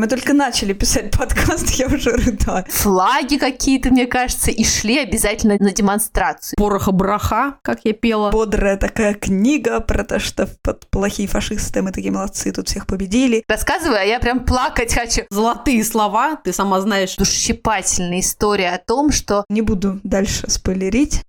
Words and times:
Мы 0.00 0.06
только 0.06 0.32
начали 0.32 0.72
писать 0.72 1.10
подкаст, 1.10 1.68
я 1.72 1.86
уже 1.86 2.12
рыдаю. 2.12 2.64
Флаги 2.70 3.36
какие-то, 3.36 3.90
мне 3.90 4.06
кажется, 4.06 4.50
и 4.50 4.64
шли 4.64 4.96
обязательно 4.96 5.58
на 5.60 5.72
демонстрацию. 5.72 6.56
Пороха-браха, 6.56 7.58
как 7.60 7.80
я 7.84 7.92
пела. 7.92 8.30
Бодрая 8.30 8.78
такая 8.78 9.12
книга 9.12 9.78
про 9.80 10.02
то, 10.02 10.18
что 10.18 10.48
под 10.62 10.86
плохие 10.86 11.28
фашисты 11.28 11.82
мы 11.82 11.92
такие 11.92 12.12
молодцы, 12.12 12.50
тут 12.50 12.70
всех 12.70 12.86
победили. 12.86 13.44
Рассказывай, 13.46 14.00
а 14.00 14.04
я 14.04 14.20
прям 14.20 14.46
плакать 14.46 14.94
хочу. 14.94 15.24
Золотые 15.28 15.84
слова, 15.84 16.36
ты 16.36 16.54
сама 16.54 16.80
знаешь. 16.80 17.16
Душесчипательная 17.16 18.20
история 18.20 18.70
о 18.70 18.78
том, 18.78 19.12
что... 19.12 19.44
Не 19.50 19.60
буду 19.60 20.00
дальше 20.02 20.48
спойлерить. 20.48 21.20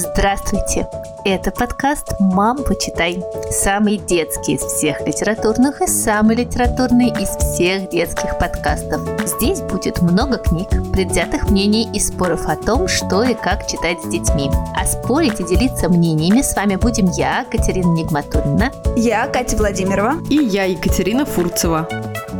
Здравствуйте! 0.00 0.88
Это 1.26 1.50
подкаст 1.50 2.14
«Мам, 2.18 2.64
почитай». 2.64 3.22
Самый 3.50 3.98
детский 3.98 4.54
из 4.54 4.62
всех 4.62 5.06
литературных 5.06 5.82
и 5.82 5.86
самый 5.86 6.36
литературный 6.36 7.08
из 7.08 7.28
всех 7.28 7.90
детских 7.90 8.38
подкастов. 8.38 9.02
Здесь 9.26 9.60
будет 9.60 10.00
много 10.00 10.38
книг, 10.38 10.68
предвзятых 10.94 11.50
мнений 11.50 11.86
и 11.92 12.00
споров 12.00 12.46
о 12.46 12.56
том, 12.56 12.88
что 12.88 13.22
и 13.22 13.34
как 13.34 13.66
читать 13.66 14.00
с 14.02 14.08
детьми. 14.08 14.50
А 14.74 14.86
спорить 14.86 15.38
и 15.38 15.44
делиться 15.44 15.90
мнениями 15.90 16.40
с 16.40 16.56
вами 16.56 16.76
будем 16.76 17.10
я, 17.10 17.44
Катерина 17.50 17.92
Нигматульна. 17.92 18.72
Я, 18.96 19.26
Катя 19.26 19.58
Владимирова. 19.58 20.14
И 20.30 20.36
я, 20.36 20.64
Екатерина 20.64 21.26
Фурцева. 21.26 21.86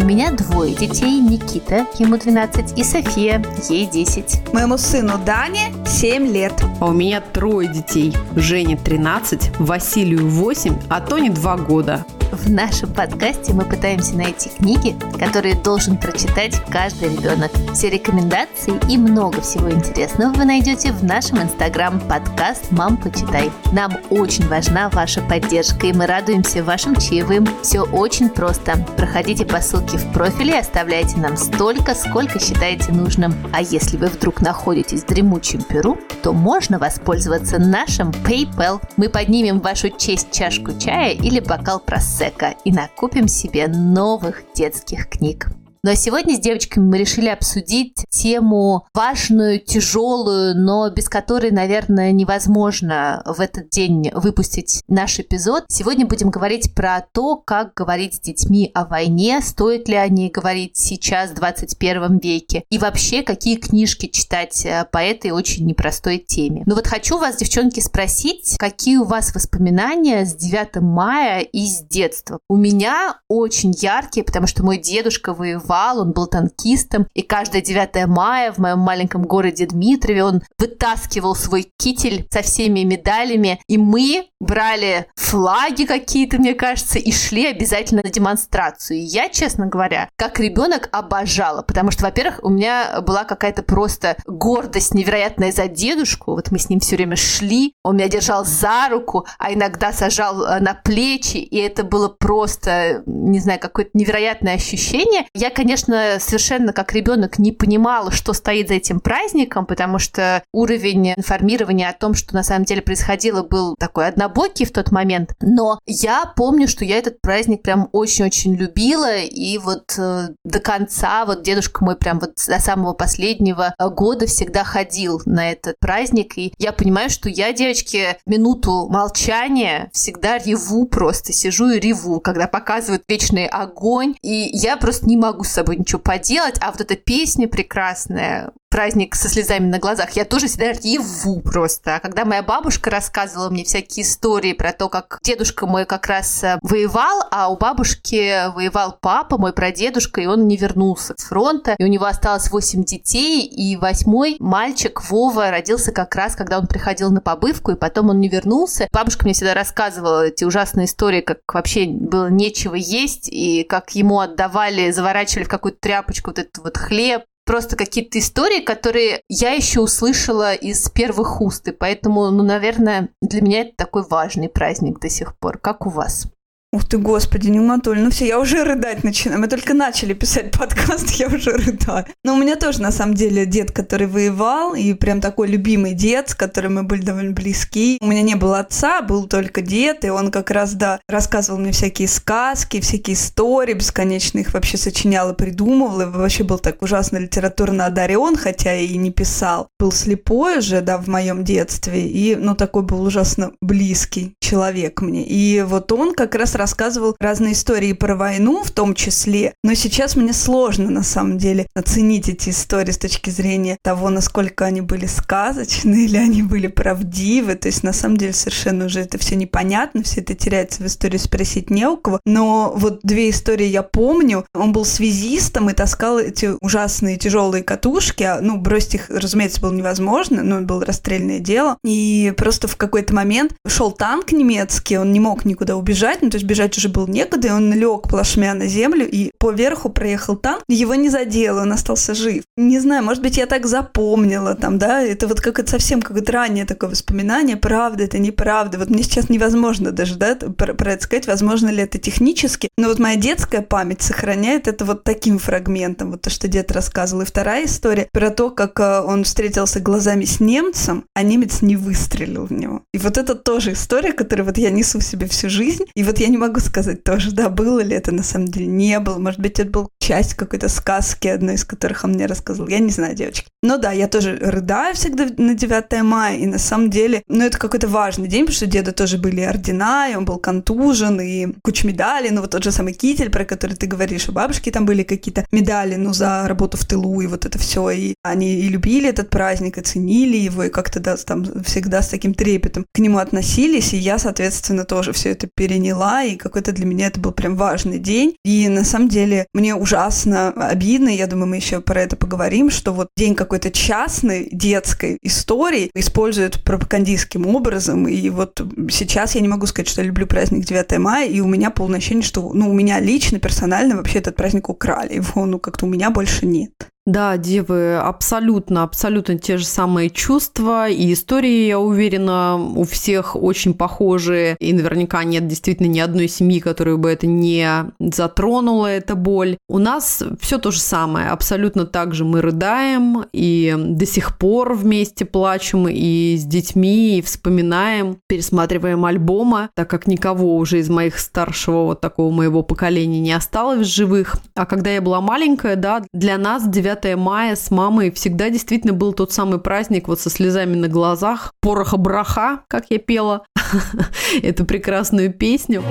У 0.00 0.04
меня 0.04 0.32
двое 0.32 0.74
детей, 0.74 1.20
Никита, 1.20 1.86
ему 1.98 2.16
12, 2.16 2.78
и 2.78 2.82
София, 2.82 3.44
ей 3.68 3.84
10. 3.84 4.50
Моему 4.54 4.78
сыну 4.78 5.18
Дане 5.18 5.74
7 5.86 6.26
лет. 6.26 6.54
А 6.80 6.86
у 6.86 6.92
меня 6.92 7.20
трое 7.20 7.68
детей. 7.68 8.16
Жене 8.34 8.78
13, 8.78 9.58
Василию 9.58 10.26
8, 10.26 10.74
а 10.88 11.02
Тоне 11.02 11.28
2 11.28 11.56
года. 11.58 12.06
В 12.32 12.48
нашем 12.48 12.92
подкасте 12.92 13.52
мы 13.52 13.64
пытаемся 13.64 14.14
найти 14.16 14.50
книги, 14.50 14.96
которые 15.18 15.56
должен 15.56 15.96
прочитать 15.96 16.62
каждый 16.70 17.16
ребенок. 17.16 17.50
Все 17.74 17.90
рекомендации 17.90 18.78
и 18.88 18.96
много 18.96 19.40
всего 19.40 19.70
интересного 19.70 20.32
вы 20.32 20.44
найдете 20.44 20.92
в 20.92 21.02
нашем 21.02 21.42
инстаграм 21.42 21.98
подкаст 22.00 22.70
«Мам, 22.70 22.96
почитай». 22.98 23.50
Нам 23.72 23.96
очень 24.10 24.46
важна 24.46 24.88
ваша 24.90 25.20
поддержка, 25.22 25.88
и 25.88 25.92
мы 25.92 26.06
радуемся 26.06 26.62
вашим 26.62 26.94
чаевым. 26.94 27.48
Все 27.62 27.80
очень 27.80 28.28
просто. 28.28 28.76
Проходите 28.96 29.44
по 29.44 29.60
ссылке 29.60 29.89
в 29.96 30.12
профиле 30.12 30.54
и 30.54 30.58
оставляйте 30.58 31.16
нам 31.18 31.36
столько, 31.36 31.94
сколько 31.94 32.38
считаете 32.38 32.92
нужным. 32.92 33.34
А 33.52 33.62
если 33.62 33.96
вы 33.96 34.06
вдруг 34.06 34.40
находитесь 34.40 35.02
в 35.02 35.06
дремучем 35.06 35.62
Перу, 35.62 35.98
то 36.22 36.32
можно 36.32 36.78
воспользоваться 36.78 37.58
нашим 37.58 38.10
PayPal. 38.10 38.80
Мы 38.96 39.08
поднимем 39.08 39.60
в 39.60 39.62
вашу 39.62 39.90
честь 39.90 40.30
чашку 40.32 40.72
чая 40.78 41.12
или 41.12 41.40
бокал 41.40 41.80
Просека 41.80 42.54
и 42.64 42.72
накупим 42.72 43.28
себе 43.28 43.68
новых 43.68 44.42
детских 44.54 45.08
книг. 45.08 45.48
А 45.82 45.96
сегодня 45.96 46.36
с 46.36 46.40
девочками 46.40 46.84
мы 46.84 46.98
решили 46.98 47.28
обсудить 47.28 48.04
тему 48.10 48.86
важную, 48.92 49.60
тяжелую, 49.60 50.54
но 50.54 50.90
без 50.90 51.08
которой, 51.08 51.52
наверное, 51.52 52.12
невозможно 52.12 53.22
в 53.24 53.40
этот 53.40 53.70
день 53.70 54.10
выпустить 54.12 54.82
наш 54.88 55.18
эпизод. 55.20 55.64
Сегодня 55.68 56.04
будем 56.04 56.28
говорить 56.28 56.74
про 56.74 57.00
то, 57.12 57.36
как 57.36 57.72
говорить 57.72 58.16
с 58.16 58.20
детьми 58.20 58.70
о 58.74 58.84
войне, 58.84 59.40
стоит 59.40 59.88
ли 59.88 59.94
о 59.94 60.06
ней 60.08 60.30
говорить 60.30 60.76
сейчас, 60.76 61.30
в 61.30 61.34
21 61.36 62.18
веке, 62.18 62.64
и 62.68 62.76
вообще, 62.76 63.22
какие 63.22 63.56
книжки 63.56 64.06
читать 64.06 64.66
э, 64.66 64.84
по 64.92 64.98
этой 64.98 65.30
очень 65.30 65.64
непростой 65.64 66.18
теме. 66.18 66.62
Ну 66.66 66.74
вот 66.74 66.86
хочу 66.86 67.16
вас, 67.16 67.36
девчонки, 67.36 67.80
спросить, 67.80 68.56
какие 68.58 68.98
у 68.98 69.04
вас 69.04 69.34
воспоминания 69.34 70.26
с 70.26 70.34
9 70.34 70.82
мая 70.82 71.40
и 71.40 71.64
с 71.64 71.80
детства? 71.80 72.38
У 72.50 72.56
меня 72.56 73.18
очень 73.28 73.72
яркие, 73.72 74.24
потому 74.24 74.46
что 74.46 74.62
мой 74.62 74.76
дедушка 74.76 75.32
воевал 75.32 75.69
воевал, 75.70 76.00
он 76.00 76.12
был 76.12 76.26
танкистом, 76.26 77.06
и 77.14 77.22
каждое 77.22 77.62
9 77.62 78.06
мая 78.06 78.52
в 78.52 78.58
моем 78.58 78.80
маленьком 78.80 79.22
городе 79.22 79.66
Дмитрове 79.66 80.24
он 80.24 80.42
вытаскивал 80.58 81.34
свой 81.34 81.70
китель 81.78 82.26
со 82.30 82.42
всеми 82.42 82.80
медалями, 82.80 83.60
и 83.68 83.78
мы 83.78 84.26
брали 84.40 85.06
флаги 85.16 85.84
какие-то, 85.84 86.38
мне 86.38 86.54
кажется, 86.54 86.98
и 86.98 87.12
шли 87.12 87.46
обязательно 87.46 88.02
на 88.02 88.10
демонстрацию. 88.10 88.98
И 88.98 89.02
я, 89.02 89.28
честно 89.28 89.66
говоря, 89.66 90.08
как 90.16 90.40
ребенок 90.40 90.88
обожала, 90.92 91.62
потому 91.62 91.90
что, 91.90 92.04
во-первых, 92.04 92.40
у 92.42 92.48
меня 92.48 93.00
была 93.02 93.24
какая-то 93.24 93.62
просто 93.62 94.16
гордость 94.26 94.94
невероятная 94.94 95.52
за 95.52 95.68
дедушку. 95.68 96.32
Вот 96.32 96.50
мы 96.50 96.58
с 96.58 96.68
ним 96.68 96.80
все 96.80 96.96
время 96.96 97.16
шли, 97.16 97.74
он 97.84 97.96
меня 97.96 98.08
держал 98.08 98.44
за 98.44 98.88
руку, 98.90 99.26
а 99.38 99.52
иногда 99.52 99.92
сажал 99.92 100.42
э, 100.42 100.60
на 100.60 100.74
плечи, 100.74 101.36
и 101.36 101.58
это 101.58 101.84
было 101.84 102.08
просто, 102.08 103.02
не 103.06 103.40
знаю, 103.40 103.60
какое-то 103.60 103.90
невероятное 103.94 104.54
ощущение. 104.54 105.26
Я, 105.34 105.50
конечно, 105.60 106.16
совершенно 106.20 106.72
как 106.72 106.94
ребенок 106.94 107.38
не 107.38 107.52
понимала, 107.52 108.10
что 108.10 108.32
стоит 108.32 108.68
за 108.68 108.74
этим 108.74 108.98
праздником, 108.98 109.66
потому 109.66 109.98
что 109.98 110.42
уровень 110.54 111.12
информирования 111.18 111.90
о 111.90 111.92
том, 111.92 112.14
что 112.14 112.34
на 112.34 112.42
самом 112.42 112.64
деле 112.64 112.80
происходило, 112.80 113.42
был 113.42 113.76
такой 113.78 114.08
однобокий 114.08 114.64
в 114.64 114.72
тот 114.72 114.90
момент. 114.90 115.34
Но 115.42 115.78
я 115.84 116.24
помню, 116.34 116.66
что 116.66 116.86
я 116.86 116.96
этот 116.96 117.20
праздник 117.20 117.60
прям 117.60 117.90
очень-очень 117.92 118.54
любила, 118.54 119.18
и 119.18 119.58
вот 119.58 119.98
э, 119.98 120.28
до 120.46 120.60
конца, 120.60 121.26
вот 121.26 121.42
дедушка 121.42 121.84
мой 121.84 121.96
прям 121.96 122.20
вот 122.20 122.36
до 122.46 122.58
самого 122.58 122.94
последнего 122.94 123.74
года 123.78 124.24
всегда 124.24 124.64
ходил 124.64 125.20
на 125.26 125.52
этот 125.52 125.78
праздник, 125.78 126.38
и 126.38 126.54
я 126.56 126.72
понимаю, 126.72 127.10
что 127.10 127.28
я, 127.28 127.52
девочки, 127.52 128.16
минуту 128.24 128.88
молчания 128.88 129.90
всегда 129.92 130.38
реву 130.38 130.86
просто, 130.86 131.34
сижу 131.34 131.68
и 131.68 131.78
реву, 131.78 132.18
когда 132.20 132.46
показывают 132.46 133.02
вечный 133.08 133.46
огонь, 133.46 134.14
и 134.22 134.48
я 134.54 134.78
просто 134.78 135.04
не 135.04 135.18
могу 135.18 135.44
с 135.50 135.54
собой 135.54 135.76
ничего 135.76 136.00
поделать, 136.00 136.56
а 136.60 136.70
вот 136.70 136.80
эта 136.80 136.96
песня 136.96 137.48
прекрасная, 137.48 138.52
праздник 138.70 139.16
со 139.16 139.28
слезами 139.28 139.66
на 139.66 139.78
глазах, 139.78 140.12
я 140.12 140.24
тоже 140.24 140.46
всегда 140.46 140.72
реву 140.72 141.40
просто. 141.40 141.96
А 141.96 142.00
когда 142.00 142.24
моя 142.24 142.42
бабушка 142.42 142.88
рассказывала 142.88 143.50
мне 143.50 143.64
всякие 143.64 144.04
истории 144.04 144.52
про 144.52 144.72
то, 144.72 144.88
как 144.88 145.18
дедушка 145.22 145.66
мой 145.66 145.84
как 145.84 146.06
раз 146.06 146.42
э, 146.44 146.58
воевал, 146.62 147.24
а 147.30 147.48
у 147.50 147.56
бабушки 147.56 148.48
воевал 148.54 148.96
папа, 149.00 149.38
мой 149.38 149.52
прадедушка, 149.52 150.20
и 150.20 150.26
он 150.26 150.46
не 150.46 150.56
вернулся 150.56 151.14
с 151.16 151.24
фронта, 151.24 151.74
и 151.78 151.84
у 151.84 151.88
него 151.88 152.06
осталось 152.06 152.50
8 152.50 152.84
детей, 152.84 153.44
и 153.44 153.76
восьмой 153.76 154.36
мальчик 154.38 155.02
Вова 155.10 155.50
родился 155.50 155.90
как 155.92 156.14
раз, 156.14 156.36
когда 156.36 156.58
он 156.58 156.68
приходил 156.68 157.10
на 157.10 157.20
побывку, 157.20 157.72
и 157.72 157.76
потом 157.76 158.10
он 158.10 158.20
не 158.20 158.28
вернулся. 158.28 158.88
Бабушка 158.92 159.24
мне 159.24 159.34
всегда 159.34 159.54
рассказывала 159.54 160.28
эти 160.28 160.44
ужасные 160.44 160.86
истории, 160.86 161.20
как 161.20 161.40
вообще 161.52 161.86
было 161.86 162.28
нечего 162.30 162.76
есть, 162.76 163.28
и 163.28 163.64
как 163.64 163.90
ему 163.96 164.20
отдавали, 164.20 164.92
заворачивали 164.92 165.44
в 165.44 165.48
какую-то 165.48 165.80
тряпочку 165.80 166.30
вот 166.30 166.38
этот 166.38 166.58
вот 166.58 166.76
хлеб, 166.76 167.24
просто 167.50 167.74
какие-то 167.74 168.20
истории, 168.20 168.60
которые 168.60 169.22
я 169.28 169.50
еще 169.50 169.80
услышала 169.80 170.54
из 170.54 170.88
первых 170.88 171.40
уст, 171.40 171.66
и 171.66 171.72
поэтому, 171.72 172.30
ну, 172.30 172.44
наверное, 172.44 173.08
для 173.20 173.42
меня 173.42 173.62
это 173.62 173.72
такой 173.74 174.04
важный 174.08 174.48
праздник 174.48 175.00
до 175.00 175.08
сих 175.08 175.36
пор. 175.36 175.58
Как 175.58 175.84
у 175.84 175.90
вас? 175.90 176.28
Ух 176.72 176.84
ты, 176.84 176.98
господи, 176.98 177.48
Нигматуль, 177.48 177.98
ну 177.98 178.10
все, 178.10 178.28
я 178.28 178.38
уже 178.38 178.62
рыдать 178.62 179.02
начинаю. 179.02 179.40
Мы 179.40 179.48
только 179.48 179.74
начали 179.74 180.14
писать 180.14 180.52
подкаст, 180.56 181.10
я 181.16 181.26
уже 181.26 181.50
рыдаю. 181.50 182.06
Но 182.22 182.34
у 182.34 182.38
меня 182.38 182.54
тоже, 182.54 182.80
на 182.80 182.92
самом 182.92 183.14
деле, 183.14 183.44
дед, 183.44 183.72
который 183.72 184.06
воевал, 184.06 184.74
и 184.74 184.94
прям 184.94 185.20
такой 185.20 185.48
любимый 185.48 185.94
дед, 185.94 186.28
с 186.28 186.34
которым 186.36 186.76
мы 186.76 186.84
были 186.84 187.02
довольно 187.02 187.32
близки. 187.32 187.98
У 188.00 188.06
меня 188.06 188.22
не 188.22 188.36
было 188.36 188.60
отца, 188.60 189.02
был 189.02 189.26
только 189.26 189.62
дед, 189.62 190.04
и 190.04 190.10
он 190.10 190.30
как 190.30 190.52
раз, 190.52 190.74
да, 190.74 191.00
рассказывал 191.08 191.58
мне 191.58 191.72
всякие 191.72 192.06
сказки, 192.06 192.80
всякие 192.80 193.14
истории, 193.14 193.74
бесконечно 193.74 194.38
их 194.38 194.54
вообще 194.54 194.76
сочинял 194.76 195.32
и 195.32 195.36
придумывал, 195.36 196.02
и 196.02 196.04
вообще 196.04 196.44
был 196.44 196.60
так 196.60 196.82
ужасно 196.82 197.16
литературно 197.16 197.86
одарен, 197.86 198.36
хотя 198.36 198.76
и 198.76 198.96
не 198.96 199.10
писал. 199.10 199.66
Был 199.80 199.90
слепой 199.90 200.60
же, 200.60 200.82
да, 200.82 200.98
в 200.98 201.08
моем 201.08 201.42
детстве, 201.42 202.06
и, 202.06 202.36
ну, 202.36 202.54
такой 202.54 202.82
был 202.84 203.02
ужасно 203.02 203.50
близкий 203.60 204.34
человек 204.40 205.02
мне. 205.02 205.26
И 205.26 205.62
вот 205.62 205.90
он 205.90 206.14
как 206.14 206.36
раз 206.36 206.59
рассказывал 206.60 207.16
разные 207.18 207.54
истории 207.54 207.94
про 207.94 208.14
войну 208.14 208.62
в 208.62 208.70
том 208.70 208.94
числе, 208.94 209.54
но 209.64 209.72
сейчас 209.72 210.14
мне 210.14 210.34
сложно 210.34 210.90
на 210.90 211.02
самом 211.02 211.38
деле 211.38 211.66
оценить 211.74 212.28
эти 212.28 212.50
истории 212.50 212.92
с 212.92 212.98
точки 212.98 213.30
зрения 213.30 213.78
того, 213.82 214.10
насколько 214.10 214.66
они 214.66 214.82
были 214.82 215.06
сказочные 215.06 216.04
или 216.04 216.18
они 216.18 216.42
были 216.42 216.66
правдивы. 216.66 217.54
То 217.54 217.68
есть 217.68 217.82
на 217.82 217.94
самом 217.94 218.18
деле 218.18 218.34
совершенно 218.34 218.84
уже 218.84 219.00
это 219.00 219.16
все 219.16 219.36
непонятно, 219.36 220.02
все 220.02 220.20
это 220.20 220.34
теряется 220.34 220.82
в 220.82 220.86
истории, 220.86 221.16
спросить 221.16 221.70
не 221.70 221.86
у 221.88 221.96
кого. 221.96 222.20
Но 222.26 222.74
вот 222.76 223.00
две 223.02 223.30
истории 223.30 223.66
я 223.66 223.82
помню. 223.82 224.44
Он 224.54 224.72
был 224.72 224.84
связистом 224.84 225.70
и 225.70 225.72
таскал 225.72 226.18
эти 226.18 226.50
ужасные 226.60 227.16
тяжелые 227.16 227.64
катушки. 227.64 228.22
А, 228.24 228.40
ну, 228.42 228.58
бросить 228.58 228.96
их, 228.96 229.08
разумеется, 229.08 229.62
было 229.62 229.72
невозможно, 229.72 230.42
но 230.42 230.56
это 230.56 230.66
было 230.66 230.84
расстрельное 230.84 231.38
дело. 231.38 231.78
И 231.84 232.34
просто 232.36 232.68
в 232.68 232.76
какой-то 232.76 233.14
момент 233.14 233.54
шел 233.66 233.92
танк 233.92 234.32
немецкий, 234.32 234.98
он 234.98 235.12
не 235.12 235.20
мог 235.20 235.46
никуда 235.46 235.76
убежать, 235.76 236.20
ну, 236.20 236.28
то 236.28 236.36
есть 236.36 236.49
бежать 236.50 236.76
уже 236.76 236.88
было 236.88 237.06
некуда, 237.06 237.48
и 237.48 237.50
он 237.52 237.72
лег 237.72 238.08
плашмя 238.08 238.54
на 238.54 238.66
землю, 238.66 239.08
и 239.08 239.30
поверху 239.38 239.88
проехал 239.88 240.34
танк, 240.34 240.64
его 240.68 240.96
не 240.96 241.08
задел, 241.08 241.58
он 241.58 241.72
остался 241.72 242.12
жив. 242.12 242.42
Не 242.56 242.80
знаю, 242.80 243.04
может 243.04 243.22
быть, 243.22 243.36
я 243.36 243.46
так 243.46 243.66
запомнила 243.66 244.56
там, 244.56 244.76
да, 244.76 245.00
это 245.00 245.28
вот 245.28 245.40
как 245.40 245.60
это 245.60 245.70
совсем 245.70 246.02
какое-то 246.02 246.32
раннее 246.32 246.64
такое 246.64 246.90
воспоминание, 246.90 247.56
правда 247.56 248.02
это, 248.02 248.18
неправда. 248.18 248.78
Вот 248.78 248.90
мне 248.90 249.04
сейчас 249.04 249.28
невозможно 249.28 249.92
даже, 249.92 250.16
да, 250.16 250.34
про, 250.34 250.74
про 250.74 250.92
это 250.92 251.04
сказать, 251.04 251.28
возможно 251.28 251.68
ли 251.68 251.84
это 251.84 251.98
технически, 251.98 252.68
но 252.76 252.88
вот 252.88 252.98
моя 252.98 253.16
детская 253.16 253.62
память 253.62 254.02
сохраняет 254.02 254.66
это 254.66 254.84
вот 254.84 255.04
таким 255.04 255.38
фрагментом, 255.38 256.10
вот 256.10 256.22
то, 256.22 256.30
что 256.30 256.48
дед 256.48 256.72
рассказывал. 256.72 257.22
И 257.22 257.26
вторая 257.26 257.66
история 257.66 258.08
про 258.12 258.30
то, 258.30 258.50
как 258.50 258.80
э, 258.80 259.00
он 259.00 259.22
встретился 259.22 259.78
глазами 259.78 260.24
с 260.24 260.40
немцем, 260.40 261.04
а 261.14 261.22
немец 261.22 261.62
не 261.62 261.76
выстрелил 261.76 262.46
в 262.46 262.52
него. 262.52 262.82
И 262.92 262.98
вот 262.98 263.18
это 263.18 263.36
тоже 263.36 263.74
история, 263.74 264.12
которую 264.12 264.46
вот 264.46 264.58
я 264.58 264.70
несу 264.70 264.98
в 264.98 265.04
себе 265.04 265.28
всю 265.28 265.48
жизнь. 265.48 265.84
И 265.94 266.02
вот 266.02 266.18
я 266.18 266.26
не 266.26 266.39
могу 266.40 266.60
сказать 266.60 267.04
тоже, 267.04 267.32
да, 267.32 267.48
было 267.48 267.80
ли 267.80 267.94
это 267.94 268.12
на 268.12 268.22
самом 268.22 268.48
деле, 268.48 268.66
не 268.66 268.98
было. 268.98 269.18
Может 269.18 269.40
быть, 269.40 269.60
это 269.60 269.70
был 269.70 269.90
часть 270.00 270.34
какой-то 270.34 270.68
сказки, 270.68 271.28
одной 271.28 271.54
из 271.54 271.64
которых 271.64 272.04
он 272.04 272.12
мне 272.12 272.26
рассказал. 272.26 272.66
Я 272.68 272.78
не 272.78 272.90
знаю, 272.90 273.14
девочки. 273.14 273.46
Но 273.62 273.76
да, 273.76 273.92
я 273.92 274.08
тоже 274.08 274.38
рыдаю 274.40 274.94
всегда 274.94 275.28
на 275.36 275.54
9 275.54 276.02
мая, 276.02 276.36
и 276.38 276.46
на 276.46 276.58
самом 276.58 276.90
деле, 276.90 277.22
ну, 277.28 277.44
это 277.44 277.58
какой-то 277.58 277.86
важный 277.86 278.26
день, 278.26 278.40
потому 278.40 278.56
что 278.56 278.66
деда 278.66 278.92
тоже 278.92 279.18
были 279.18 279.42
ордена, 279.42 280.10
и 280.10 280.16
он 280.16 280.24
был 280.24 280.38
контужен, 280.38 281.20
и 281.20 281.48
куча 281.62 281.86
медалей, 281.86 282.30
ну, 282.30 282.40
вот 282.40 282.50
тот 282.50 282.64
же 282.64 282.72
самый 282.72 282.94
китель, 282.94 283.30
про 283.30 283.44
который 283.44 283.76
ты 283.76 283.86
говоришь, 283.86 284.28
у 284.28 284.32
бабушки 284.32 284.70
там 284.70 284.86
были 284.86 285.02
какие-то 285.02 285.46
медали, 285.52 285.96
ну, 285.96 286.14
за 286.14 286.48
работу 286.48 286.78
в 286.78 286.86
тылу, 286.86 287.20
и 287.20 287.26
вот 287.26 287.44
это 287.44 287.58
все, 287.58 287.90
и 287.90 288.14
они 288.22 288.54
и 288.54 288.68
любили 288.68 289.10
этот 289.10 289.28
праздник, 289.28 289.76
и 289.76 289.82
ценили 289.82 290.38
его, 290.38 290.64
и 290.64 290.70
как-то 290.70 290.98
да, 290.98 291.16
там 291.16 291.44
всегда 291.62 292.00
с 292.00 292.08
таким 292.08 292.32
трепетом 292.32 292.86
к 292.92 292.98
нему 292.98 293.18
относились, 293.18 293.92
и 293.92 293.98
я, 293.98 294.18
соответственно, 294.18 294.84
тоже 294.84 295.12
все 295.12 295.30
это 295.30 295.46
переняла, 295.54 296.24
и 296.24 296.36
какой-то 296.36 296.72
для 296.72 296.86
меня 296.86 297.08
это 297.08 297.20
был 297.20 297.32
прям 297.32 297.56
важный 297.56 297.98
день, 297.98 298.36
и 298.44 298.66
на 298.68 298.84
самом 298.84 299.08
деле 299.10 299.46
мне 299.52 299.74
ужасно 299.90 300.50
обидно, 300.50 301.08
я 301.08 301.26
думаю, 301.26 301.48
мы 301.48 301.56
еще 301.56 301.80
про 301.80 302.02
это 302.02 302.14
поговорим, 302.14 302.70
что 302.70 302.92
вот 302.92 303.08
день 303.16 303.34
какой-то 303.34 303.72
частной 303.72 304.48
детской 304.52 305.18
истории 305.22 305.90
используют 305.94 306.62
пропагандистским 306.62 307.44
образом, 307.46 308.06
и 308.06 308.30
вот 308.30 308.62
сейчас 308.88 309.34
я 309.34 309.40
не 309.40 309.48
могу 309.48 309.66
сказать, 309.66 309.88
что 309.88 310.02
я 310.02 310.06
люблю 310.06 310.28
праздник 310.28 310.64
9 310.64 310.98
мая, 310.98 311.28
и 311.28 311.40
у 311.40 311.48
меня 311.48 311.70
полное 311.70 311.98
ощущение, 311.98 312.22
что, 312.22 312.52
ну, 312.52 312.70
у 312.70 312.72
меня 312.72 313.00
лично, 313.00 313.40
персонально 313.40 313.96
вообще 313.96 314.18
этот 314.18 314.36
праздник 314.36 314.68
украли, 314.68 315.14
его, 315.14 315.44
ну, 315.44 315.58
как-то 315.58 315.86
у 315.86 315.88
меня 315.88 316.10
больше 316.10 316.46
нет. 316.46 316.70
Да, 317.10 317.36
девы, 317.38 317.96
абсолютно, 317.96 318.84
абсолютно 318.84 319.36
те 319.36 319.56
же 319.56 319.66
самые 319.66 320.10
чувства 320.10 320.88
и 320.88 321.12
истории, 321.12 321.66
я 321.66 321.80
уверена, 321.80 322.54
у 322.54 322.84
всех 322.84 323.34
очень 323.34 323.74
похожие. 323.74 324.56
И 324.60 324.72
наверняка 324.72 325.24
нет 325.24 325.48
действительно 325.48 325.88
ни 325.88 325.98
одной 325.98 326.28
семьи, 326.28 326.60
которую 326.60 326.98
бы 326.98 327.10
это 327.10 327.26
не 327.26 327.66
затронула, 327.98 328.86
эта 328.86 329.16
боль. 329.16 329.56
У 329.68 329.78
нас 329.78 330.22
все 330.40 330.58
то 330.58 330.70
же 330.70 330.78
самое. 330.78 331.30
Абсолютно 331.30 331.84
так 331.84 332.14
же 332.14 332.24
мы 332.24 332.42
рыдаем 332.42 333.24
и 333.32 333.74
до 333.76 334.06
сих 334.06 334.38
пор 334.38 334.74
вместе 334.74 335.24
плачем 335.24 335.88
и 335.88 336.36
с 336.38 336.44
детьми, 336.44 337.18
и 337.18 337.22
вспоминаем, 337.22 338.18
пересматриваем 338.28 339.04
альбомы, 339.04 339.70
так 339.74 339.90
как 339.90 340.06
никого 340.06 340.54
уже 340.56 340.78
из 340.78 340.88
моих 340.88 341.18
старшего 341.18 341.86
вот 341.86 342.00
такого 342.00 342.30
моего 342.30 342.62
поколения 342.62 343.18
не 343.18 343.32
осталось 343.32 343.88
в 343.88 343.90
живых. 343.90 344.36
А 344.54 344.64
когда 344.64 344.90
я 344.90 345.02
была 345.02 345.20
маленькая, 345.20 345.74
да, 345.74 346.04
для 346.12 346.38
нас 346.38 346.68
9 346.68 346.99
9 347.02 347.16
мая 347.18 347.56
с 347.56 347.70
мамой. 347.70 348.10
Всегда 348.10 348.50
действительно 348.50 348.92
был 348.92 349.12
тот 349.12 349.32
самый 349.32 349.60
праздник 349.60 350.08
вот 350.08 350.20
со 350.20 350.30
слезами 350.30 350.74
на 350.74 350.88
глазах, 350.88 351.52
пороха-браха, 351.60 352.60
как 352.68 352.86
я 352.90 352.98
пела. 352.98 353.44
Эту 354.42 354.64
прекрасную 354.64 355.32
песню. 355.32 355.82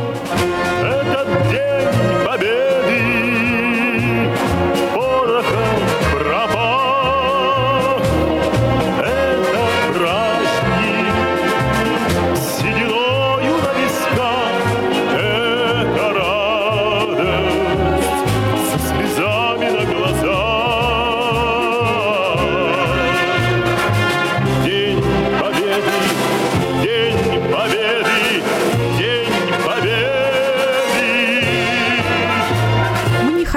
Этот 0.82 1.52
день 1.52 2.09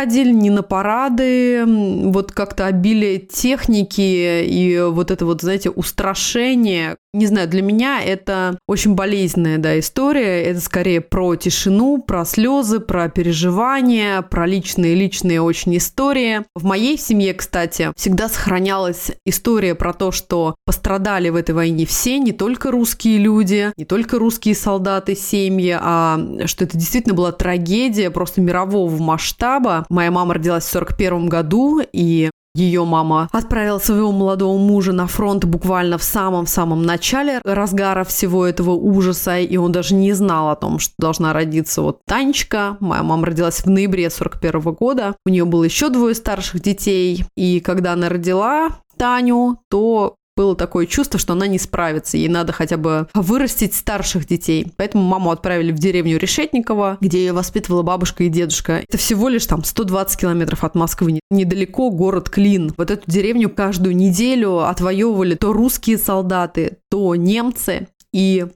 ходили 0.02 0.32
не 0.32 0.50
на 0.50 0.64
парады, 0.64 1.64
вот 1.64 2.32
как-то 2.32 2.66
обилие 2.66 3.18
техники 3.18 4.42
и 4.44 4.80
вот 4.80 5.12
это 5.12 5.24
вот, 5.24 5.42
знаете, 5.42 5.70
устрашение, 5.70 6.96
не 7.14 7.26
знаю, 7.26 7.46
для 7.48 7.60
меня 7.60 8.02
это 8.02 8.58
очень 8.66 8.94
болезненная 8.94 9.58
да, 9.58 9.78
история. 9.78 10.42
Это 10.44 10.60
скорее 10.60 11.02
про 11.02 11.36
тишину, 11.36 12.00
про 12.00 12.24
слезы, 12.24 12.80
про 12.80 13.08
переживания, 13.10 14.22
про 14.22 14.46
личные 14.46 14.94
личные 14.94 15.42
очень 15.42 15.76
истории. 15.76 16.44
В 16.54 16.64
моей 16.64 16.96
семье, 16.96 17.34
кстати, 17.34 17.92
всегда 17.96 18.28
сохранялась 18.28 19.12
история 19.26 19.74
про 19.74 19.92
то, 19.92 20.10
что 20.10 20.54
пострадали 20.64 21.28
в 21.28 21.36
этой 21.36 21.54
войне 21.54 21.84
все, 21.84 22.18
не 22.18 22.32
только 22.32 22.70
русские 22.70 23.18
люди, 23.18 23.72
не 23.76 23.84
только 23.84 24.18
русские 24.18 24.54
солдаты, 24.54 25.14
семьи, 25.14 25.76
а 25.78 26.18
что 26.46 26.64
это 26.64 26.78
действительно 26.78 27.14
была 27.14 27.32
трагедия 27.32 28.10
просто 28.10 28.40
мирового 28.40 29.02
масштаба. 29.02 29.84
Моя 29.90 30.10
мама 30.10 30.34
родилась 30.34 30.64
в 30.64 30.70
41 30.70 31.28
году, 31.28 31.80
и 31.92 32.30
ее 32.54 32.84
мама 32.84 33.28
отправила 33.32 33.78
своего 33.78 34.12
молодого 34.12 34.58
мужа 34.58 34.92
на 34.92 35.06
фронт 35.06 35.44
буквально 35.44 35.96
в 35.96 36.02
самом-самом 36.02 36.82
начале 36.82 37.40
разгара 37.44 38.04
всего 38.04 38.46
этого 38.46 38.72
ужаса, 38.72 39.38
и 39.38 39.56
он 39.56 39.72
даже 39.72 39.94
не 39.94 40.12
знал 40.12 40.50
о 40.50 40.56
том, 40.56 40.78
что 40.78 40.92
должна 40.98 41.32
родиться 41.32 41.82
вот 41.82 42.00
Танечка. 42.06 42.76
Моя 42.80 43.02
мама 43.02 43.26
родилась 43.26 43.60
в 43.60 43.66
ноябре 43.66 44.10
41 44.10 44.60
года. 44.72 45.16
У 45.24 45.30
нее 45.30 45.44
было 45.44 45.64
еще 45.64 45.88
двое 45.88 46.14
старших 46.14 46.60
детей, 46.60 47.24
и 47.36 47.60
когда 47.60 47.92
она 47.94 48.08
родила 48.08 48.68
Таню, 48.98 49.58
то 49.70 50.16
было 50.36 50.56
такое 50.56 50.86
чувство, 50.86 51.18
что 51.18 51.34
она 51.34 51.46
не 51.46 51.58
справится, 51.58 52.16
ей 52.16 52.28
надо 52.28 52.52
хотя 52.52 52.76
бы 52.76 53.08
вырастить 53.14 53.74
старших 53.74 54.26
детей. 54.26 54.72
Поэтому 54.76 55.04
маму 55.04 55.30
отправили 55.30 55.72
в 55.72 55.78
деревню 55.78 56.18
Решетникова, 56.18 56.98
где 57.00 57.18
ее 57.18 57.32
воспитывала 57.32 57.82
бабушка 57.82 58.24
и 58.24 58.28
дедушка. 58.28 58.82
Это 58.88 58.98
всего 58.98 59.28
лишь 59.28 59.46
там 59.46 59.64
120 59.64 60.18
километров 60.18 60.64
от 60.64 60.74
Москвы, 60.74 61.20
недалеко 61.30 61.90
город 61.90 62.30
Клин. 62.30 62.72
Вот 62.76 62.90
эту 62.90 63.10
деревню 63.10 63.50
каждую 63.50 63.96
неделю 63.96 64.60
отвоевывали 64.60 65.34
то 65.34 65.52
русские 65.52 65.98
солдаты, 65.98 66.78
то 66.90 67.14
немцы. 67.14 67.88
И 68.12 68.46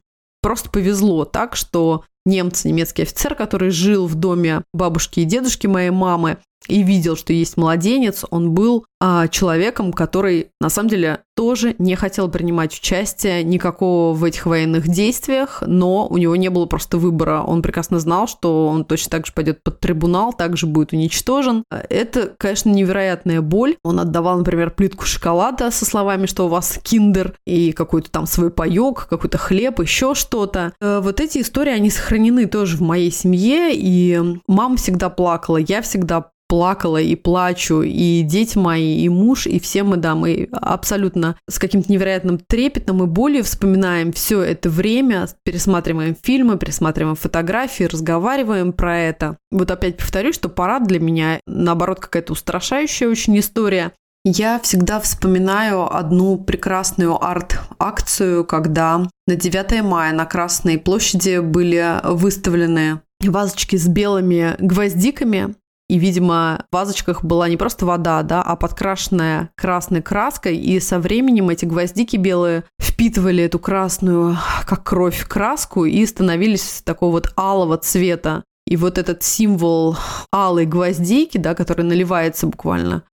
просто 0.43 0.71
повезло 0.71 1.25
так, 1.25 1.57
что 1.57 2.05
немец, 2.25 2.65
немецкий 2.65 3.03
офицер, 3.03 3.35
который 3.35 3.71
жил 3.71 4.07
в 4.07 4.15
доме 4.15 4.63
бабушки 4.73 5.21
и 5.21 5.25
дедушки 5.25 5.67
моей 5.67 5.91
мамы, 5.91 6.39
и 6.69 6.83
видел, 6.83 7.17
что 7.17 7.33
есть 7.33 7.57
младенец, 7.57 8.25
он 8.31 8.53
был 8.53 8.85
а, 8.99 9.29
человеком, 9.29 9.93
который 9.93 10.51
на 10.59 10.71
самом 10.71 10.89
деле 10.89 11.21
тоже 11.37 11.75
не 11.79 11.97
хотел 11.97 12.31
принимать 12.31 12.75
участие 12.75 13.45
никакого 13.45 14.15
в 14.15 14.25
этих 14.25 14.47
военных 14.47 14.89
действиях, 14.89 15.63
но 15.67 16.07
у 16.07 16.17
него 16.17 16.35
не 16.35 16.49
было 16.49 16.65
просто 16.65 16.97
выбора. 16.97 17.43
Он 17.43 17.61
прекрасно 17.61 18.01
знал, 18.01 18.27
что 18.27 18.69
он 18.69 18.87
точно 18.87 19.11
так 19.11 19.27
же 19.27 19.35
пойдет 19.35 19.63
под 19.63 19.81
трибунал, 19.81 20.33
также 20.33 20.67
будет 20.67 20.95
уничтожен. 20.95 21.63
Это, 21.71 22.33
конечно, 22.39 22.71
невероятная 22.71 23.43
боль. 23.43 23.77
Он 23.85 24.01
отдавал, 24.01 24.39
например, 24.39 24.71
плитку 24.71 25.05
шоколада 25.05 25.71
со 25.71 25.85
словами, 25.85 26.25
что 26.25 26.47
у 26.47 26.49
вас 26.49 26.79
киндер 26.83 27.35
и 27.47 27.73
какой-то 27.73 28.11
там 28.11 28.27
свой 28.27 28.51
паек, 28.51 29.09
какой-то 29.09 29.37
хлеб, 29.37 29.79
еще 29.81 30.15
что-то. 30.15 30.73
Э, 30.81 31.01
вот 31.03 31.21
эти 31.21 31.43
истории, 31.43 31.73
они 31.73 31.91
сохранены 31.91 32.47
тоже 32.47 32.79
в 32.79 32.81
моей 32.81 33.11
семье, 33.11 33.75
и 33.75 34.19
мама 34.49 34.77
всегда 34.77 35.11
плакала, 35.11 35.59
я 35.59 35.83
всегда 35.83 36.31
плакала 36.49 37.01
и 37.01 37.17
плачу, 37.17 37.83
и 37.83 38.23
дети 38.23 38.57
мои, 38.59 38.99
и 38.99 39.09
муж, 39.09 39.47
и 39.47 39.59
все 39.59 39.83
мы, 39.83 39.97
да, 39.97 40.15
мы 40.15 40.49
абсолютно 40.53 41.37
с 41.49 41.59
каким-то 41.59 41.91
невероятным 41.91 42.39
трепетом 42.39 43.03
и 43.03 43.07
болью 43.07 43.45
вспоминаем 43.45 44.13
все 44.13 44.43
это 44.43 44.71
время, 44.71 45.29
пересматриваем 45.45 46.17
фильмы, 46.21 46.59
пересматриваем 46.59 47.17
фотографии, 47.17 47.85
разговариваем 47.85 48.73
про 48.73 48.99
это. 48.99 49.39
Вот 49.51 49.71
опять 49.71 49.97
повторюсь, 49.97 50.37
что 50.37 50.49
парад 50.49 50.87
для 50.87 51.01
меня, 51.01 51.41
наоборот, 51.47 52.01
какая-то 52.01 52.33
устрашающая 52.33 53.09
очень 53.09 53.39
история. 53.39 53.93
Я 54.25 54.59
всегда 54.59 54.99
вспоминаю 54.99 55.95
одну 55.95 56.37
прекрасную 56.37 57.23
арт-акцию, 57.25 58.45
когда 58.45 59.07
на 59.29 59.37
9 59.37 59.83
мая 59.85 60.13
на 60.13 60.27
Красной 60.27 60.79
площади 60.79 61.39
были 61.39 62.01
выставлены 62.03 63.03
вазочки 63.25 63.77
с 63.77 63.87
белыми 63.87 64.57
гвоздиками, 64.59 65.55
И, 65.89 65.99
видимо, 65.99 66.65
в 66.71 66.75
вазочках 66.75 67.23
была 67.23 67.49
не 67.49 67.57
просто 67.57 67.87
вода, 67.87 68.23
да, 68.23 68.43
а 68.43 68.57
подкрашенная 68.57 69.51
красной 69.57 70.03
краской. 70.03 70.57
И 70.57 70.81
со 70.81 70.99
временем 70.99 71.49
эти 71.49 71.65
гвоздики 71.65 72.17
белые 72.17 72.65
впитывали 72.81 73.45
эту 73.45 73.59
красную, 73.59 74.37
как 74.67 74.85
кровь, 74.85 75.27
краску 75.27 75.85
и 75.85 76.05
становились 76.05 76.83
такого 76.85 77.13
вот 77.13 77.33
алого 77.37 77.79
цвета. 77.79 78.43
И 78.67 78.77
вот 78.77 78.99
этот 78.99 79.23
символ 79.23 79.97
алой 80.33 80.67
гвоздики, 80.67 81.39
да, 81.39 81.55
который 81.55 81.85
наливается 81.85 82.49
буквально 82.49 83.05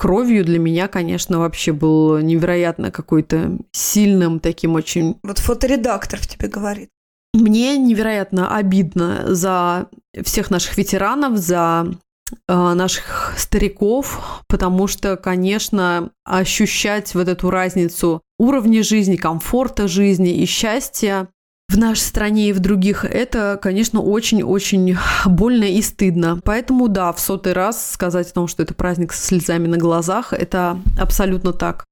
кровью 0.00 0.46
для 0.46 0.58
меня, 0.58 0.88
конечно, 0.88 1.38
вообще 1.38 1.72
был 1.72 2.18
невероятно 2.20 2.90
какой-то 2.90 3.58
сильным 3.70 4.40
таким 4.40 4.74
очень... 4.74 5.18
Вот 5.22 5.38
фоторедактор 5.38 6.18
в 6.18 6.26
тебе 6.26 6.48
говорит. 6.48 6.88
Мне 7.34 7.76
невероятно 7.76 8.56
обидно 8.56 9.34
за 9.34 9.88
всех 10.24 10.50
наших 10.50 10.78
ветеранов, 10.78 11.36
за 11.36 11.86
наших 12.48 13.34
стариков, 13.36 14.42
потому 14.48 14.86
что, 14.86 15.16
конечно, 15.16 16.10
ощущать 16.24 17.14
вот 17.14 17.28
эту 17.28 17.50
разницу 17.50 18.22
уровня 18.38 18.82
жизни, 18.82 19.16
комфорта 19.16 19.88
жизни 19.88 20.34
и 20.36 20.46
счастья 20.46 21.28
в 21.68 21.78
нашей 21.78 22.00
стране 22.00 22.48
и 22.48 22.52
в 22.52 22.58
других, 22.58 23.04
это, 23.04 23.56
конечно, 23.62 24.00
очень-очень 24.00 24.96
больно 25.24 25.64
и 25.64 25.80
стыдно. 25.82 26.40
Поэтому, 26.44 26.88
да, 26.88 27.12
в 27.12 27.20
сотый 27.20 27.52
раз 27.52 27.92
сказать 27.92 28.28
о 28.30 28.34
том, 28.34 28.48
что 28.48 28.64
это 28.64 28.74
праздник 28.74 29.12
со 29.12 29.24
слезами 29.24 29.68
на 29.68 29.76
глазах, 29.76 30.32
это 30.32 30.80
абсолютно 30.98 31.52
так. 31.52 31.84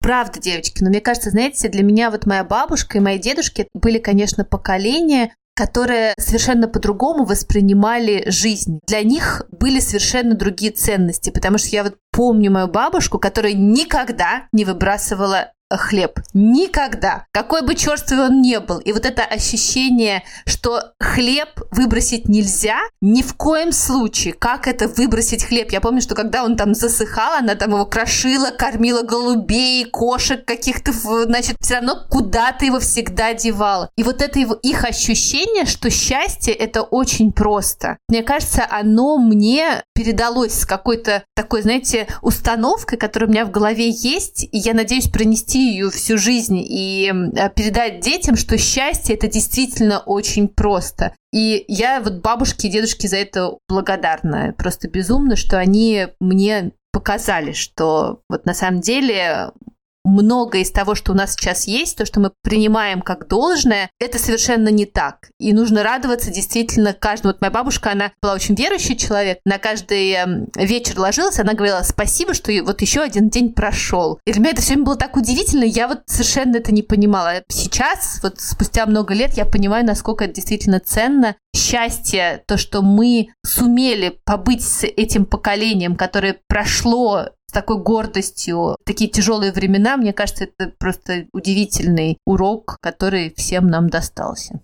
Правда, 0.00 0.40
девочки, 0.40 0.82
но 0.82 0.90
мне 0.90 1.00
кажется, 1.00 1.30
знаете, 1.30 1.68
для 1.68 1.82
меня 1.82 2.10
вот 2.10 2.24
моя 2.24 2.44
бабушка 2.44 2.96
и 2.96 3.00
мои 3.00 3.18
дедушки 3.18 3.68
были, 3.74 3.98
конечно, 3.98 4.44
поколения, 4.44 5.34
которые 5.58 6.14
совершенно 6.20 6.68
по-другому 6.68 7.24
воспринимали 7.24 8.30
жизнь. 8.30 8.78
Для 8.86 9.02
них 9.02 9.42
были 9.50 9.80
совершенно 9.80 10.36
другие 10.36 10.70
ценности, 10.70 11.30
потому 11.30 11.58
что 11.58 11.70
я 11.70 11.82
вот 11.82 11.96
помню 12.12 12.52
мою 12.52 12.68
бабушку, 12.68 13.18
которая 13.18 13.54
никогда 13.54 14.46
не 14.52 14.64
выбрасывала 14.64 15.50
хлеб. 15.70 16.20
Никогда. 16.34 17.26
Какой 17.32 17.62
бы 17.62 17.74
черствый 17.74 18.20
он 18.20 18.40
ни 18.40 18.56
был. 18.56 18.78
И 18.78 18.92
вот 18.92 19.04
это 19.04 19.22
ощущение, 19.22 20.22
что 20.46 20.92
хлеб 21.00 21.48
выбросить 21.70 22.28
нельзя, 22.28 22.78
ни 23.00 23.22
в 23.22 23.34
коем 23.34 23.72
случае. 23.72 24.34
Как 24.34 24.66
это 24.66 24.88
выбросить 24.88 25.44
хлеб? 25.44 25.70
Я 25.72 25.80
помню, 25.80 26.00
что 26.00 26.14
когда 26.14 26.44
он 26.44 26.56
там 26.56 26.74
засыхал, 26.74 27.34
она 27.34 27.54
там 27.54 27.70
его 27.70 27.86
крошила, 27.86 28.50
кормила 28.50 29.02
голубей, 29.02 29.84
кошек 29.84 30.44
каких-то, 30.44 30.92
значит, 30.92 31.56
все 31.60 31.74
равно 31.74 32.06
куда-то 32.08 32.64
его 32.64 32.80
всегда 32.80 33.34
девала. 33.34 33.90
И 33.96 34.02
вот 34.02 34.22
это 34.22 34.38
его, 34.38 34.54
их 34.54 34.84
ощущение, 34.84 35.66
что 35.66 35.90
счастье 35.90 36.54
это 36.54 36.82
очень 36.82 37.32
просто. 37.32 37.98
Мне 38.08 38.22
кажется, 38.22 38.66
оно 38.70 39.18
мне 39.18 39.82
передалось 39.94 40.60
с 40.60 40.66
какой-то 40.66 41.24
такой, 41.34 41.62
знаете, 41.62 42.06
установкой, 42.22 42.98
которая 42.98 43.28
у 43.28 43.32
меня 43.32 43.44
в 43.44 43.50
голове 43.50 43.90
есть, 43.90 44.44
и 44.44 44.58
я 44.58 44.74
надеюсь 44.74 45.08
пронести 45.08 45.57
нести 45.58 45.88
всю 45.90 46.18
жизнь 46.18 46.58
и 46.58 47.12
э, 47.12 47.50
передать 47.50 48.00
детям, 48.00 48.36
что 48.36 48.56
счастье 48.58 49.14
это 49.14 49.28
действительно 49.28 49.98
очень 50.00 50.48
просто. 50.48 51.14
И 51.32 51.64
я 51.68 52.00
вот 52.00 52.20
бабушке 52.20 52.68
и 52.68 52.70
дедушке 52.70 53.08
за 53.08 53.16
это 53.16 53.58
благодарна. 53.68 54.54
Просто 54.56 54.88
безумно, 54.88 55.36
что 55.36 55.58
они 55.58 56.08
мне 56.20 56.72
показали, 56.92 57.52
что 57.52 58.20
вот 58.28 58.46
на 58.46 58.54
самом 58.54 58.80
деле 58.80 59.50
многое 60.04 60.62
из 60.62 60.70
того, 60.70 60.94
что 60.94 61.12
у 61.12 61.14
нас 61.14 61.32
сейчас 61.32 61.66
есть, 61.66 61.96
то, 61.96 62.06
что 62.06 62.20
мы 62.20 62.32
принимаем 62.42 63.02
как 63.02 63.28
должное, 63.28 63.90
это 64.00 64.18
совершенно 64.18 64.68
не 64.68 64.86
так. 64.86 65.30
И 65.38 65.52
нужно 65.52 65.82
радоваться 65.82 66.30
действительно 66.30 66.92
каждому. 66.92 67.32
Вот 67.32 67.40
моя 67.40 67.50
бабушка, 67.50 67.92
она 67.92 68.12
была 68.22 68.34
очень 68.34 68.54
верующий 68.54 68.96
человек. 68.96 69.38
На 69.44 69.58
каждый 69.58 70.10
эм, 70.12 70.46
вечер 70.56 70.98
ложилась, 70.98 71.38
она 71.38 71.54
говорила 71.54 71.82
спасибо, 71.82 72.34
что 72.34 72.52
вот 72.62 72.80
еще 72.80 73.00
один 73.00 73.28
день 73.28 73.52
прошел. 73.52 74.18
И 74.24 74.32
для 74.32 74.40
меня 74.40 74.52
это 74.52 74.62
все 74.62 74.74
время 74.74 74.86
было 74.86 74.96
так 74.96 75.16
удивительно, 75.16 75.64
я 75.64 75.88
вот 75.88 76.00
совершенно 76.06 76.56
это 76.56 76.72
не 76.72 76.82
понимала. 76.82 77.42
Сейчас, 77.48 78.20
вот 78.22 78.40
спустя 78.40 78.86
много 78.86 79.14
лет, 79.14 79.34
я 79.34 79.44
понимаю, 79.44 79.84
насколько 79.84 80.24
это 80.24 80.34
действительно 80.34 80.80
ценно. 80.80 81.36
Счастье, 81.54 82.42
то, 82.46 82.56
что 82.56 82.82
мы 82.82 83.28
сумели 83.44 84.18
побыть 84.24 84.62
с 84.62 84.84
этим 84.84 85.24
поколением, 85.24 85.96
которое 85.96 86.36
прошло 86.48 87.30
с 87.48 87.52
такой 87.52 87.82
гордостью 87.82 88.76
такие 88.84 89.10
тяжелые 89.10 89.52
времена, 89.52 89.96
мне 89.96 90.12
кажется, 90.12 90.44
это 90.44 90.72
просто 90.78 91.26
удивительный 91.32 92.18
урок, 92.26 92.76
который 92.80 93.32
всем 93.36 93.68
нам 93.68 93.88
достался. 93.88 94.60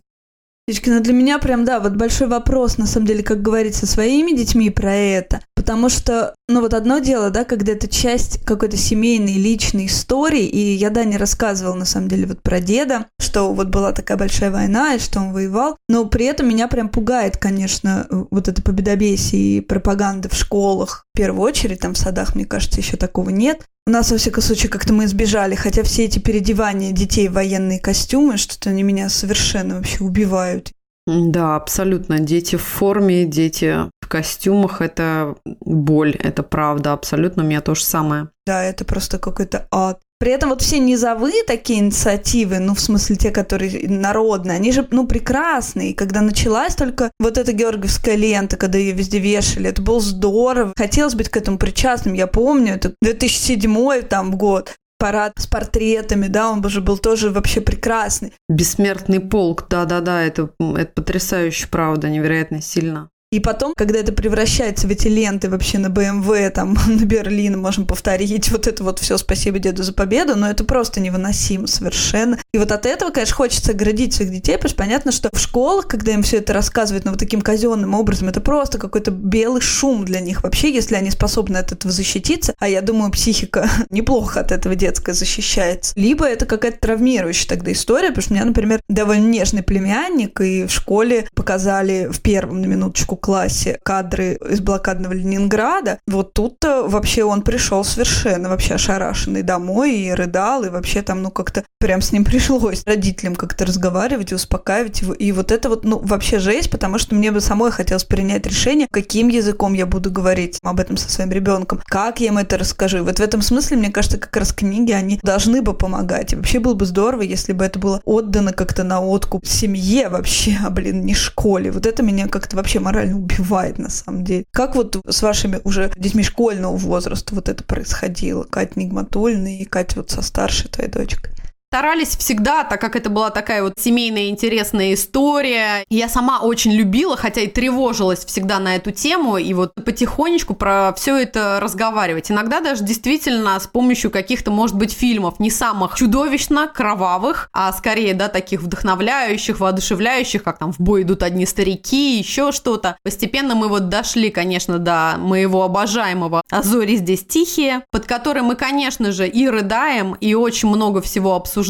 Птички, 0.66 0.88
ну 0.88 1.00
для 1.00 1.12
меня 1.12 1.38
прям, 1.38 1.66
да, 1.66 1.78
вот 1.78 1.92
большой 1.92 2.26
вопрос, 2.26 2.78
на 2.78 2.86
самом 2.86 3.06
деле, 3.06 3.22
как 3.22 3.42
говорить 3.42 3.74
со 3.74 3.86
своими 3.86 4.34
детьми 4.34 4.70
про 4.70 4.94
это. 4.94 5.42
Потому 5.54 5.90
что, 5.90 6.34
ну 6.48 6.62
вот 6.62 6.72
одно 6.72 7.00
дело, 7.00 7.28
да, 7.28 7.44
когда 7.44 7.72
это 7.72 7.86
часть 7.86 8.42
какой-то 8.44 8.78
семейной, 8.78 9.34
личной 9.34 9.86
истории, 9.86 10.46
и 10.46 10.74
я, 10.74 10.88
да, 10.88 11.04
не 11.04 11.18
рассказывала, 11.18 11.74
на 11.74 11.84
самом 11.84 12.08
деле, 12.08 12.26
вот 12.26 12.42
про 12.42 12.60
деда, 12.60 13.06
что 13.20 13.52
вот 13.52 13.68
была 13.68 13.92
такая 13.92 14.16
большая 14.16 14.50
война, 14.50 14.94
и 14.94 14.98
что 14.98 15.20
он 15.20 15.34
воевал, 15.34 15.76
но 15.88 16.06
при 16.06 16.24
этом 16.24 16.48
меня 16.48 16.66
прям 16.66 16.88
пугает, 16.88 17.36
конечно, 17.36 18.06
вот 18.30 18.48
это 18.48 18.62
победобесие 18.62 19.58
и 19.58 19.60
пропаганда 19.60 20.30
в 20.30 20.34
школах, 20.34 21.04
в 21.12 21.18
первую 21.18 21.42
очередь, 21.42 21.80
там 21.80 21.92
в 21.92 21.98
садах, 21.98 22.34
мне 22.34 22.46
кажется, 22.46 22.80
еще 22.80 22.96
такого 22.96 23.28
нет. 23.28 23.66
У 23.86 23.90
нас, 23.90 24.10
во 24.10 24.16
всяком 24.16 24.42
случае, 24.42 24.70
как-то 24.70 24.94
мы 24.94 25.04
избежали, 25.04 25.54
хотя 25.54 25.82
все 25.82 26.06
эти 26.06 26.18
переодевания 26.18 26.92
детей 26.92 27.28
в 27.28 27.34
военные 27.34 27.78
костюмы, 27.78 28.38
что-то 28.38 28.70
они 28.70 28.82
меня 28.82 29.10
совершенно 29.10 29.74
вообще 29.74 30.02
убивают. 30.02 30.72
Да, 31.06 31.56
абсолютно. 31.56 32.18
Дети 32.18 32.56
в 32.56 32.62
форме, 32.62 33.26
дети 33.26 33.76
в 34.00 34.08
костюмах– 34.08 34.80
это 34.80 35.34
боль, 35.60 36.16
это 36.16 36.42
правда. 36.42 36.94
Абсолютно 36.94 37.42
у 37.42 37.46
меня 37.46 37.60
то 37.60 37.74
же 37.74 37.84
самое. 37.84 38.28
Да, 38.46 38.64
это 38.64 38.86
просто 38.86 39.18
какой-то 39.18 39.68
ад. 39.70 40.00
При 40.24 40.32
этом 40.32 40.48
вот 40.48 40.62
все 40.62 40.78
низовые 40.78 41.44
такие 41.46 41.80
инициативы, 41.80 42.58
ну, 42.58 42.74
в 42.74 42.80
смысле 42.80 43.16
те, 43.16 43.30
которые 43.30 43.86
народные, 43.86 44.56
они 44.56 44.72
же, 44.72 44.88
ну, 44.90 45.06
прекрасные. 45.06 45.92
Когда 45.92 46.22
началась 46.22 46.74
только 46.74 47.10
вот 47.20 47.36
эта 47.36 47.52
георгиевская 47.52 48.14
лента, 48.14 48.56
когда 48.56 48.78
ее 48.78 48.92
везде 48.92 49.18
вешали, 49.18 49.68
это 49.68 49.82
было 49.82 50.00
здорово. 50.00 50.72
Хотелось 50.78 51.14
быть 51.14 51.28
к 51.28 51.36
этому 51.36 51.58
причастным. 51.58 52.14
Я 52.14 52.26
помню, 52.26 52.72
это 52.72 52.94
2007 53.02 54.00
там 54.08 54.34
год 54.34 54.74
парад 54.98 55.34
с 55.36 55.46
портретами, 55.46 56.28
да, 56.28 56.50
он 56.50 56.66
же 56.70 56.80
был 56.80 56.96
тоже 56.96 57.28
вообще 57.28 57.60
прекрасный. 57.60 58.32
Бессмертный 58.48 59.20
полк, 59.20 59.66
да-да-да, 59.68 60.22
это, 60.22 60.48
это 60.58 60.90
потрясающе, 60.94 61.68
правда, 61.68 62.08
невероятно 62.08 62.62
сильно. 62.62 63.10
И 63.34 63.40
потом, 63.40 63.74
когда 63.76 63.98
это 63.98 64.12
превращается 64.12 64.86
в 64.86 64.90
эти 64.92 65.08
ленты 65.08 65.50
вообще 65.50 65.78
на 65.78 65.88
BMW, 65.88 66.50
там, 66.50 66.78
на 66.86 67.04
Берлин, 67.04 67.58
можем 67.58 67.84
повторить 67.84 68.52
вот 68.52 68.68
это 68.68 68.84
вот 68.84 69.00
все 69.00 69.18
«Спасибо 69.18 69.58
деду 69.58 69.82
за 69.82 69.92
победу», 69.92 70.36
но 70.36 70.48
это 70.48 70.62
просто 70.62 71.00
невыносимо 71.00 71.66
совершенно. 71.66 72.38
И 72.52 72.58
вот 72.58 72.70
от 72.70 72.86
этого, 72.86 73.10
конечно, 73.10 73.34
хочется 73.34 73.72
оградить 73.72 74.14
своих 74.14 74.30
детей, 74.30 74.54
потому 74.54 74.68
что 74.68 74.78
понятно, 74.78 75.10
что 75.10 75.30
в 75.32 75.40
школах, 75.40 75.88
когда 75.88 76.12
им 76.12 76.22
все 76.22 76.36
это 76.36 76.52
рассказывают, 76.52 77.04
ну, 77.04 77.10
вот 77.10 77.18
таким 77.18 77.42
казенным 77.42 77.94
образом, 77.94 78.28
это 78.28 78.40
просто 78.40 78.78
какой-то 78.78 79.10
белый 79.10 79.60
шум 79.60 80.04
для 80.04 80.20
них 80.20 80.44
вообще, 80.44 80.72
если 80.72 80.94
они 80.94 81.10
способны 81.10 81.56
от 81.56 81.72
этого 81.72 81.92
защититься. 81.92 82.54
А 82.60 82.68
я 82.68 82.82
думаю, 82.82 83.10
психика 83.10 83.68
неплохо 83.90 84.38
от 84.38 84.52
этого 84.52 84.76
детская 84.76 85.12
защищается. 85.12 85.92
Либо 85.96 86.24
это 86.24 86.46
какая-то 86.46 86.78
травмирующая 86.78 87.48
тогда 87.48 87.72
история, 87.72 88.10
потому 88.10 88.22
что 88.22 88.32
у 88.32 88.36
меня, 88.36 88.44
например, 88.44 88.80
довольно 88.88 89.26
нежный 89.26 89.64
племянник, 89.64 90.40
и 90.40 90.66
в 90.66 90.70
школе 90.70 91.26
показали 91.34 92.08
в 92.12 92.20
первом 92.20 92.60
на 92.60 92.66
минуточку 92.66 93.16
классе 93.24 93.78
кадры 93.82 94.38
из 94.50 94.60
блокадного 94.60 95.14
Ленинграда, 95.14 95.98
вот 96.06 96.34
тут-то 96.34 96.86
вообще 96.86 97.24
он 97.24 97.40
пришел 97.40 97.82
совершенно 97.82 98.50
вообще 98.50 98.74
ошарашенный 98.74 99.40
домой 99.40 99.94
и 99.94 100.12
рыдал, 100.12 100.62
и 100.64 100.68
вообще 100.68 101.00
там, 101.00 101.22
ну, 101.22 101.30
как-то 101.30 101.64
прям 101.80 102.02
с 102.02 102.12
ним 102.12 102.24
пришлось 102.26 102.82
родителям 102.84 103.34
как-то 103.34 103.64
разговаривать 103.64 104.32
и 104.32 104.34
успокаивать 104.34 105.00
его. 105.00 105.14
И 105.14 105.32
вот 105.32 105.52
это 105.52 105.70
вот, 105.70 105.84
ну, 105.84 106.00
вообще 106.00 106.38
жесть, 106.38 106.70
потому 106.70 106.98
что 106.98 107.14
мне 107.14 107.32
бы 107.32 107.40
самой 107.40 107.70
хотелось 107.70 108.04
принять 108.04 108.46
решение, 108.46 108.88
каким 108.90 109.28
языком 109.28 109.72
я 109.72 109.86
буду 109.86 110.10
говорить 110.10 110.58
об 110.62 110.78
этом 110.78 110.98
со 110.98 111.10
своим 111.10 111.32
ребенком, 111.32 111.80
как 111.86 112.20
я 112.20 112.26
им 112.26 112.36
это 112.36 112.58
расскажу. 112.58 112.98
И 112.98 113.00
вот 113.00 113.20
в 113.20 113.22
этом 113.22 113.40
смысле, 113.40 113.78
мне 113.78 113.90
кажется, 113.90 114.18
как 114.18 114.36
раз 114.36 114.52
книги, 114.52 114.92
они 114.92 115.18
должны 115.22 115.62
бы 115.62 115.72
помогать. 115.72 116.34
И 116.34 116.36
вообще 116.36 116.58
было 116.58 116.74
бы 116.74 116.84
здорово, 116.84 117.22
если 117.22 117.54
бы 117.54 117.64
это 117.64 117.78
было 117.78 118.02
отдано 118.04 118.52
как-то 118.52 118.84
на 118.84 119.00
откуп 119.00 119.46
семье 119.46 120.10
вообще, 120.10 120.58
а, 120.62 120.68
блин, 120.68 121.06
не 121.06 121.14
школе. 121.14 121.70
Вот 121.70 121.86
это 121.86 122.02
меня 122.02 122.28
как-то 122.28 122.56
вообще 122.56 122.80
морально 122.80 123.13
убивает 123.14 123.78
на 123.78 123.90
самом 123.90 124.24
деле. 124.24 124.44
Как 124.52 124.74
вот 124.74 124.96
с 125.08 125.22
вашими 125.22 125.60
уже 125.64 125.92
детьми 125.96 126.22
школьного 126.22 126.76
возраста 126.76 127.34
вот 127.34 127.48
это 127.48 127.64
происходило? 127.64 128.44
Катя 128.44 128.72
Нигматульна 128.76 129.58
и 129.58 129.64
Катя 129.64 129.96
вот 129.96 130.10
со 130.10 130.22
старшей 130.22 130.68
твоей 130.68 130.90
дочкой. 130.90 131.33
Старались 131.74 132.16
всегда, 132.16 132.62
так 132.62 132.80
как 132.80 132.94
это 132.94 133.10
была 133.10 133.30
такая 133.30 133.60
вот 133.64 133.72
семейная 133.76 134.28
интересная 134.28 134.94
история. 134.94 135.84
Я 135.90 136.08
сама 136.08 136.38
очень 136.38 136.70
любила, 136.70 137.16
хотя 137.16 137.40
и 137.40 137.48
тревожилась 137.48 138.24
всегда 138.24 138.60
на 138.60 138.76
эту 138.76 138.92
тему, 138.92 139.38
и 139.38 139.52
вот 139.54 139.74
потихонечку 139.74 140.54
про 140.54 140.94
все 140.96 141.16
это 141.16 141.58
разговаривать. 141.60 142.30
Иногда 142.30 142.60
даже 142.60 142.84
действительно 142.84 143.58
с 143.58 143.66
помощью 143.66 144.12
каких-то, 144.12 144.52
может 144.52 144.76
быть, 144.76 144.92
фильмов 144.92 145.40
не 145.40 145.50
самых 145.50 145.96
чудовищно 145.96 146.68
кровавых, 146.72 147.48
а 147.52 147.72
скорее, 147.72 148.14
да, 148.14 148.28
таких 148.28 148.62
вдохновляющих, 148.62 149.58
воодушевляющих, 149.58 150.44
как 150.44 150.58
там 150.58 150.72
в 150.72 150.78
бой 150.78 151.02
идут 151.02 151.24
одни 151.24 151.44
старики, 151.44 152.18
еще 152.18 152.52
что-то. 152.52 152.98
Постепенно 153.02 153.56
мы 153.56 153.66
вот 153.66 153.88
дошли, 153.88 154.30
конечно, 154.30 154.78
до 154.78 155.16
моего 155.18 155.64
обожаемого 155.64 156.42
«А 156.52 156.62
зори 156.62 156.94
здесь 156.98 157.24
тихие», 157.24 157.82
под 157.90 158.04
которым 158.04 158.44
мы, 158.44 158.54
конечно 158.54 159.10
же, 159.10 159.26
и 159.26 159.48
рыдаем, 159.48 160.14
и 160.20 160.34
очень 160.34 160.68
много 160.68 161.02
всего 161.02 161.34
обсуждаем, 161.34 161.63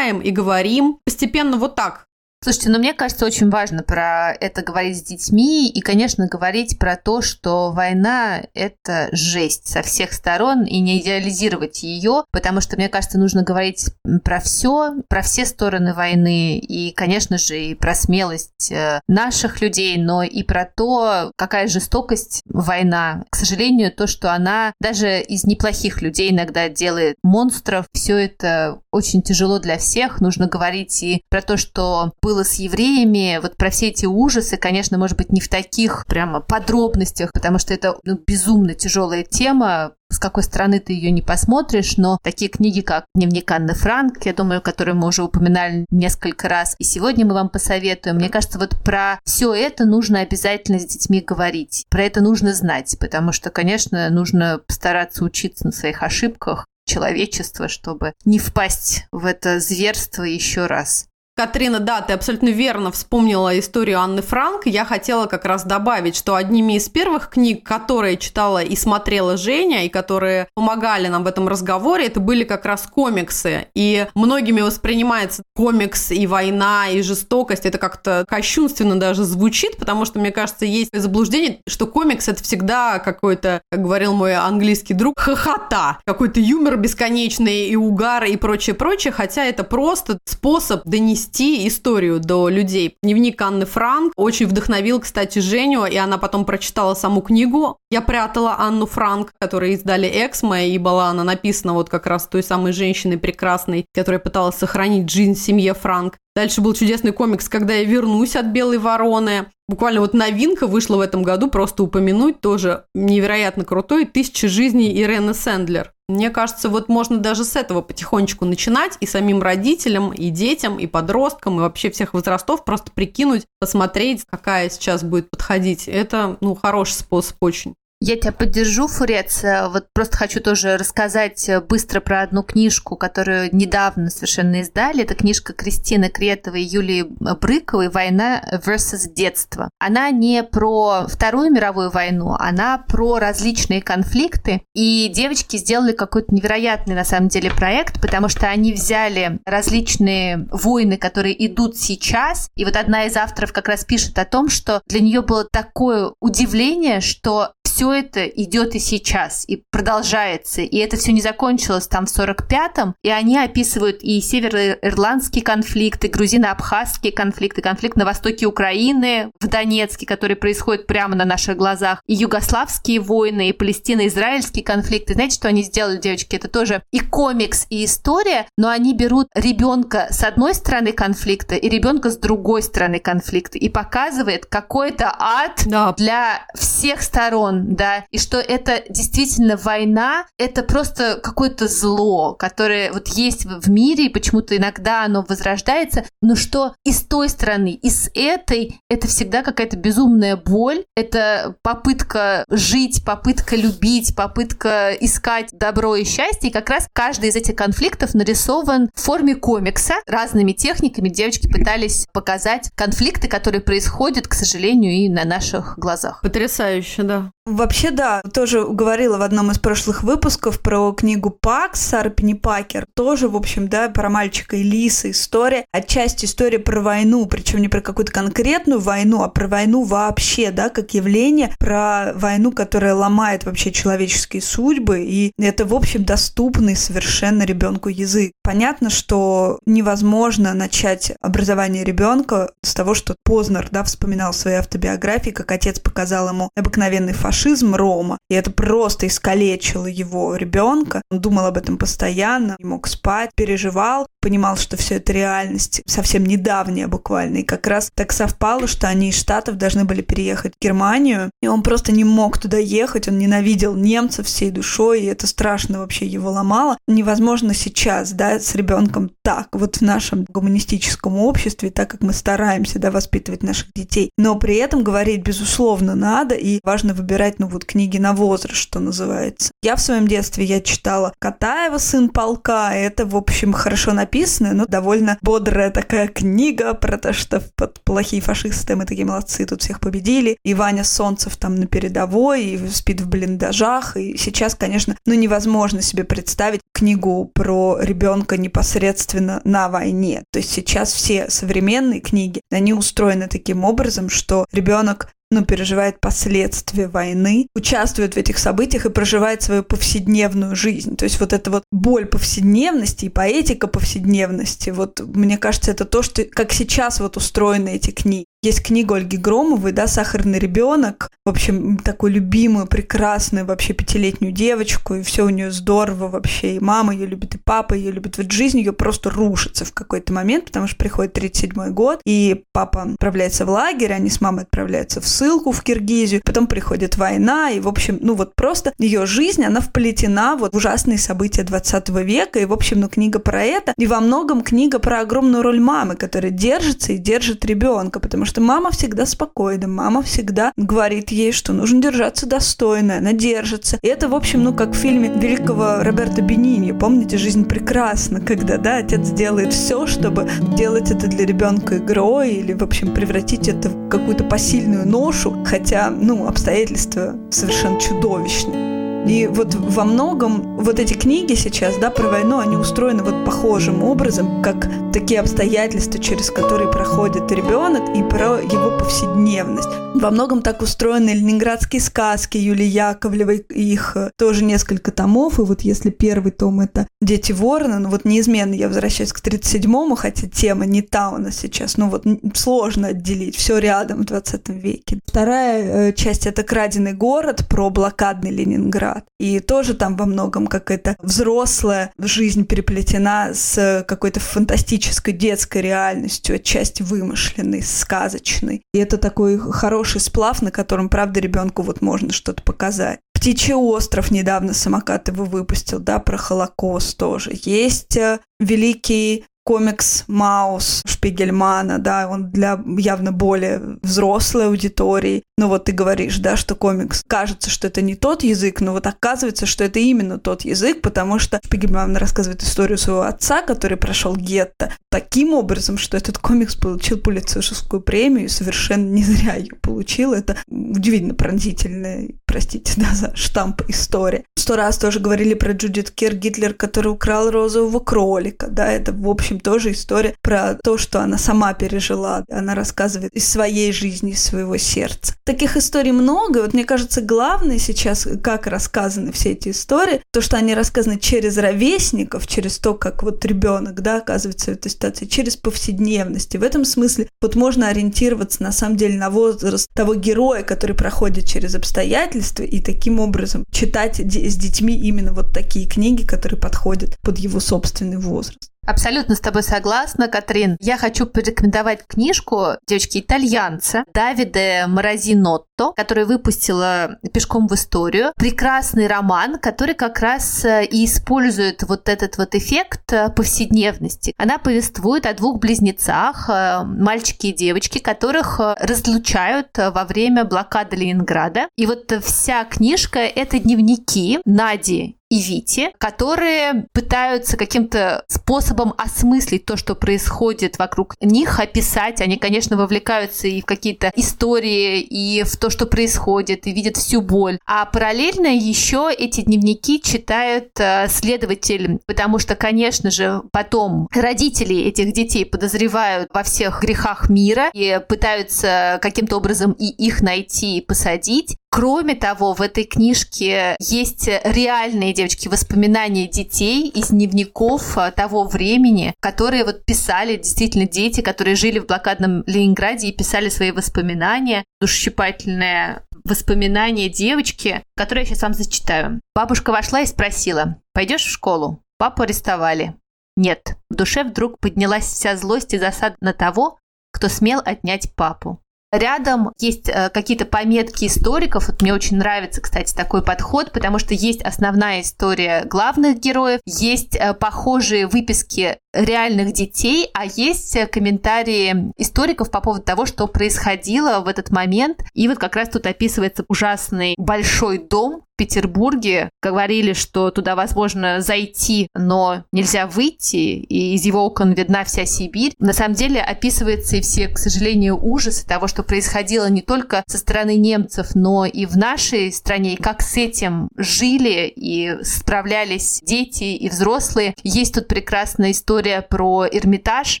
и 0.20 0.30
говорим. 0.30 0.98
Постепенно 1.04 1.56
вот 1.56 1.74
так 1.74 2.07
Слушайте, 2.40 2.70
ну 2.70 2.78
мне 2.78 2.94
кажется, 2.94 3.26
очень 3.26 3.50
важно 3.50 3.82
про 3.82 4.32
это 4.32 4.62
говорить 4.62 4.98
с 4.98 5.02
детьми 5.02 5.68
и, 5.68 5.80
конечно, 5.80 6.28
говорить 6.28 6.78
про 6.78 6.96
то, 6.96 7.20
что 7.20 7.72
война– 7.72 8.42
это 8.54 9.08
жесть 9.10 9.66
со 9.66 9.82
всех 9.82 10.12
сторон 10.12 10.64
и 10.64 10.78
не 10.78 11.00
идеализировать 11.00 11.82
ее, 11.82 12.22
потому 12.30 12.60
что, 12.60 12.76
мне 12.76 12.88
кажется, 12.88 13.18
нужно 13.18 13.42
говорить 13.42 13.86
про 14.22 14.38
все, 14.38 14.94
про 15.08 15.22
все 15.22 15.44
стороны 15.46 15.94
войны 15.94 16.58
и, 16.58 16.92
конечно 16.92 17.38
же, 17.38 17.58
и 17.58 17.74
про 17.74 17.96
смелость 17.96 18.70
э, 18.70 19.00
наших 19.08 19.60
людей, 19.60 19.98
но 19.98 20.22
и 20.22 20.44
про 20.44 20.64
то, 20.64 21.32
какая 21.36 21.66
жестокость 21.66 22.42
война. 22.46 23.24
К 23.30 23.36
сожалению, 23.36 23.92
то, 23.92 24.06
что 24.06 24.32
она 24.32 24.72
даже 24.80 25.20
из 25.20 25.42
неплохих 25.42 26.02
людей 26.02 26.30
иногда 26.30 26.68
делает 26.68 27.16
монстров, 27.24 27.86
все 27.92 28.16
это 28.16 28.80
очень 28.92 29.22
тяжело 29.22 29.58
для 29.58 29.76
всех. 29.76 30.20
Нужно 30.20 30.46
говорить 30.46 31.02
и 31.02 31.22
про 31.28 31.42
то, 31.42 31.56
что 31.56 32.12
было 32.28 32.44
с 32.44 32.56
евреями, 32.56 33.38
вот 33.40 33.56
про 33.56 33.70
все 33.70 33.88
эти 33.88 34.04
ужасы, 34.04 34.58
конечно, 34.58 34.98
может 34.98 35.16
быть, 35.16 35.32
не 35.32 35.40
в 35.40 35.48
таких 35.48 36.04
прямо 36.06 36.40
подробностях, 36.40 37.32
потому 37.32 37.58
что 37.58 37.72
это 37.72 37.96
ну, 38.04 38.20
безумно 38.26 38.74
тяжелая 38.74 39.22
тема, 39.22 39.92
с 40.12 40.18
какой 40.18 40.42
стороны 40.42 40.78
ты 40.78 40.92
ее 40.92 41.10
не 41.10 41.22
посмотришь, 41.22 41.96
но 41.96 42.18
такие 42.22 42.50
книги, 42.50 42.82
как 42.82 43.06
«Дневник 43.14 43.50
Анны 43.50 43.72
Франк», 43.72 44.26
я 44.26 44.34
думаю, 44.34 44.60
которые 44.60 44.94
мы 44.94 45.08
уже 45.08 45.22
упоминали 45.22 45.86
несколько 45.90 46.50
раз, 46.50 46.76
и 46.78 46.84
сегодня 46.84 47.24
мы 47.24 47.32
вам 47.32 47.48
посоветуем. 47.48 48.16
Мне 48.16 48.28
кажется, 48.28 48.58
вот 48.58 48.76
про 48.84 49.20
все 49.24 49.54
это 49.54 49.86
нужно 49.86 50.20
обязательно 50.20 50.78
с 50.78 50.84
детьми 50.84 51.22
говорить. 51.22 51.86
Про 51.88 52.02
это 52.02 52.20
нужно 52.20 52.52
знать, 52.52 52.94
потому 53.00 53.32
что, 53.32 53.48
конечно, 53.48 54.10
нужно 54.10 54.60
постараться 54.66 55.24
учиться 55.24 55.64
на 55.64 55.72
своих 55.72 56.02
ошибках 56.02 56.66
человечества, 56.84 57.68
чтобы 57.68 58.12
не 58.24 58.38
впасть 58.38 59.06
в 59.12 59.24
это 59.24 59.60
зверство 59.60 60.24
еще 60.24 60.66
раз. 60.66 61.07
Катрина, 61.38 61.78
да, 61.78 62.00
ты 62.00 62.14
абсолютно 62.14 62.48
верно 62.48 62.90
вспомнила 62.90 63.56
историю 63.56 64.00
Анны 64.00 64.22
Франк. 64.22 64.66
Я 64.66 64.84
хотела 64.84 65.26
как 65.26 65.44
раз 65.44 65.62
добавить, 65.62 66.16
что 66.16 66.34
одними 66.34 66.72
из 66.72 66.88
первых 66.88 67.30
книг, 67.30 67.64
которые 67.64 68.16
читала 68.16 68.60
и 68.60 68.74
смотрела 68.74 69.36
Женя, 69.36 69.86
и 69.86 69.88
которые 69.88 70.48
помогали 70.56 71.06
нам 71.06 71.22
в 71.22 71.28
этом 71.28 71.46
разговоре, 71.46 72.06
это 72.06 72.18
были 72.18 72.42
как 72.42 72.66
раз 72.66 72.88
комиксы. 72.92 73.68
И 73.76 74.08
многими 74.16 74.62
воспринимается 74.62 75.44
комикс 75.54 76.10
и 76.10 76.26
война, 76.26 76.88
и 76.88 77.02
жестокость. 77.02 77.66
Это 77.66 77.78
как-то 77.78 78.24
кощунственно 78.26 78.98
даже 78.98 79.22
звучит, 79.22 79.76
потому 79.76 80.06
что, 80.06 80.18
мне 80.18 80.32
кажется, 80.32 80.64
есть 80.64 80.90
заблуждение, 80.92 81.60
что 81.68 81.86
комикс– 81.86 82.26
это 82.28 82.42
всегда 82.42 82.98
какой-то, 82.98 83.60
как 83.70 83.82
говорил 83.82 84.12
мой 84.12 84.34
английский 84.34 84.94
друг, 84.94 85.16
хохота. 85.16 85.98
Какой-то 86.04 86.40
юмор 86.40 86.78
бесконечный 86.78 87.68
и 87.68 87.76
угар 87.76 88.24
и 88.24 88.36
прочее-прочее, 88.36 89.12
хотя 89.12 89.44
это 89.44 89.62
просто 89.62 90.18
способ 90.24 90.82
донести 90.84 91.27
донести 91.28 91.68
историю 91.68 92.20
до 92.20 92.48
людей. 92.48 92.96
Дневник 93.02 93.40
Анны 93.42 93.66
Франк 93.66 94.12
очень 94.16 94.46
вдохновил, 94.46 95.00
кстати, 95.00 95.38
Женю, 95.38 95.86
и 95.86 95.96
она 95.96 96.18
потом 96.18 96.44
прочитала 96.44 96.94
саму 96.94 97.20
книгу. 97.20 97.78
Я 97.90 98.00
прятала 98.00 98.56
Анну 98.58 98.86
Франк, 98.86 99.32
которую 99.40 99.72
издали 99.72 100.06
Эксмо, 100.06 100.62
и 100.62 100.78
была 100.78 101.08
она 101.08 101.24
написана 101.24 101.74
вот 101.74 101.88
как 101.90 102.06
раз 102.06 102.26
той 102.26 102.42
самой 102.42 102.72
женщиной 102.72 103.18
прекрасной, 103.18 103.84
которая 103.94 104.18
пыталась 104.18 104.56
сохранить 104.56 105.10
жизнь 105.10 105.34
семье 105.34 105.74
Франк. 105.74 106.16
Дальше 106.38 106.60
был 106.60 106.72
чудесный 106.72 107.10
комикс 107.10 107.48
«Когда 107.48 107.74
я 107.74 107.82
вернусь 107.82 108.36
от 108.36 108.46
белой 108.46 108.78
вороны». 108.78 109.46
Буквально 109.66 110.00
вот 110.00 110.14
новинка 110.14 110.68
вышла 110.68 110.96
в 110.96 111.00
этом 111.00 111.24
году, 111.24 111.50
просто 111.50 111.82
упомянуть 111.82 112.40
тоже 112.40 112.84
невероятно 112.94 113.64
крутой 113.64 114.04
«Тысяча 114.04 114.46
жизней» 114.46 114.96
Ирены 115.02 115.34
Сэндлер. 115.34 115.92
Мне 116.08 116.30
кажется, 116.30 116.68
вот 116.68 116.88
можно 116.88 117.16
даже 117.16 117.42
с 117.42 117.56
этого 117.56 117.82
потихонечку 117.82 118.44
начинать 118.44 118.96
и 119.00 119.06
самим 119.06 119.42
родителям, 119.42 120.12
и 120.12 120.30
детям, 120.30 120.78
и 120.78 120.86
подросткам, 120.86 121.56
и 121.56 121.60
вообще 121.62 121.90
всех 121.90 122.14
возрастов 122.14 122.64
просто 122.64 122.92
прикинуть, 122.92 123.42
посмотреть, 123.58 124.22
какая 124.24 124.70
сейчас 124.70 125.02
будет 125.02 125.28
подходить. 125.30 125.88
Это, 125.88 126.36
ну, 126.40 126.54
хороший 126.54 126.92
способ 126.92 127.36
очень. 127.40 127.74
Я 128.00 128.16
тебя 128.16 128.30
поддержу, 128.30 128.86
Фурец. 128.86 129.44
Вот 129.70 129.86
просто 129.92 130.16
хочу 130.16 130.40
тоже 130.40 130.76
рассказать 130.76 131.50
быстро 131.68 132.00
про 132.00 132.22
одну 132.22 132.44
книжку, 132.44 132.96
которую 132.96 133.48
недавно 133.52 134.08
совершенно 134.08 134.60
издали. 134.60 135.02
Это 135.02 135.16
книжка 135.16 135.52
Кристины 135.52 136.08
Кретовой 136.08 136.62
и 136.62 136.66
Юлии 136.66 137.06
Брыковой 137.08 137.88
«Война 137.88 138.40
versus 138.64 139.12
детство». 139.12 139.68
Она 139.80 140.10
не 140.10 140.44
про 140.44 141.06
Вторую 141.08 141.50
мировую 141.50 141.90
войну, 141.90 142.36
она 142.38 142.78
про 142.78 143.18
различные 143.18 143.82
конфликты. 143.82 144.62
И 144.74 145.10
девочки 145.12 145.56
сделали 145.56 145.92
какой-то 145.92 146.32
невероятный, 146.32 146.94
на 146.94 147.04
самом 147.04 147.28
деле, 147.28 147.50
проект, 147.50 148.00
потому 148.00 148.28
что 148.28 148.48
они 148.48 148.72
взяли 148.72 149.40
различные 149.44 150.46
войны, 150.52 150.98
которые 150.98 151.46
идут 151.46 151.76
сейчас. 151.76 152.48
И 152.54 152.64
вот 152.64 152.76
одна 152.76 153.06
из 153.06 153.16
авторов 153.16 153.52
как 153.52 153.66
раз 153.66 153.84
пишет 153.84 154.18
о 154.20 154.24
том, 154.24 154.48
что 154.48 154.82
для 154.86 155.00
нее 155.00 155.20
было 155.20 155.44
такое 155.50 156.12
удивление, 156.20 157.00
что 157.00 157.52
все 157.78 157.92
это 157.92 158.26
идет 158.26 158.74
и 158.74 158.80
сейчас, 158.80 159.44
и 159.46 159.62
продолжается. 159.70 160.62
И 160.62 160.78
это 160.78 160.96
все 160.96 161.12
не 161.12 161.20
закончилось 161.20 161.86
там 161.86 162.06
в 162.06 162.08
45-м. 162.08 162.96
И 163.04 163.08
они 163.08 163.38
описывают 163.38 164.02
и 164.02 164.20
североирландские 164.20 165.44
конфликты, 165.44 166.08
грузино-абхазские 166.08 167.12
конфликты, 167.12 167.62
конфликт 167.62 167.96
на 167.96 168.04
востоке 168.04 168.46
Украины, 168.46 169.30
в 169.40 169.46
Донецке, 169.46 170.06
который 170.06 170.34
происходит 170.34 170.88
прямо 170.88 171.14
на 171.14 171.24
наших 171.24 171.56
глазах, 171.56 172.02
и 172.08 172.14
югославские 172.14 172.98
войны, 172.98 173.50
и 173.50 173.52
палестино-израильские 173.52 174.64
конфликты. 174.64 175.14
Знаете, 175.14 175.36
что 175.36 175.46
они 175.46 175.62
сделали, 175.62 175.98
девочки? 175.98 176.34
Это 176.34 176.48
тоже 176.48 176.82
и 176.90 176.98
комикс, 176.98 177.66
и 177.70 177.84
история, 177.84 178.48
но 178.56 178.70
они 178.70 178.92
берут 178.92 179.28
ребенка 179.36 180.08
с 180.10 180.24
одной 180.24 180.54
стороны 180.56 180.90
конфликта 180.90 181.54
и 181.54 181.68
ребенка 181.68 182.10
с 182.10 182.16
другой 182.16 182.64
стороны 182.64 182.98
конфликта 182.98 183.56
и 183.56 183.68
показывает 183.68 184.46
какой-то 184.46 185.14
ад 185.16 185.62
да. 185.66 185.92
для 185.96 186.44
всех 186.56 187.02
сторон 187.02 187.67
да, 187.68 188.04
и 188.10 188.18
что 188.18 188.38
это 188.38 188.82
действительно 188.88 189.56
война, 189.56 190.26
это 190.38 190.62
просто 190.62 191.20
какое-то 191.22 191.68
зло, 191.68 192.34
которое 192.34 192.92
вот 192.92 193.08
есть 193.08 193.44
в 193.44 193.70
мире, 193.70 194.06
и 194.06 194.08
почему-то 194.08 194.56
иногда 194.56 195.04
оно 195.04 195.24
возрождается, 195.28 196.04
но 196.22 196.34
что 196.34 196.74
и 196.84 196.92
с 196.92 197.02
той 197.02 197.28
стороны, 197.28 197.72
и 197.72 197.90
с 197.90 198.10
этой, 198.14 198.80
это 198.88 199.06
всегда 199.06 199.42
какая-то 199.42 199.76
безумная 199.76 200.36
боль, 200.36 200.84
это 200.96 201.56
попытка 201.62 202.44
жить, 202.48 203.04
попытка 203.04 203.54
любить, 203.54 204.16
попытка 204.16 204.92
искать 204.98 205.50
добро 205.52 205.96
и 205.96 206.04
счастье, 206.04 206.48
и 206.48 206.52
как 206.52 206.70
раз 206.70 206.88
каждый 206.92 207.28
из 207.28 207.36
этих 207.36 207.54
конфликтов 207.54 208.14
нарисован 208.14 208.88
в 208.94 209.00
форме 209.00 209.34
комикса. 209.34 209.94
Разными 210.06 210.52
техниками 210.52 211.08
девочки 211.08 211.46
пытались 211.48 212.06
показать 212.12 212.70
конфликты, 212.74 213.28
которые 213.28 213.60
происходят, 213.60 214.26
к 214.26 214.34
сожалению, 214.34 214.92
и 214.92 215.08
на 215.08 215.24
наших 215.24 215.78
глазах. 215.78 216.22
Потрясающе, 216.22 217.02
да. 217.02 217.30
Вообще, 217.58 217.90
да, 217.90 218.22
тоже 218.32 218.64
говорила 218.64 219.18
в 219.18 219.22
одном 219.22 219.50
из 219.50 219.58
прошлых 219.58 220.04
выпусков 220.04 220.60
про 220.60 220.92
книгу 220.92 221.30
Пакс 221.30 221.80
Сары 221.80 222.14
Пакер. 222.40 222.86
Тоже, 222.94 223.28
в 223.28 223.34
общем, 223.34 223.66
да, 223.66 223.88
про 223.88 224.08
мальчика 224.08 224.54
и 224.54 224.62
лиса 224.62 225.10
история. 225.10 225.64
Отчасти 225.72 226.24
история 226.24 226.60
про 226.60 226.80
войну, 226.80 227.26
причем 227.26 227.58
не 227.58 227.66
про 227.66 227.80
какую-то 227.80 228.12
конкретную 228.12 228.78
войну, 228.78 229.24
а 229.24 229.28
про 229.28 229.48
войну 229.48 229.82
вообще, 229.82 230.52
да, 230.52 230.68
как 230.68 230.94
явление, 230.94 231.52
про 231.58 232.12
войну, 232.14 232.52
которая 232.52 232.94
ломает 232.94 233.44
вообще 233.44 233.72
человеческие 233.72 234.40
судьбы. 234.40 235.00
И 235.00 235.32
это, 235.36 235.64
в 235.64 235.74
общем, 235.74 236.04
доступный 236.04 236.76
совершенно 236.76 237.42
ребенку 237.42 237.88
язык. 237.88 238.30
Понятно, 238.44 238.88
что 238.88 239.58
невозможно 239.66 240.54
начать 240.54 241.12
образование 241.20 241.82
ребенка 241.82 242.52
с 242.62 242.72
того, 242.72 242.94
что 242.94 243.16
Познер, 243.24 243.66
да, 243.72 243.82
вспоминал 243.82 244.30
в 244.30 244.36
своей 244.36 244.58
автобиографии, 244.58 245.30
как 245.30 245.50
отец 245.50 245.80
показал 245.80 246.28
ему 246.28 246.50
обыкновенный 246.54 247.14
фашизм 247.48 247.74
Рома, 247.74 248.17
И 248.28 248.34
это 248.34 248.50
просто 248.50 249.06
искалечило 249.06 249.86
его 249.86 250.36
ребенка. 250.36 251.02
Он 251.10 251.20
думал 251.20 251.46
об 251.46 251.56
этом 251.56 251.78
постоянно, 251.78 252.56
не 252.58 252.66
мог 252.66 252.86
спать, 252.86 253.30
переживал, 253.34 254.06
понимал, 254.20 254.56
что 254.56 254.76
все 254.76 254.96
это 254.96 255.12
реальность 255.12 255.82
совсем 255.86 256.26
недавняя 256.26 256.88
буквально. 256.88 257.38
И 257.38 257.42
как 257.42 257.66
раз 257.66 257.90
так 257.94 258.12
совпало, 258.12 258.66
что 258.66 258.88
они 258.88 259.08
из 259.08 259.16
Штатов 259.16 259.56
должны 259.56 259.84
были 259.84 260.02
переехать 260.02 260.54
в 260.54 260.62
Германию, 260.62 261.30
и 261.40 261.48
он 261.48 261.62
просто 261.62 261.92
не 261.92 262.04
мог 262.04 262.38
туда 262.38 262.58
ехать, 262.58 263.08
он 263.08 263.18
ненавидел 263.18 263.74
немцев 263.74 264.26
всей 264.26 264.50
душой, 264.50 265.02
и 265.02 265.06
это 265.06 265.26
страшно 265.26 265.78
вообще 265.78 266.06
его 266.06 266.30
ломало. 266.30 266.76
Невозможно 266.86 267.54
сейчас, 267.54 268.12
да, 268.12 268.38
с 268.38 268.54
ребенком 268.54 269.10
так, 269.22 269.48
вот 269.52 269.76
в 269.76 269.82
нашем 269.82 270.26
гуманистическом 270.28 271.16
обществе, 271.16 271.70
так 271.70 271.90
как 271.90 272.02
мы 272.02 272.12
стараемся, 272.12 272.78
да, 272.78 272.90
воспитывать 272.90 273.42
наших 273.42 273.72
детей. 273.74 274.10
Но 274.18 274.36
при 274.36 274.56
этом 274.56 274.84
говорить, 274.84 275.22
безусловно, 275.22 275.94
надо, 275.94 276.34
и 276.34 276.60
важно 276.62 276.92
выбирать, 276.92 277.38
ну, 277.38 277.46
вот 277.48 277.64
книги 277.64 277.96
на 277.98 278.12
возраст, 278.18 278.56
что 278.56 278.80
называется. 278.80 279.50
Я 279.62 279.76
в 279.76 279.80
своем 279.80 280.06
детстве, 280.06 280.44
я 280.44 280.60
читала 280.60 281.14
Катаева 281.18 281.78
«Сын 281.78 282.08
полка», 282.10 282.74
это, 282.74 283.06
в 283.06 283.16
общем, 283.16 283.52
хорошо 283.52 283.92
написанная, 283.92 284.52
но 284.52 284.66
довольно 284.66 285.16
бодрая 285.22 285.70
такая 285.70 286.08
книга 286.08 286.74
про 286.74 286.98
то, 286.98 287.12
что 287.12 287.42
под 287.56 287.80
плохие 287.84 288.20
фашисты 288.20 288.76
мы 288.76 288.84
такие 288.84 289.06
молодцы, 289.06 289.46
тут 289.46 289.62
всех 289.62 289.80
победили. 289.80 290.36
И 290.44 290.54
Ваня 290.54 290.84
Солнцев 290.84 291.36
там 291.36 291.54
на 291.54 291.66
передовой, 291.66 292.44
и 292.44 292.68
спит 292.68 293.00
в 293.00 293.08
блиндажах. 293.08 293.96
И 293.96 294.16
сейчас, 294.16 294.54
конечно, 294.54 294.96
ну 295.06 295.14
невозможно 295.14 295.80
себе 295.80 296.04
представить 296.04 296.60
книгу 296.72 297.30
про 297.34 297.78
ребенка 297.80 298.36
непосредственно 298.36 299.40
на 299.44 299.68
войне. 299.68 300.24
То 300.32 300.38
есть 300.40 300.50
сейчас 300.50 300.92
все 300.92 301.30
современные 301.30 302.00
книги, 302.00 302.40
они 302.50 302.72
устроены 302.72 303.28
таким 303.28 303.64
образом, 303.64 304.08
что 304.08 304.46
ребенок 304.52 305.10
ну, 305.30 305.44
переживает 305.44 306.00
последствия 306.00 306.88
войны, 306.88 307.48
участвует 307.54 308.14
в 308.14 308.16
этих 308.16 308.38
событиях 308.38 308.86
и 308.86 308.90
проживает 308.90 309.42
свою 309.42 309.62
повседневную 309.62 310.56
жизнь. 310.56 310.96
То 310.96 311.04
есть 311.04 311.20
вот 311.20 311.32
эта 311.32 311.50
вот 311.50 311.64
боль 311.70 312.06
повседневности 312.06 313.06
и 313.06 313.10
поэтика 313.10 313.66
повседневности, 313.66 314.70
вот 314.70 315.00
мне 315.00 315.36
кажется, 315.36 315.70
это 315.70 315.84
то, 315.84 316.02
что 316.02 316.24
как 316.24 316.52
сейчас 316.52 317.00
вот 317.00 317.16
устроены 317.16 317.76
эти 317.76 317.90
книги. 317.90 318.24
Есть 318.48 318.62
книга 318.62 318.96
Ольги 318.96 319.18
Громовой, 319.18 319.72
да, 319.72 319.86
«Сахарный 319.86 320.38
ребенок». 320.38 321.10
В 321.26 321.28
общем, 321.28 321.76
такую 321.76 322.14
любимую, 322.14 322.66
прекрасную 322.66 323.44
вообще 323.44 323.74
пятилетнюю 323.74 324.32
девочку, 324.32 324.94
и 324.94 325.02
все 325.02 325.26
у 325.26 325.28
нее 325.28 325.50
здорово 325.50 326.08
вообще. 326.08 326.56
И 326.56 326.58
мама 326.58 326.94
ее 326.94 327.04
любит, 327.04 327.34
и 327.34 327.38
папа 327.44 327.74
ее 327.74 327.90
любит. 327.92 328.16
Вот 328.16 328.32
жизнь 328.32 328.56
ее 328.56 328.72
просто 328.72 329.10
рушится 329.10 329.66
в 329.66 329.74
какой-то 329.74 330.14
момент, 330.14 330.46
потому 330.46 330.66
что 330.66 330.76
приходит 330.76 331.18
37-й 331.18 331.72
год, 331.72 332.00
и 332.06 332.42
папа 332.54 332.84
отправляется 332.84 333.44
в 333.44 333.50
лагерь, 333.50 333.92
они 333.92 334.08
с 334.08 334.22
мамой 334.22 334.44
отправляются 334.44 335.02
в 335.02 335.06
ссылку 335.06 335.52
в 335.52 335.62
Киргизию, 335.62 336.22
потом 336.24 336.46
приходит 336.46 336.96
война, 336.96 337.50
и, 337.50 337.60
в 337.60 337.68
общем, 337.68 337.98
ну 338.00 338.14
вот 338.14 338.34
просто 338.34 338.72
ее 338.78 339.04
жизнь, 339.04 339.44
она 339.44 339.60
вплетена 339.60 340.36
вот 340.36 340.54
в 340.54 340.56
ужасные 340.56 340.96
события 340.96 341.42
20 341.42 341.90
века, 341.90 342.38
и, 342.38 342.46
в 342.46 342.54
общем, 342.54 342.80
ну 342.80 342.88
книга 342.88 343.18
про 343.18 343.44
это, 343.44 343.74
и 343.76 343.86
во 343.86 344.00
многом 344.00 344.40
книга 344.40 344.78
про 344.78 345.00
огромную 345.00 345.42
роль 345.42 345.60
мамы, 345.60 345.96
которая 345.96 346.32
держится 346.32 346.94
и 346.94 346.96
держит 346.96 347.44
ребенка, 347.44 348.00
потому 348.00 348.24
что 348.24 348.37
мама 348.40 348.70
всегда 348.70 349.06
спокойна, 349.06 349.68
мама 349.68 350.02
всегда 350.02 350.52
говорит 350.56 351.10
ей, 351.10 351.32
что 351.32 351.52
нужно 351.52 351.82
держаться 351.82 352.26
достойно, 352.26 352.98
она 352.98 353.12
держится. 353.12 353.78
И 353.82 353.86
это, 353.86 354.08
в 354.08 354.14
общем, 354.14 354.42
ну, 354.42 354.54
как 354.54 354.70
в 354.70 354.76
фильме 354.76 355.08
великого 355.08 355.82
Роберта 355.82 356.22
Бенини, 356.22 356.72
помните, 356.72 357.18
«Жизнь 357.18 357.44
прекрасна», 357.44 358.20
когда, 358.20 358.58
да, 358.58 358.76
отец 358.76 359.10
делает 359.10 359.52
все, 359.52 359.86
чтобы 359.86 360.28
делать 360.56 360.90
это 360.90 361.06
для 361.06 361.26
ребенка 361.26 361.78
игрой 361.78 362.32
или, 362.32 362.52
в 362.52 362.62
общем, 362.62 362.94
превратить 362.94 363.48
это 363.48 363.68
в 363.68 363.88
какую-то 363.88 364.24
посильную 364.24 364.86
ношу, 364.86 365.44
хотя, 365.44 365.90
ну, 365.90 366.26
обстоятельства 366.26 367.16
совершенно 367.30 367.80
чудовищные. 367.80 368.77
И 369.06 369.26
вот 369.26 369.54
во 369.54 369.84
многом 369.84 370.56
вот 370.58 370.78
эти 370.78 370.94
книги 370.94 371.34
сейчас, 371.34 371.76
да, 371.76 371.90
про 371.90 372.08
войну, 372.08 372.38
они 372.38 372.56
устроены 372.56 373.02
вот 373.02 373.24
похожим 373.24 373.82
образом, 373.82 374.42
как 374.42 374.68
такие 374.92 375.20
обстоятельства, 375.20 376.00
через 376.00 376.30
которые 376.30 376.70
проходит 376.70 377.30
ребенок, 377.30 377.96
и 377.96 378.02
про 378.02 378.38
его 378.40 378.78
повседневность. 378.78 379.68
Во 379.98 380.12
многом 380.12 380.42
так 380.42 380.62
устроены 380.62 381.10
ленинградские 381.10 381.82
сказки 381.82 382.38
Юлии 382.38 382.66
Яковлевой, 382.66 383.38
их 383.48 383.96
тоже 384.16 384.44
несколько 384.44 384.92
томов, 384.92 385.40
и 385.40 385.42
вот 385.42 385.62
если 385.62 385.90
первый 385.90 386.30
том 386.30 386.60
это 386.60 386.86
«Дети 387.02 387.32
ворона», 387.32 387.80
ну 387.80 387.88
вот 387.88 388.04
неизменно 388.04 388.54
я 388.54 388.68
возвращаюсь 388.68 389.12
к 389.12 389.20
37-му, 389.20 389.96
хотя 389.96 390.28
тема 390.28 390.66
не 390.66 390.82
та 390.82 391.10
у 391.10 391.18
нас 391.18 391.36
сейчас, 391.36 391.76
ну 391.78 391.90
вот 391.90 392.04
сложно 392.34 392.88
отделить, 392.88 393.34
все 393.34 393.58
рядом 393.58 394.02
в 394.02 394.04
20 394.04 394.48
веке. 394.50 395.00
Вторая 395.04 395.88
э, 395.88 395.92
часть 395.92 396.28
это 396.28 396.44
«Краденый 396.44 396.92
город» 396.92 397.48
про 397.48 397.68
блокадный 397.68 398.30
Ленинград. 398.30 399.04
И 399.18 399.40
тоже 399.40 399.74
там 399.74 399.96
во 399.96 400.06
многом 400.06 400.46
какая-то 400.46 400.94
взрослая 401.02 401.90
жизнь 401.98 402.44
переплетена 402.44 403.34
с 403.34 403.84
какой-то 403.88 404.20
фантастической 404.20 405.12
детской 405.12 405.60
реальностью, 405.60 406.36
отчасти 406.36 406.84
вымышленной, 406.84 407.64
сказочной. 407.64 408.62
И 408.72 408.78
это 408.78 408.96
такой 408.96 409.38
хороший 409.38 409.87
сплав, 409.96 410.42
на 410.42 410.50
котором, 410.50 410.88
правда, 410.88 411.20
ребенку 411.20 411.62
вот 411.62 411.80
можно 411.80 412.12
что-то 412.12 412.42
показать. 412.42 413.00
Птичий 413.14 413.54
остров 413.54 414.10
недавно 414.10 414.54
самокат 414.54 415.08
его 415.08 415.24
выпустил, 415.24 415.80
да, 415.80 415.98
про 415.98 416.16
Холокост 416.16 416.96
тоже. 416.98 417.32
Есть 417.44 417.96
э, 417.96 418.20
великий 418.38 419.24
комикс 419.44 420.04
Маус 420.08 420.82
Шпигельмана, 420.86 421.78
да, 421.78 422.06
он 422.08 422.30
для 422.30 422.62
явно 422.76 423.12
более 423.12 423.78
взрослой 423.82 424.46
аудитории. 424.46 425.24
Но 425.38 425.46
вот 425.46 425.66
ты 425.66 425.72
говоришь, 425.72 426.18
да, 426.18 426.36
что 426.36 426.56
комикс 426.56 427.04
кажется, 427.06 427.48
что 427.48 427.68
это 427.68 427.80
не 427.80 427.94
тот 427.94 428.24
язык, 428.24 428.60
но 428.60 428.72
вот 428.72 428.88
оказывается, 428.88 429.46
что 429.46 429.62
это 429.62 429.78
именно 429.78 430.18
тот 430.18 430.44
язык, 430.44 430.82
потому 430.82 431.20
что 431.20 431.40
Шпигельман 431.44 431.96
рассказывает 431.96 432.42
историю 432.42 432.76
своего 432.76 433.02
отца, 433.02 433.42
который 433.42 433.76
прошел 433.76 434.16
гетто, 434.16 434.72
таким 434.90 435.34
образом, 435.34 435.78
что 435.78 435.96
этот 435.96 436.18
комикс 436.18 436.56
получил 436.56 436.98
Пулитцеровскую 436.98 437.80
премию, 437.80 438.24
и 438.24 438.28
совершенно 438.28 438.88
не 438.88 439.04
зря 439.04 439.36
ее 439.36 439.54
получил. 439.62 440.12
Это 440.12 440.36
удивительно 440.48 441.14
пронзительная, 441.14 442.08
простите, 442.26 442.72
да, 442.76 442.92
за 442.92 443.14
штамп 443.14 443.62
история. 443.68 444.24
Сто 444.36 444.56
раз 444.56 444.76
тоже 444.76 444.98
говорили 444.98 445.34
про 445.34 445.52
Джудит 445.52 445.92
Кир 445.92 446.16
Гитлер, 446.16 446.52
который 446.52 446.88
украл 446.88 447.30
розового 447.30 447.78
кролика, 447.78 448.48
да, 448.48 448.72
это, 448.72 448.92
в 448.92 449.08
общем, 449.08 449.38
тоже 449.38 449.70
история 449.70 450.16
про 450.20 450.54
то, 450.54 450.78
что 450.78 451.00
она 451.00 451.16
сама 451.16 451.54
пережила. 451.54 452.24
Она 452.28 452.56
рассказывает 452.56 453.14
из 453.14 453.28
своей 453.28 453.70
жизни, 453.70 454.12
из 454.12 454.24
своего 454.24 454.56
сердца. 454.56 455.14
Таких 455.28 455.58
историй 455.58 455.92
много. 455.92 456.38
Вот 456.38 456.54
мне 456.54 456.64
кажется, 456.64 457.02
главное 457.02 457.58
сейчас, 457.58 458.08
как 458.22 458.46
рассказаны 458.46 459.12
все 459.12 459.32
эти 459.32 459.50
истории, 459.50 460.00
то, 460.10 460.22
что 460.22 460.38
они 460.38 460.54
рассказаны 460.54 460.98
через 460.98 461.36
ровесников, 461.36 462.26
через 462.26 462.56
то, 462.58 462.72
как 462.72 463.02
вот 463.02 463.22
ребенок, 463.26 463.82
да, 463.82 463.98
оказывается 463.98 464.52
в 464.52 464.54
этой 464.54 464.70
ситуации, 464.70 465.04
через 465.04 465.36
повседневность. 465.36 466.34
И 466.34 466.38
в 466.38 466.42
этом 466.42 466.64
смысле 466.64 467.10
вот 467.20 467.34
можно 467.34 467.68
ориентироваться 467.68 468.42
на 468.42 468.52
самом 468.52 468.78
деле 468.78 468.96
на 468.96 469.10
возраст 469.10 469.68
того 469.74 469.94
героя, 469.96 470.42
который 470.42 470.74
проходит 470.74 471.26
через 471.26 471.54
обстоятельства, 471.54 472.44
и 472.44 472.62
таким 472.62 472.98
образом 472.98 473.44
читать 473.52 474.00
с 474.00 474.36
детьми 474.36 474.78
именно 474.78 475.12
вот 475.12 475.34
такие 475.34 475.68
книги, 475.68 476.06
которые 476.06 476.40
подходят 476.40 476.96
под 477.02 477.18
его 477.18 477.38
собственный 477.38 477.98
возраст. 477.98 478.48
Абсолютно 478.68 479.14
с 479.14 479.20
тобой 479.20 479.42
согласна, 479.42 480.08
Катрин. 480.08 480.58
Я 480.60 480.76
хочу 480.76 481.06
порекомендовать 481.06 481.86
книжку 481.86 482.48
девочки-итальянца 482.66 483.84
Давиде 483.94 484.66
Морозинотто, 484.66 485.72
которая 485.74 486.04
выпустила 486.04 486.98
«Пешком 487.14 487.48
в 487.48 487.54
историю». 487.54 488.12
Прекрасный 488.16 488.86
роман, 488.86 489.38
который 489.38 489.74
как 489.74 490.00
раз 490.00 490.44
э, 490.44 490.66
и 490.66 490.84
использует 490.84 491.62
вот 491.62 491.88
этот 491.88 492.18
вот 492.18 492.34
эффект 492.34 492.92
э, 492.92 493.08
повседневности. 493.08 494.12
Она 494.18 494.36
повествует 494.36 495.06
о 495.06 495.14
двух 495.14 495.38
близнецах, 495.38 496.28
э, 496.28 496.62
мальчике 496.64 497.28
и 497.28 497.32
девочке, 497.32 497.80
которых 497.80 498.38
разлучают 498.38 499.48
во 499.56 499.86
время 499.86 500.26
блокады 500.26 500.76
Ленинграда. 500.76 501.48
И 501.56 501.64
вот 501.64 501.90
вся 502.04 502.44
книжка— 502.44 502.98
это 503.00 503.38
дневники 503.38 504.20
Нади 504.26 504.97
и 505.10 505.20
Вити, 505.20 505.70
которые 505.78 506.66
пытаются 506.72 507.36
каким-то 507.36 508.04
способом 508.08 508.74
осмыслить 508.76 509.46
то, 509.46 509.56
что 509.56 509.74
происходит 509.74 510.58
вокруг 510.58 510.94
них, 511.00 511.40
описать. 511.40 512.00
Они, 512.00 512.16
конечно, 512.16 512.56
вовлекаются 512.56 513.26
и 513.26 513.40
в 513.40 513.46
какие-то 513.46 513.90
истории, 513.96 514.80
и 514.80 515.22
в 515.22 515.36
то, 515.36 515.48
что 515.50 515.66
происходит, 515.66 516.46
и 516.46 516.52
видят 516.52 516.76
всю 516.76 517.00
боль. 517.00 517.38
А 517.46 517.64
параллельно 517.64 518.28
еще 518.28 518.90
эти 518.96 519.22
дневники 519.22 519.80
читают 519.80 520.50
э, 520.58 520.86
следователь, 520.88 521.78
потому 521.86 522.18
что, 522.18 522.34
конечно 522.34 522.90
же, 522.90 523.22
потом 523.32 523.88
родители 523.92 524.56
этих 524.56 524.92
детей 524.92 525.24
подозревают 525.24 526.10
во 526.12 526.22
всех 526.22 526.60
грехах 526.60 527.08
мира 527.08 527.50
и 527.54 527.80
пытаются 527.88 528.78
каким-то 528.82 529.16
образом 529.16 529.52
и 529.52 529.66
их 529.66 530.02
найти 530.02 530.58
и 530.58 530.60
посадить. 530.60 531.37
Кроме 531.50 531.94
того, 531.94 532.34
в 532.34 532.42
этой 532.42 532.64
книжке 532.64 533.56
есть 533.58 534.06
реальные 534.06 534.92
девочки 534.92 535.28
воспоминания 535.28 536.06
детей 536.06 536.68
из 536.68 536.88
дневников 536.88 537.78
а, 537.78 537.90
того 537.90 538.24
времени, 538.24 538.94
которые 539.00 539.44
вот 539.44 539.64
писали 539.64 540.16
действительно 540.16 540.66
дети, 540.66 541.00
которые 541.00 541.36
жили 541.36 541.58
в 541.58 541.66
блокадном 541.66 542.22
Ленинграде 542.26 542.88
и 542.88 542.96
писали 542.96 543.30
свои 543.30 543.50
воспоминания. 543.50 544.44
Душесчипательная 544.60 545.84
воспоминания 546.04 546.90
девочки, 546.90 547.62
которые 547.76 548.02
я 548.02 548.08
сейчас 548.08 548.22
вам 548.22 548.34
зачитаю. 548.34 549.00
Бабушка 549.14 549.50
вошла 549.50 549.80
и 549.80 549.86
спросила, 549.86 550.60
пойдешь 550.74 551.04
в 551.04 551.10
школу? 551.10 551.62
Папу 551.78 552.02
арестовали. 552.02 552.74
Нет, 553.16 553.56
в 553.70 553.74
душе 553.74 554.04
вдруг 554.04 554.38
поднялась 554.38 554.84
вся 554.84 555.16
злость 555.16 555.54
и 555.54 555.58
засада 555.58 555.96
на 556.00 556.12
того, 556.12 556.58
кто 556.92 557.08
смел 557.08 557.40
отнять 557.44 557.94
папу. 557.94 558.40
Рядом 558.70 559.32
есть 559.38 559.68
э, 559.68 559.88
какие-то 559.88 560.26
пометки 560.26 560.86
историков. 560.86 561.48
Вот 561.48 561.62
мне 561.62 561.72
очень 561.72 561.96
нравится, 561.96 562.42
кстати, 562.42 562.74
такой 562.74 563.02
подход, 563.02 563.50
потому 563.52 563.78
что 563.78 563.94
есть 563.94 564.22
основная 564.22 564.82
история 564.82 565.44
главных 565.44 566.00
героев, 566.00 566.40
есть 566.44 566.94
э, 566.94 567.14
похожие 567.14 567.86
выписки 567.86 568.58
реальных 568.78 569.32
детей, 569.32 569.88
а 569.92 570.04
есть 570.04 570.54
э, 570.56 570.66
комментарии 570.66 571.72
историков 571.76 572.30
по 572.30 572.40
поводу 572.40 572.62
того, 572.62 572.86
что 572.86 573.06
происходило 573.06 574.00
в 574.00 574.08
этот 574.08 574.30
момент. 574.30 574.84
И 574.94 575.08
вот 575.08 575.18
как 575.18 575.36
раз 575.36 575.48
тут 575.48 575.66
описывается 575.66 576.24
ужасный 576.28 576.94
большой 576.96 577.58
дом 577.58 578.02
в 578.02 578.18
Петербурге. 578.18 579.10
Говорили, 579.22 579.72
что 579.72 580.10
туда 580.10 580.34
возможно 580.34 581.00
зайти, 581.00 581.68
но 581.74 582.24
нельзя 582.32 582.66
выйти, 582.66 583.16
и 583.16 583.74
из 583.74 583.84
его 583.84 584.04
окон 584.04 584.32
видна 584.32 584.64
вся 584.64 584.86
Сибирь. 584.86 585.34
На 585.38 585.52
самом 585.52 585.74
деле 585.74 586.00
описывается 586.00 586.76
и 586.76 586.80
все, 586.80 587.08
к 587.08 587.18
сожалению, 587.18 587.78
ужасы 587.80 588.26
того, 588.26 588.48
что 588.48 588.62
происходило 588.62 589.28
не 589.28 589.42
только 589.42 589.82
со 589.86 589.98
стороны 589.98 590.36
немцев, 590.36 590.94
но 590.94 591.26
и 591.26 591.46
в 591.46 591.56
нашей 591.56 592.12
стране, 592.12 592.54
и 592.54 592.56
как 592.56 592.82
с 592.82 592.96
этим 592.96 593.48
жили 593.56 594.32
и 594.34 594.82
справлялись 594.82 595.80
дети 595.82 596.24
и 596.24 596.48
взрослые. 596.48 597.14
Есть 597.22 597.54
тут 597.54 597.68
прекрасная 597.68 598.32
история 598.32 598.67
история 598.68 598.82
про 598.82 599.26
Эрмитаж, 599.26 600.00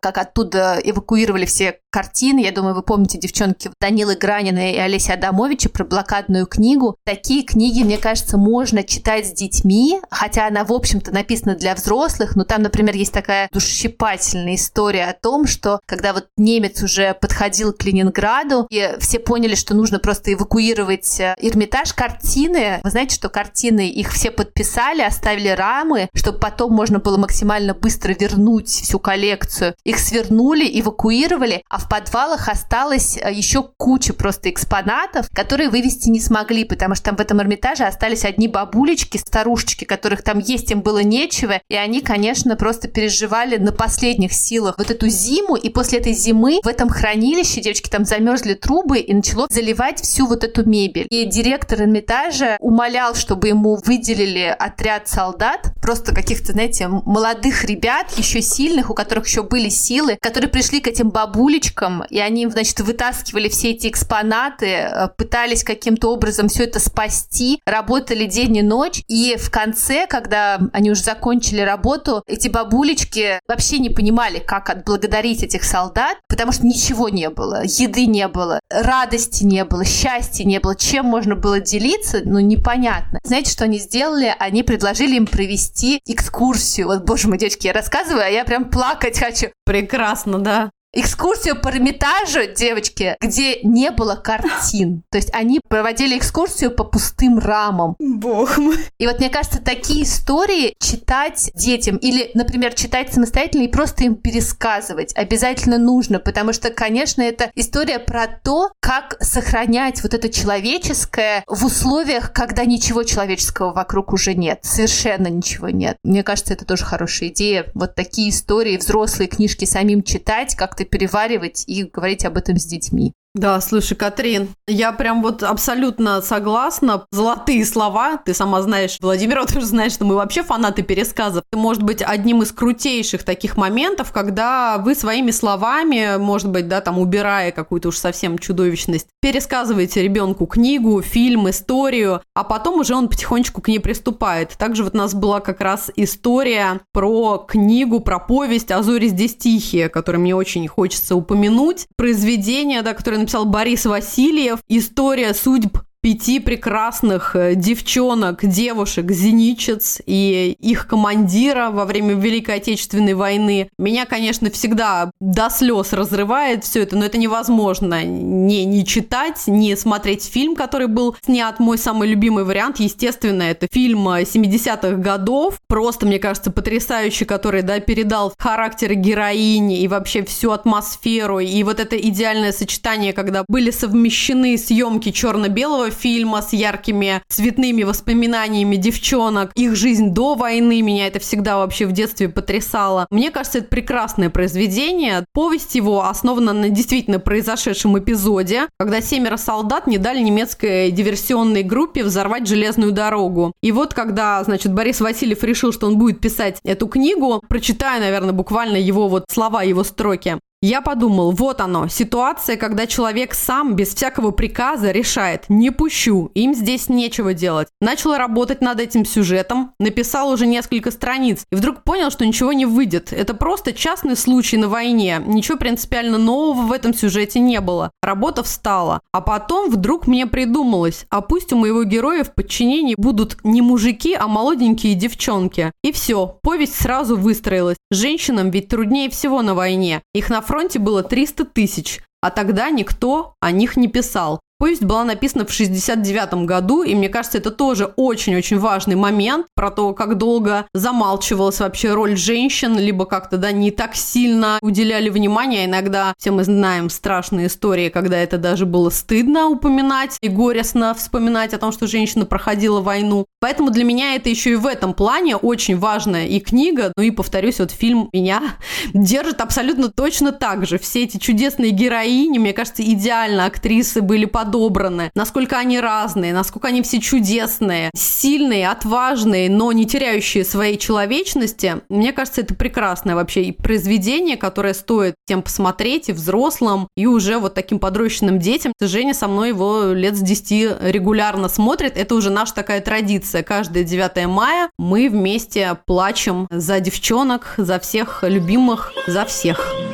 как 0.00 0.18
оттуда 0.18 0.78
эвакуировали 0.82 1.44
все 1.44 1.80
картины. 1.92 2.40
Я 2.40 2.50
думаю, 2.50 2.74
вы 2.74 2.82
помните, 2.82 3.18
девчонки, 3.18 3.70
Данилы 3.80 4.16
Гранина 4.16 4.72
и 4.72 4.78
Олеся 4.78 5.12
Адамовича 5.12 5.68
про 5.68 5.84
блокадную 5.84 6.46
книгу. 6.46 6.96
Такие 7.04 7.42
книги, 7.42 7.82
мне 7.82 7.98
кажется, 7.98 8.38
можно 8.38 8.82
читать 8.82 9.28
с 9.28 9.32
детьми, 9.32 10.00
хотя 10.10 10.46
она, 10.46 10.64
в 10.64 10.72
общем-то, 10.72 11.12
написана 11.12 11.54
для 11.54 11.74
взрослых, 11.74 12.34
но 12.34 12.44
там, 12.44 12.62
например, 12.62 12.96
есть 12.96 13.12
такая 13.12 13.48
душесчипательная 13.52 14.54
история 14.54 15.04
о 15.04 15.12
том, 15.12 15.46
что 15.46 15.80
когда 15.86 16.14
вот 16.14 16.26
немец 16.36 16.82
уже 16.82 17.14
подходил 17.14 17.72
к 17.72 17.84
Ленинграду, 17.84 18.66
и 18.70 18.94
все 18.98 19.18
поняли, 19.18 19.54
что 19.54 19.74
нужно 19.74 19.98
просто 19.98 20.32
эвакуировать 20.32 21.20
э, 21.20 21.34
Эрмитаж, 21.38 21.92
картины, 21.92 22.80
вы 22.82 22.90
знаете, 22.90 23.14
что 23.14 23.28
картины, 23.28 23.90
их 23.90 24.12
все 24.12 24.30
подписали, 24.30 25.02
оставили 25.02 25.48
рамы, 25.48 26.08
чтобы 26.14 26.38
потом 26.38 26.72
можно 26.72 27.00
было 27.00 27.18
максимально 27.18 27.74
быстро 27.74 28.14
вернуть 28.14 28.68
всю 28.68 28.98
коллекцию. 28.98 29.74
Их 29.84 29.98
свернули, 29.98 30.68
эвакуировали, 30.80 31.62
а 31.68 31.81
в 31.82 31.88
подвалах 31.88 32.48
осталось 32.48 33.16
э, 33.16 33.32
еще 33.32 33.62
куча 33.76 34.12
просто 34.12 34.50
экспонатов, 34.50 35.28
которые 35.32 35.68
вывести 35.68 36.08
не 36.08 36.20
смогли, 36.20 36.64
потому 36.64 36.94
что 36.94 37.06
там 37.06 37.16
в 37.16 37.20
этом 37.20 37.40
Эрмитаже 37.40 37.84
остались 37.84 38.24
одни 38.24 38.48
бабулечки, 38.48 39.18
старушечки, 39.18 39.84
которых 39.84 40.22
там 40.22 40.38
есть 40.38 40.70
им 40.70 40.80
было 40.80 41.02
нечего, 41.02 41.60
и 41.68 41.74
они, 41.74 42.00
конечно, 42.00 42.56
просто 42.56 42.88
переживали 42.88 43.56
на 43.56 43.72
последних 43.72 44.32
силах 44.32 44.76
вот 44.78 44.90
эту 44.90 45.08
зиму, 45.08 45.56
и 45.56 45.68
после 45.68 45.98
этой 45.98 46.12
зимы 46.12 46.60
в 46.62 46.68
этом 46.68 46.88
хранилище 46.88 47.60
девочки 47.60 47.90
там 47.90 48.04
замерзли 48.04 48.54
трубы 48.54 48.98
и 48.98 49.12
начало 49.12 49.46
заливать 49.50 50.00
всю 50.00 50.26
вот 50.26 50.44
эту 50.44 50.68
мебель. 50.68 51.06
И 51.10 51.24
директор 51.24 51.80
Эрмитажа 51.80 52.56
умолял, 52.60 53.14
чтобы 53.14 53.48
ему 53.48 53.76
выделили 53.84 54.54
отряд 54.56 55.08
солдат, 55.08 55.72
просто 55.80 56.14
каких-то, 56.14 56.52
знаете, 56.52 56.88
молодых 56.88 57.64
ребят, 57.64 58.12
еще 58.16 58.40
сильных, 58.40 58.90
у 58.90 58.94
которых 58.94 59.26
еще 59.26 59.42
были 59.42 59.68
силы, 59.68 60.16
которые 60.20 60.48
пришли 60.48 60.80
к 60.80 60.86
этим 60.86 61.10
бабулечкам, 61.10 61.71
девочкам, 61.72 62.04
и 62.08 62.18
они, 62.18 62.46
значит, 62.46 62.80
вытаскивали 62.80 63.48
все 63.48 63.70
эти 63.70 63.88
экспонаты, 63.88 64.66
э, 64.66 65.08
пытались 65.16 65.64
каким-то 65.64 66.12
образом 66.12 66.48
все 66.48 66.64
это 66.64 66.78
спасти, 66.80 67.60
работали 67.66 68.26
день 68.26 68.56
и 68.56 68.62
ночь, 68.62 69.02
и 69.08 69.36
в 69.36 69.50
конце, 69.50 70.06
когда 70.06 70.60
они 70.72 70.90
уже 70.90 71.02
закончили 71.02 71.60
работу, 71.60 72.22
эти 72.26 72.48
бабулечки 72.48 73.40
вообще 73.48 73.78
не 73.78 73.90
понимали, 73.90 74.38
как 74.38 74.70
отблагодарить 74.70 75.42
этих 75.42 75.64
солдат, 75.64 76.18
потому 76.28 76.52
что 76.52 76.66
ничего 76.66 77.08
не 77.08 77.30
было, 77.30 77.62
еды 77.64 78.06
не 78.06 78.28
было, 78.28 78.60
радости 78.70 79.44
не 79.44 79.64
было, 79.64 79.84
счастья 79.84 80.44
не 80.44 80.60
было, 80.60 80.76
чем 80.76 81.06
можно 81.06 81.34
было 81.34 81.60
делиться, 81.60 82.20
ну, 82.24 82.38
непонятно. 82.40 83.18
Знаете, 83.24 83.50
что 83.50 83.64
они 83.64 83.78
сделали? 83.78 84.34
Они 84.38 84.62
предложили 84.62 85.16
им 85.16 85.26
провести 85.26 86.00
экскурсию. 86.06 86.86
Вот, 86.88 87.04
боже 87.04 87.28
мой, 87.28 87.38
девочки, 87.38 87.66
я 87.66 87.72
рассказываю, 87.72 88.24
а 88.24 88.28
я 88.28 88.44
прям 88.44 88.68
плакать 88.68 89.18
хочу. 89.18 89.48
Прекрасно, 89.64 90.38
да 90.38 90.70
экскурсию 90.92 91.60
по 91.60 91.68
Эрмитажу, 91.68 92.52
девочки, 92.54 93.16
где 93.20 93.60
не 93.62 93.90
было 93.90 94.14
картин. 94.16 95.02
То 95.10 95.18
есть 95.18 95.30
они 95.32 95.60
проводили 95.68 96.18
экскурсию 96.18 96.70
по 96.70 96.84
пустым 96.84 97.38
рамам. 97.38 97.96
Бог 97.98 98.58
мой. 98.58 98.76
И 98.98 99.06
вот 99.06 99.18
мне 99.18 99.30
кажется, 99.30 99.62
такие 99.62 100.04
истории 100.04 100.74
читать 100.78 101.50
детям 101.54 101.96
или, 101.96 102.30
например, 102.34 102.74
читать 102.74 103.12
самостоятельно 103.12 103.62
и 103.62 103.68
просто 103.68 104.04
им 104.04 104.16
пересказывать 104.16 105.14
обязательно 105.16 105.78
нужно, 105.78 106.18
потому 106.18 106.52
что, 106.52 106.70
конечно, 106.70 107.22
это 107.22 107.50
история 107.54 107.98
про 107.98 108.26
то, 108.26 108.72
как 108.82 109.16
сохранять 109.20 110.02
вот 110.02 110.12
это 110.12 110.28
человеческое 110.28 111.44
в 111.46 111.64
условиях, 111.64 112.32
когда 112.32 112.64
ничего 112.64 113.04
человеческого 113.04 113.72
вокруг 113.72 114.12
уже 114.12 114.34
нет, 114.34 114.58
совершенно 114.62 115.28
ничего 115.28 115.68
нет. 115.68 115.96
Мне 116.02 116.24
кажется, 116.24 116.52
это 116.52 116.64
тоже 116.64 116.84
хорошая 116.84 117.28
идея. 117.28 117.70
Вот 117.74 117.94
такие 117.94 118.30
истории, 118.30 118.76
взрослые 118.76 119.28
книжки 119.28 119.66
самим 119.66 120.02
читать, 120.02 120.56
как-то 120.56 120.84
переваривать 120.84 121.62
и 121.68 121.84
говорить 121.84 122.24
об 122.24 122.36
этом 122.36 122.58
с 122.58 122.64
детьми. 122.64 123.12
Да, 123.34 123.62
слушай, 123.62 123.94
Катрин, 123.94 124.50
я 124.68 124.92
прям 124.92 125.22
вот 125.22 125.42
абсолютно 125.42 126.20
согласна. 126.20 127.06
Золотые 127.12 127.64
слова. 127.64 128.18
Ты 128.18 128.34
сама 128.34 128.60
знаешь, 128.60 128.98
Владимир, 129.00 129.46
ты 129.46 129.60
же 129.60 129.64
знаешь, 129.64 129.92
что 129.92 130.04
мы 130.04 130.16
вообще 130.16 130.42
фанаты 130.42 130.82
пересказов. 130.82 131.42
Это 131.50 131.58
может 131.58 131.82
быть 131.82 132.02
одним 132.02 132.42
из 132.42 132.52
крутейших 132.52 133.22
таких 133.22 133.56
моментов, 133.56 134.12
когда 134.12 134.76
вы 134.76 134.94
своими 134.94 135.30
словами, 135.30 136.18
может 136.18 136.50
быть, 136.50 136.68
да, 136.68 136.82
там 136.82 136.98
убирая 136.98 137.52
какую-то 137.52 137.88
уж 137.88 137.96
совсем 137.96 138.38
чудовищность, 138.38 139.06
пересказываете 139.22 140.02
ребенку 140.02 140.44
книгу, 140.44 141.00
фильм, 141.00 141.48
историю, 141.48 142.20
а 142.34 142.44
потом 142.44 142.80
уже 142.80 142.94
он 142.94 143.08
потихонечку 143.08 143.62
к 143.62 143.68
ней 143.68 143.78
приступает. 143.78 144.50
Также 144.58 144.84
вот 144.84 144.94
у 144.94 144.98
нас 144.98 145.14
была 145.14 145.40
как 145.40 145.62
раз 145.62 145.90
история 145.96 146.80
про 146.92 147.38
книгу, 147.38 148.00
про 148.00 148.18
повесть 148.18 148.70
«А 148.70 148.82
зори 148.82 149.08
здесь 149.08 149.36
тихие», 149.36 149.88
которую 149.88 150.20
мне 150.20 150.36
очень 150.36 150.68
хочется 150.68 151.16
упомянуть. 151.16 151.86
Произведение, 151.96 152.82
да, 152.82 152.92
которое 152.92 153.21
написал 153.22 153.44
Борис 153.46 153.86
Васильев. 153.86 154.60
История 154.68 155.34
судьб 155.34 155.78
пяти 156.02 156.40
прекрасных 156.40 157.36
э, 157.36 157.54
девчонок, 157.54 158.44
девушек, 158.44 159.10
зеничец 159.12 160.02
и 160.04 160.56
их 160.58 160.88
командира 160.88 161.70
во 161.70 161.84
время 161.84 162.14
Великой 162.14 162.56
Отечественной 162.56 163.14
войны. 163.14 163.70
Меня, 163.78 164.04
конечно, 164.04 164.50
всегда 164.50 165.12
до 165.20 165.48
слез 165.48 165.92
разрывает 165.92 166.64
все 166.64 166.82
это, 166.82 166.96
но 166.96 167.04
это 167.04 167.18
невозможно 167.18 168.02
не, 168.02 168.64
не 168.64 168.84
читать, 168.84 169.44
не 169.46 169.76
смотреть 169.76 170.24
фильм, 170.24 170.56
который 170.56 170.88
был 170.88 171.14
снят. 171.24 171.60
Мой 171.60 171.78
самый 171.78 172.08
любимый 172.08 172.42
вариант, 172.42 172.80
естественно, 172.80 173.44
это 173.44 173.68
фильм 173.70 174.08
70-х 174.08 174.96
годов. 174.96 175.60
Просто, 175.68 176.06
мне 176.06 176.18
кажется, 176.18 176.50
потрясающий, 176.50 177.26
который, 177.26 177.62
да, 177.62 177.78
передал 177.78 178.34
характер 178.38 178.94
героини 178.94 179.80
и 179.80 179.86
вообще 179.86 180.24
всю 180.24 180.50
атмосферу. 180.50 181.38
И 181.38 181.62
вот 181.62 181.78
это 181.78 181.96
идеальное 181.96 182.50
сочетание, 182.50 183.12
когда 183.12 183.44
были 183.46 183.70
совмещены 183.70 184.58
съемки 184.58 185.12
черно-белого 185.12 185.91
фильма 185.92 186.42
с 186.42 186.52
яркими 186.52 187.22
цветными 187.28 187.84
воспоминаниями 187.84 188.76
девчонок, 188.76 189.52
их 189.54 189.76
жизнь 189.76 190.10
до 190.10 190.34
войны, 190.34 190.82
меня 190.82 191.06
это 191.06 191.20
всегда 191.20 191.58
вообще 191.58 191.86
в 191.86 191.92
детстве 191.92 192.28
потрясало. 192.28 193.06
Мне 193.10 193.30
кажется, 193.30 193.58
это 193.58 193.68
прекрасное 193.68 194.30
произведение. 194.30 195.24
Повесть 195.32 195.74
его 195.74 196.04
основана 196.04 196.52
на 196.52 196.68
действительно 196.68 197.18
произошедшем 197.18 197.98
эпизоде, 197.98 198.68
когда 198.78 199.00
семеро 199.00 199.36
солдат 199.36 199.86
не 199.86 199.98
дали 199.98 200.20
немецкой 200.20 200.90
диверсионной 200.90 201.62
группе 201.62 202.02
взорвать 202.02 202.46
железную 202.46 202.92
дорогу. 202.92 203.52
И 203.62 203.72
вот 203.72 203.94
когда, 203.94 204.42
значит, 204.44 204.72
Борис 204.72 205.00
Васильев 205.00 205.44
решил, 205.44 205.72
что 205.72 205.86
он 205.86 205.98
будет 205.98 206.20
писать 206.20 206.58
эту 206.64 206.86
книгу, 206.86 207.42
прочитаю, 207.48 208.00
наверное, 208.00 208.32
буквально 208.32 208.76
его 208.76 209.08
вот 209.08 209.24
слова, 209.30 209.62
его 209.62 209.84
строки. 209.84 210.38
Я 210.64 210.80
подумал, 210.80 211.32
вот 211.32 211.60
оно, 211.60 211.88
ситуация, 211.88 212.56
когда 212.56 212.86
человек 212.86 213.34
сам 213.34 213.74
без 213.74 213.94
всякого 213.96 214.30
приказа 214.30 214.92
решает, 214.92 215.46
не 215.48 215.70
пущу, 215.70 216.30
им 216.34 216.54
здесь 216.54 216.88
нечего 216.88 217.34
делать. 217.34 217.66
Начал 217.80 218.14
работать 218.14 218.60
над 218.60 218.78
этим 218.78 219.04
сюжетом, 219.04 219.72
написал 219.80 220.30
уже 220.30 220.46
несколько 220.46 220.92
страниц 220.92 221.44
и 221.50 221.56
вдруг 221.56 221.82
понял, 221.82 222.12
что 222.12 222.24
ничего 222.24 222.52
не 222.52 222.64
выйдет. 222.64 223.12
Это 223.12 223.34
просто 223.34 223.72
частный 223.72 224.14
случай 224.14 224.56
на 224.56 224.68
войне, 224.68 225.20
ничего 225.26 225.58
принципиально 225.58 226.16
нового 226.16 226.62
в 226.62 226.70
этом 226.70 226.94
сюжете 226.94 227.40
не 227.40 227.60
было. 227.60 227.90
Работа 228.00 228.44
встала. 228.44 229.00
А 229.12 229.20
потом 229.20 229.68
вдруг 229.68 230.06
мне 230.06 230.28
придумалось, 230.28 231.06
а 231.10 231.22
пусть 231.22 231.52
у 231.52 231.56
моего 231.56 231.82
героя 231.82 232.22
в 232.22 232.36
подчинении 232.36 232.94
будут 232.96 233.36
не 233.42 233.62
мужики, 233.62 234.14
а 234.14 234.28
молоденькие 234.28 234.94
девчонки. 234.94 235.72
И 235.82 235.90
все, 235.90 236.38
повесть 236.40 236.80
сразу 236.80 237.16
выстроилась. 237.16 237.78
Женщинам 237.90 238.50
ведь 238.50 238.68
труднее 238.68 239.10
всего 239.10 239.42
на 239.42 239.56
войне. 239.56 240.02
Их 240.14 240.30
на 240.30 240.40
фронте 240.52 240.78
было 240.78 241.02
300 241.02 241.46
тысяч, 241.46 242.02
а 242.20 242.30
тогда 242.30 242.68
никто 242.68 243.36
о 243.40 243.50
них 243.52 243.78
не 243.78 243.88
писал. 243.88 244.38
Повесть 244.62 244.84
была 244.84 245.02
написана 245.02 245.44
в 245.44 245.50
69 245.50 246.46
году, 246.46 246.84
и 246.84 246.94
мне 246.94 247.08
кажется, 247.08 247.38
это 247.38 247.50
тоже 247.50 247.92
очень-очень 247.96 248.60
важный 248.60 248.94
момент 248.94 249.48
про 249.56 249.72
то, 249.72 249.92
как 249.92 250.16
долго 250.18 250.66
замалчивалась 250.72 251.58
вообще 251.58 251.92
роль 251.92 252.16
женщин, 252.16 252.78
либо 252.78 253.04
как-то, 253.04 253.38
да, 253.38 253.50
не 253.50 253.72
так 253.72 253.96
сильно 253.96 254.60
уделяли 254.62 255.08
внимание. 255.08 255.64
Иногда 255.64 256.14
все 256.16 256.30
мы 256.30 256.44
знаем 256.44 256.90
страшные 256.90 257.48
истории, 257.48 257.88
когда 257.88 258.16
это 258.18 258.38
даже 258.38 258.64
было 258.64 258.90
стыдно 258.90 259.48
упоминать 259.48 260.16
и 260.20 260.28
горестно 260.28 260.94
вспоминать 260.94 261.54
о 261.54 261.58
том, 261.58 261.72
что 261.72 261.88
женщина 261.88 262.24
проходила 262.24 262.80
войну. 262.80 263.26
Поэтому 263.40 263.70
для 263.70 263.82
меня 263.82 264.14
это 264.14 264.30
еще 264.30 264.52
и 264.52 264.54
в 264.54 264.68
этом 264.68 264.94
плане 264.94 265.34
очень 265.34 265.76
важная 265.76 266.26
и 266.26 266.38
книга, 266.38 266.92
ну 266.96 267.02
и, 267.02 267.10
повторюсь, 267.10 267.58
вот 267.58 267.72
фильм 267.72 268.10
меня 268.12 268.40
держит 268.94 269.40
абсолютно 269.40 269.88
точно 269.88 270.30
так 270.30 270.66
же. 270.66 270.78
Все 270.78 271.02
эти 271.02 271.16
чудесные 271.16 271.72
героини, 271.72 272.38
мне 272.38 272.52
кажется, 272.52 272.84
идеально 272.84 273.46
актрисы 273.46 274.02
были 274.02 274.26
подобраны. 274.52 275.10
Насколько 275.14 275.58
они 275.58 275.80
разные, 275.80 276.32
насколько 276.34 276.68
они 276.68 276.82
все 276.82 277.00
чудесные, 277.00 277.90
сильные, 277.96 278.68
отважные, 278.68 279.48
но 279.48 279.72
не 279.72 279.86
теряющие 279.86 280.44
своей 280.44 280.76
человечности. 280.76 281.80
Мне 281.88 282.12
кажется, 282.12 282.42
это 282.42 282.54
прекрасное 282.54 283.14
вообще 283.14 283.52
произведение, 283.52 284.36
которое 284.36 284.74
стоит 284.74 285.14
тем 285.26 285.42
посмотреть, 285.42 286.10
и 286.10 286.12
взрослым, 286.12 286.88
и 286.96 287.06
уже 287.06 287.38
вот 287.38 287.54
таким 287.54 287.78
подрощенным 287.78 288.38
детям. 288.38 288.72
Женя 288.80 289.14
со 289.14 289.26
мной 289.26 289.48
его 289.48 289.92
лет 289.92 290.16
с 290.16 290.20
10 290.20 290.82
регулярно 290.82 291.48
смотрит. 291.48 291.96
Это 291.96 292.14
уже 292.14 292.30
наша 292.30 292.54
такая 292.54 292.80
традиция. 292.80 293.42
Каждое 293.42 293.84
9 293.84 294.26
мая 294.26 294.68
мы 294.78 295.08
вместе 295.08 295.78
плачем 295.86 296.46
за 296.50 296.80
девчонок, 296.80 297.54
за 297.56 297.78
всех 297.78 298.22
любимых, 298.22 298.92
за 299.06 299.24
всех. 299.24 299.91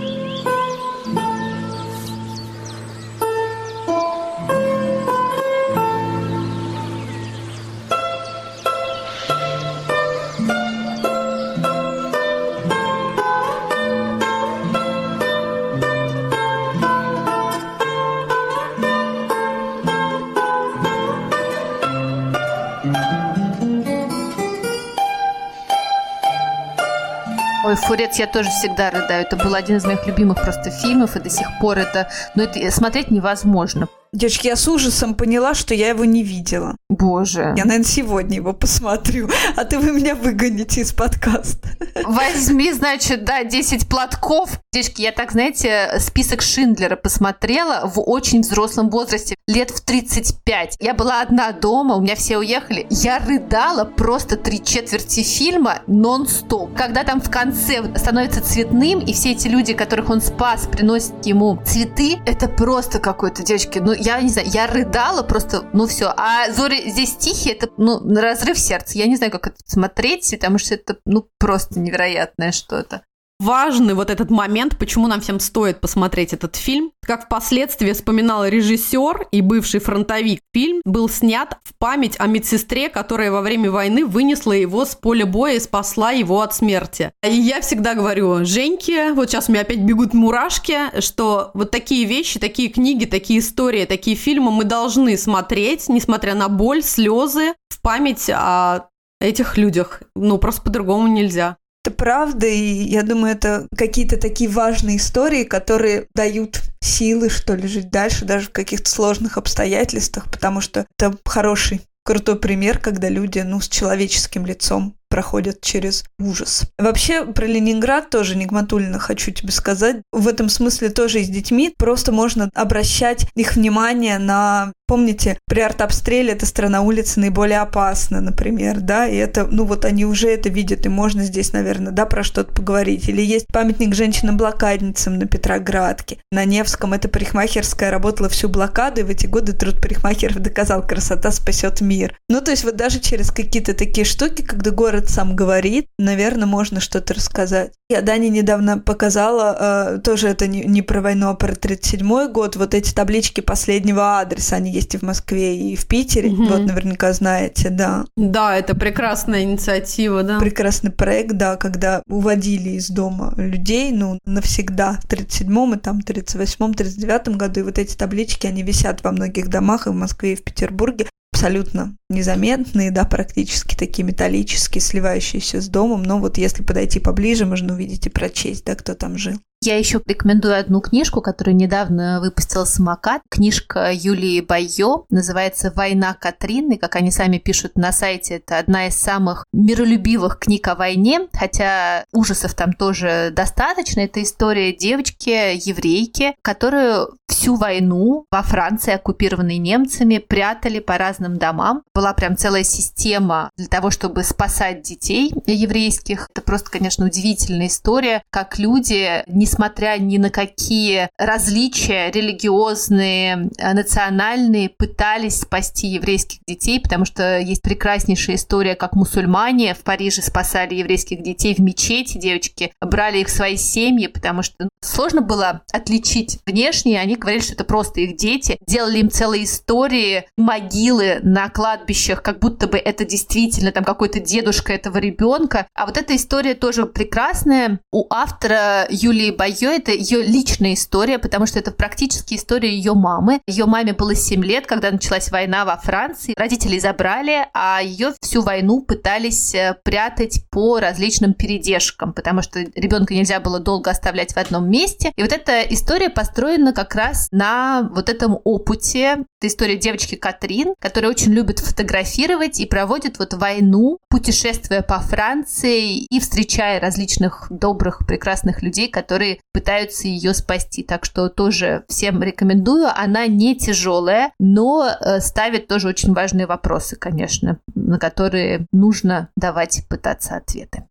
Ой, 27.69 27.77
Фурец 27.77 28.19
я 28.19 28.27
тоже 28.27 28.49
всегда 28.49 28.91
рыдаю. 28.91 29.27
Это 29.27 29.37
был 29.37 29.55
один 29.55 29.77
из 29.77 29.85
моих 29.85 30.07
любимых 30.07 30.41
просто 30.41 30.71
фильмов, 30.71 31.17
и 31.17 31.21
до 31.21 31.29
сих 31.29 31.47
пор 31.61 31.77
это... 31.77 32.09
Но 32.35 32.45
ну, 32.45 32.49
это 32.49 32.71
смотреть 32.71 33.11
невозможно. 33.11 33.89
Девочки, 34.11 34.47
я 34.47 34.57
с 34.57 34.67
ужасом 34.67 35.15
поняла, 35.15 35.53
что 35.53 35.75
я 35.75 35.91
его 35.91 36.07
не 36.07 36.23
видела. 36.23 36.77
Боже. 36.89 37.53
Я, 37.59 37.67
наверное, 37.67 37.85
сегодня 37.85 38.37
его 38.37 38.55
посмотрю, 38.55 39.29
а 39.55 39.67
ты 39.67 39.79
вы 39.79 39.93
меня 39.93 40.15
выгоните 40.15 40.81
из 40.81 40.95
подкаста. 40.95 41.69
Возьми, 42.05 42.73
значит, 42.73 43.25
да, 43.25 43.45
10 43.45 43.87
платков. 43.87 44.63
Девочки, 44.79 45.03
я 45.03 45.11
так, 45.11 45.33
знаете, 45.33 45.97
список 45.99 46.41
Шиндлера 46.41 46.95
посмотрела 46.95 47.81
в 47.85 47.99
очень 47.99 48.43
взрослом 48.43 48.91
возрасте, 48.91 49.35
лет 49.49 49.73
в 49.73 49.81
35. 49.81 50.77
Я 50.79 50.95
была 50.95 51.21
одна 51.21 51.51
дома, 51.51 51.97
у 51.97 52.01
меня 52.01 52.15
все 52.15 52.39
уехали. 52.39 52.87
Я 52.89 53.19
рыдала 53.19 53.85
просто 53.85 54.37
три 54.37 54.63
четверти 54.63 55.25
фильма 55.25 55.83
нон-стоп. 55.89 56.77
Когда 56.77 57.03
там 57.03 57.21
в 57.21 57.29
конце 57.29 57.93
становится 57.97 58.41
цветным, 58.41 59.01
и 59.01 59.13
все 59.13 59.33
эти 59.33 59.49
люди, 59.49 59.75
которых 59.75 60.11
он 60.11 60.21
спас, 60.21 60.69
приносят 60.69 61.27
ему 61.27 61.61
цветы, 61.67 62.21
это 62.25 62.47
просто 62.47 63.01
какой-то, 63.01 63.43
девочки, 63.43 63.81
ну, 63.81 63.93
я 63.93 64.21
не 64.21 64.29
знаю, 64.29 64.47
я 64.49 64.69
рыдала 64.69 65.25
просто, 65.25 65.65
ну 65.73 65.89
все. 65.89 66.15
А 66.17 66.53
Зори 66.53 66.89
здесь 66.89 67.17
тихие, 67.17 67.57
это, 67.57 67.69
ну, 67.79 67.99
разрыв 68.15 68.57
сердца. 68.57 68.97
Я 68.97 69.07
не 69.07 69.17
знаю, 69.17 69.33
как 69.33 69.49
это 69.49 69.57
смотреть, 69.67 70.31
потому 70.31 70.59
что 70.59 70.75
это, 70.75 70.99
ну, 71.05 71.27
просто 71.37 71.81
невероятное 71.81 72.53
что-то 72.53 73.03
важный 73.41 73.95
вот 73.95 74.11
этот 74.11 74.31
момент, 74.31 74.77
почему 74.79 75.07
нам 75.07 75.21
всем 75.21 75.41
стоит 75.41 75.81
посмотреть 75.81 76.33
этот 76.33 76.57
фильм. 76.57 76.93
Как 77.05 77.27
впоследствии 77.27 77.93
вспоминал 77.93 78.45
режиссер 78.45 79.29
и 79.31 79.41
бывший 79.41 79.81
фронтовик, 79.81 80.41
фильм 80.53 80.83
был 80.85 81.09
снят 81.09 81.57
в 81.65 81.75
память 81.79 82.17
о 82.19 82.27
медсестре, 82.27 82.89
которая 82.89 83.31
во 83.31 83.41
время 83.41 83.71
войны 83.71 84.05
вынесла 84.05 84.53
его 84.53 84.85
с 84.85 84.95
поля 84.95 85.25
боя 85.25 85.55
и 85.55 85.61
спасла 85.61 86.11
его 86.11 86.41
от 86.41 86.55
смерти. 86.55 87.13
И 87.27 87.33
я 87.33 87.61
всегда 87.61 87.95
говорю, 87.95 88.45
Женьке, 88.45 89.13
вот 89.13 89.31
сейчас 89.31 89.49
у 89.49 89.53
меня 89.53 89.63
опять 89.63 89.81
бегут 89.81 90.15
мурашки, 90.15 91.01
что 91.01 91.51
вот 91.55 91.71
такие 91.71 92.05
вещи, 92.05 92.39
такие 92.41 92.69
книги, 92.69 93.05
такие 93.05 93.39
истории, 93.41 93.85
такие 93.85 94.17
фильмы 94.17 94.51
мы 94.51 94.65
должны 94.65 95.17
смотреть, 95.17 95.89
несмотря 95.89 96.35
на 96.35 96.49
боль, 96.49 96.83
слезы, 96.83 97.55
в 97.69 97.81
память 97.81 98.29
о 98.31 98.89
этих 99.21 99.57
людях. 99.57 100.03
Ну, 100.15 100.39
просто 100.39 100.63
по-другому 100.63 101.09
нельзя. 101.09 101.57
Это 101.85 101.95
правда, 101.95 102.47
и 102.47 102.85
я 102.91 103.03
думаю, 103.03 103.35
это 103.35 103.67
какие-то 103.77 104.17
такие 104.19 104.51
важные 104.51 104.97
истории, 104.97 105.45
которые 105.45 106.09
дают 106.15 106.61
силы, 106.81 107.31
что 107.31 107.55
ли, 107.55 107.69
жить 107.69 107.91
дальше, 107.91 108.25
даже 108.25 108.49
в 108.49 108.53
каких-то 108.53 108.91
сложных 108.91 109.39
обстоятельствах, 109.39 110.31
потому 110.31 110.61
что 110.61 110.87
это 110.99 111.17
хороший 111.25 111.81
крутой 112.05 112.39
пример, 112.39 112.79
когда 112.79 113.09
люди, 113.09 113.39
ну, 113.41 113.61
с 113.61 113.69
человеческим 113.69 114.45
лицом 114.45 114.98
проходят 115.09 115.61
через 115.61 116.05
ужас. 116.19 116.65
Вообще, 116.79 117.25
про 117.25 117.47
Ленинград 117.47 118.11
тоже, 118.11 118.37
Нигматулина, 118.37 118.99
хочу 118.99 119.31
тебе 119.31 119.53
сказать. 119.53 119.97
В 120.13 120.29
этом 120.29 120.49
смысле 120.49 120.91
тоже 120.91 121.21
и 121.21 121.25
с 121.25 121.29
детьми 121.29 121.75
просто 121.77 122.13
можно 122.13 122.51
обращать 122.55 123.27
их 123.35 123.57
внимание 123.57 124.19
на 124.19 124.73
Помните, 124.89 125.37
при 125.47 125.61
артобстреле 125.61 126.33
эта 126.33 126.47
сторона 126.47 126.81
улицы 126.81 127.21
наиболее 127.21 127.61
опасна, 127.61 128.23
например, 128.23 128.81
да, 128.81 129.07
и 129.07 129.17
это, 129.17 129.47
ну 129.47 129.67
вот 129.67 129.85
они 129.85 130.07
уже 130.07 130.31
это 130.31 130.49
видят, 130.49 130.87
и 130.87 130.89
можно 130.89 131.25
здесь, 131.25 131.53
наверное, 131.53 131.93
да, 131.93 132.07
про 132.07 132.25
что-то 132.25 132.55
поговорить. 132.55 133.07
Или 133.07 133.21
есть 133.21 133.49
памятник 133.49 133.95
женщинам-блокадницам 133.95 135.19
на 135.19 135.27
Петроградке. 135.27 136.17
На 136.33 136.47
Невском 136.47 136.95
эта 136.95 137.07
парикмахерская 137.11 137.91
работала 137.91 138.31
всю 138.31 138.49
блокаду, 138.49 139.03
и 139.03 139.05
в 139.05 139.11
эти 139.11 139.27
годы 139.27 139.53
труд 139.53 139.79
парикмахеров 139.79 140.39
доказал, 140.39 140.83
красота 140.87 141.33
спасет 141.33 141.83
мир. 141.83 142.17
Ну, 142.31 142.41
то 142.41 142.51
есть 142.51 142.65
вот 142.65 142.77
даже 142.77 142.99
через 142.99 143.31
какие-то 143.31 143.75
такие 143.75 144.07
штуки, 144.07 144.41
когда 144.41 144.71
город 144.71 144.98
сам 145.07 145.37
говорит, 145.37 145.87
наверное, 145.99 146.47
можно 146.47 146.81
что-то 146.81 147.15
рассказать. 147.15 147.73
Я 147.91 148.03
Дане 148.03 148.29
недавно 148.29 148.79
показала, 148.79 149.97
э, 149.97 149.99
тоже 149.99 150.29
это 150.29 150.47
не, 150.47 150.61
не 150.61 150.83
про 150.83 151.01
войну, 151.01 151.29
а 151.29 151.35
про 151.35 151.53
37-й 151.53 152.31
год, 152.31 152.57
вот 152.57 152.75
эти 152.75 152.93
таблички 152.93 153.41
последнего 153.41 154.21
адреса, 154.21 154.57
они 154.57 154.71
есть 154.71 154.95
и 154.95 154.99
в 154.99 155.03
Москве, 155.03 155.57
и 155.57 155.77
в 155.77 155.87
Питере, 155.87 156.31
угу. 156.31 156.45
вот 156.45 156.61
наверняка 156.61 157.13
знаете, 157.13 157.71
да. 157.71 158.05
Да, 158.17 158.57
это 158.57 158.75
прекрасная 158.75 159.43
инициатива, 159.43 160.23
да. 160.23 160.39
Прекрасный 160.39 160.91
проект, 160.91 161.33
да, 161.33 161.57
когда 161.57 162.03
уводили 162.09 162.71
из 162.71 162.89
дома 162.91 163.33
людей, 163.37 163.93
ну, 163.93 164.19
навсегда, 164.27 164.99
в 165.03 165.09
37-м, 165.09 165.75
и 165.75 165.79
там 165.79 166.01
38-м, 166.01 166.73
39-м 166.73 167.39
году, 167.39 167.61
и 167.61 167.63
вот 167.63 167.79
эти 167.79 167.97
таблички, 167.97 168.47
они 168.47 168.63
висят 168.63 169.03
во 169.03 169.13
многих 169.13 169.49
домах 169.49 169.87
и 169.87 169.91
в 169.91 169.95
Москве, 169.95 170.35
и 170.35 170.37
в 170.37 170.43
Петербурге, 170.43 171.08
абсолютно 171.33 171.97
незаметные, 172.11 172.91
да, 172.91 173.05
практически 173.05 173.77
такие 173.77 174.05
металлические, 174.05 174.83
сливающиеся 174.83 175.61
с 175.61 175.69
домом, 175.69 176.03
но 176.03 176.19
вот 176.19 176.39
если 176.39 176.63
подойти 176.63 177.01
поближе, 177.01 177.47
можно 177.47 177.75
увидеть 177.75 178.07
и 178.07 178.11
прочесть, 178.11 178.65
да, 178.65 178.75
кто 178.75 178.95
там 178.95 179.17
жил. 179.17 179.39
Я 179.61 179.77
еще 179.77 180.01
рекомендую 180.07 180.57
одну 180.57 180.81
книжку, 180.81 181.21
которую 181.21 181.57
недавно 181.57 182.21
выпустила 182.21 182.65
«Самокат». 182.65 183.23
Книжка 183.29 183.91
Юлии 183.93 184.41
Байо 184.41 185.05
называется 185.11 185.73
«Война 185.75 186.15
Катрины». 186.15 186.79
Как 186.79 186.95
они 186.95 187.11
сами 187.11 187.39
пишут 187.39 187.75
на 187.75 187.91
сайте, 187.91 188.37
это 188.37 188.59
одна 188.59 188.87
из 188.87 188.95
самых 188.95 189.47
миролюбивых 189.53 190.39
книг 190.39 190.69
о 190.69 190.77
войне, 190.77 191.27
хотя 191.33 192.05
ужасов 192.13 192.55
там 192.55 192.73
тоже 192.73 193.33
достаточно. 193.35 194.01
Это 194.01 194.23
история 194.23 194.73
девочки, 194.73 195.31
еврейки, 195.69 196.37
которую 196.41 197.19
всю 197.27 197.57
войну 197.57 198.27
во 198.31 198.43
Франции, 198.43 198.95
оккупированной 198.95 199.59
немцами, 199.59 200.19
прятали 200.19 200.79
по 200.79 200.99
разным 200.99 201.37
домам. 201.37 201.83
Была 201.95 202.13
прям 202.13 202.37
целая 202.37 202.63
система 202.63 203.51
для 203.57 203.67
того, 203.67 203.91
чтобы 203.91 204.23
спасать 204.23 204.83
детей 204.83 205.33
еврейских. 205.47 206.29
Это 206.31 206.43
просто, 206.43 206.71
конечно, 206.71 207.07
удивительная 207.07 207.67
история, 207.67 208.23
как 208.31 208.59
люди, 208.59 209.25
не 209.27 209.48
несмотря 209.49 209.97
ни 209.99 210.19
на 210.19 210.29
какие 210.29 211.09
различия 211.17 212.11
религиозные, 212.11 213.49
э, 213.57 213.73
национальные, 213.73 214.69
пытались 214.69 215.41
спасти 215.41 215.87
еврейских 215.87 216.41
детей, 216.47 216.81
потому 216.81 217.07
что 217.07 217.39
есть 217.39 217.63
прекраснейшая 217.63 218.37
история, 218.37 218.75
как 218.75 218.95
мусульмане 218.95 219.75
в 219.75 219.79
Париже 219.79 220.21
спасали 220.21 220.75
еврейских 220.75 221.23
детей 221.23 221.55
в 221.55 221.61
мечети, 221.61 222.19
девочки 222.19 222.73
брали 222.81 223.19
их 223.19 223.29
в 223.29 223.31
свои 223.31 223.57
семьи, 223.57 224.07
потому 224.07 224.43
что 224.43 224.69
Сложно 224.81 225.23
было 225.23 225.63
отличить 225.73 226.39
внешне, 226.47 227.01
они 227.01 227.17
говорили, 227.17 227.43
что 227.43 227.55
это 227.55 227.65
просто 227.65 228.01
их 228.01 228.17
дети, 228.17 228.59
делали 228.65 229.01
им 229.01 229.11
целые 229.11 229.43
истории, 229.43 230.25
могилы 230.37 231.19
на 231.23 231.49
кладбищах, 231.49 232.23
как 232.23 232.39
будто 232.39 232.69
бы 232.69 232.79
это 232.79 233.05
действительно 233.05 233.73
там 233.73 233.83
какой-то 233.83 234.21
дедушка 234.21 234.73
этого 234.73 234.99
ребенка. 234.99 235.67
А 235.75 235.85
вот 235.85 235.97
эта 235.97 236.15
история 236.15 236.55
тоже 236.55 236.87
прекрасная. 236.87 237.81
У 237.93 238.07
автора 238.09 238.87
Юлии 238.89 239.33
Байо 239.39 239.71
это 239.71 239.93
ее 239.93 240.25
личная 240.25 240.75
история, 240.75 241.21
потому 241.21 241.47
что 241.47 241.61
это 241.61 241.71
практически 241.71 242.35
история 242.35 242.71
ее 242.71 242.95
мамы. 242.95 243.41
Ее 243.47 243.67
маме 243.67 243.93
было 243.93 244.13
7 244.13 244.45
лет, 244.45 244.67
когда 244.67 244.91
началась 244.91 245.31
война 245.31 245.65
во 245.65 245.77
Франции. 245.77 246.35
Родители 246.37 246.77
забрали, 246.81 247.47
а 247.55 247.81
ее 247.81 248.15
всю 248.21 248.43
войну 248.43 248.83
пытались 248.83 249.55
э, 249.55 249.77
прятать 249.85 250.43
по 250.51 250.81
различным 250.81 251.35
передержкам, 251.35 252.15
потому 252.15 252.43
что 252.43 252.59
ребенка 252.75 253.15
нельзя 253.15 253.39
было 253.39 253.61
долго 253.61 253.93
оставлять 253.93 254.33
в 254.33 254.39
одном 254.39 254.69
месте. 254.69 255.13
И 255.15 255.23
вот 255.23 255.33
эта 255.33 255.63
история 255.63 256.11
построена 256.11 256.73
как 256.73 256.97
раз 256.97 257.29
на 257.31 257.89
вот 257.95 258.09
этом 258.09 258.41
опыте. 258.43 259.19
Это 259.41 259.47
история 259.47 259.77
девочки 259.77 260.17
Катрин, 260.17 260.75
которая 260.81 261.13
очень 261.13 261.33
любит 261.33 261.61
фотографировать 261.61 262.59
и 262.59 262.67
проводит 262.67 263.21
вот 263.21 263.35
войну, 263.35 263.99
путешествуя 264.11 264.83
по 264.83 264.99
Франции 264.99 265.99
и 265.99 266.19
встречая 266.19 266.81
различных 266.81 267.47
добрых, 267.51 268.05
прекрасных 268.05 268.63
людей, 268.63 268.89
которые 268.89 269.28
пытаются 269.53 270.09
ее 270.09 270.35
спасти. 270.35 270.83
Так 270.83 271.05
что 271.05 271.29
тоже 271.29 271.85
всем 271.89 272.23
рекомендую. 272.23 272.89
Она 272.95 273.27
не 273.27 273.57
тяжелая, 273.57 274.33
но 274.39 274.89
э, 274.89 275.21
ставит 275.21 275.69
тоже 275.69 275.89
очень 275.89 276.13
важные 276.13 276.47
вопросы, 276.47 276.97
конечно, 276.97 277.59
на 277.75 277.99
которые 277.99 278.67
нужно 278.73 279.29
давать 279.37 279.85
пытаться 279.89 280.37
ответы. 280.37 280.85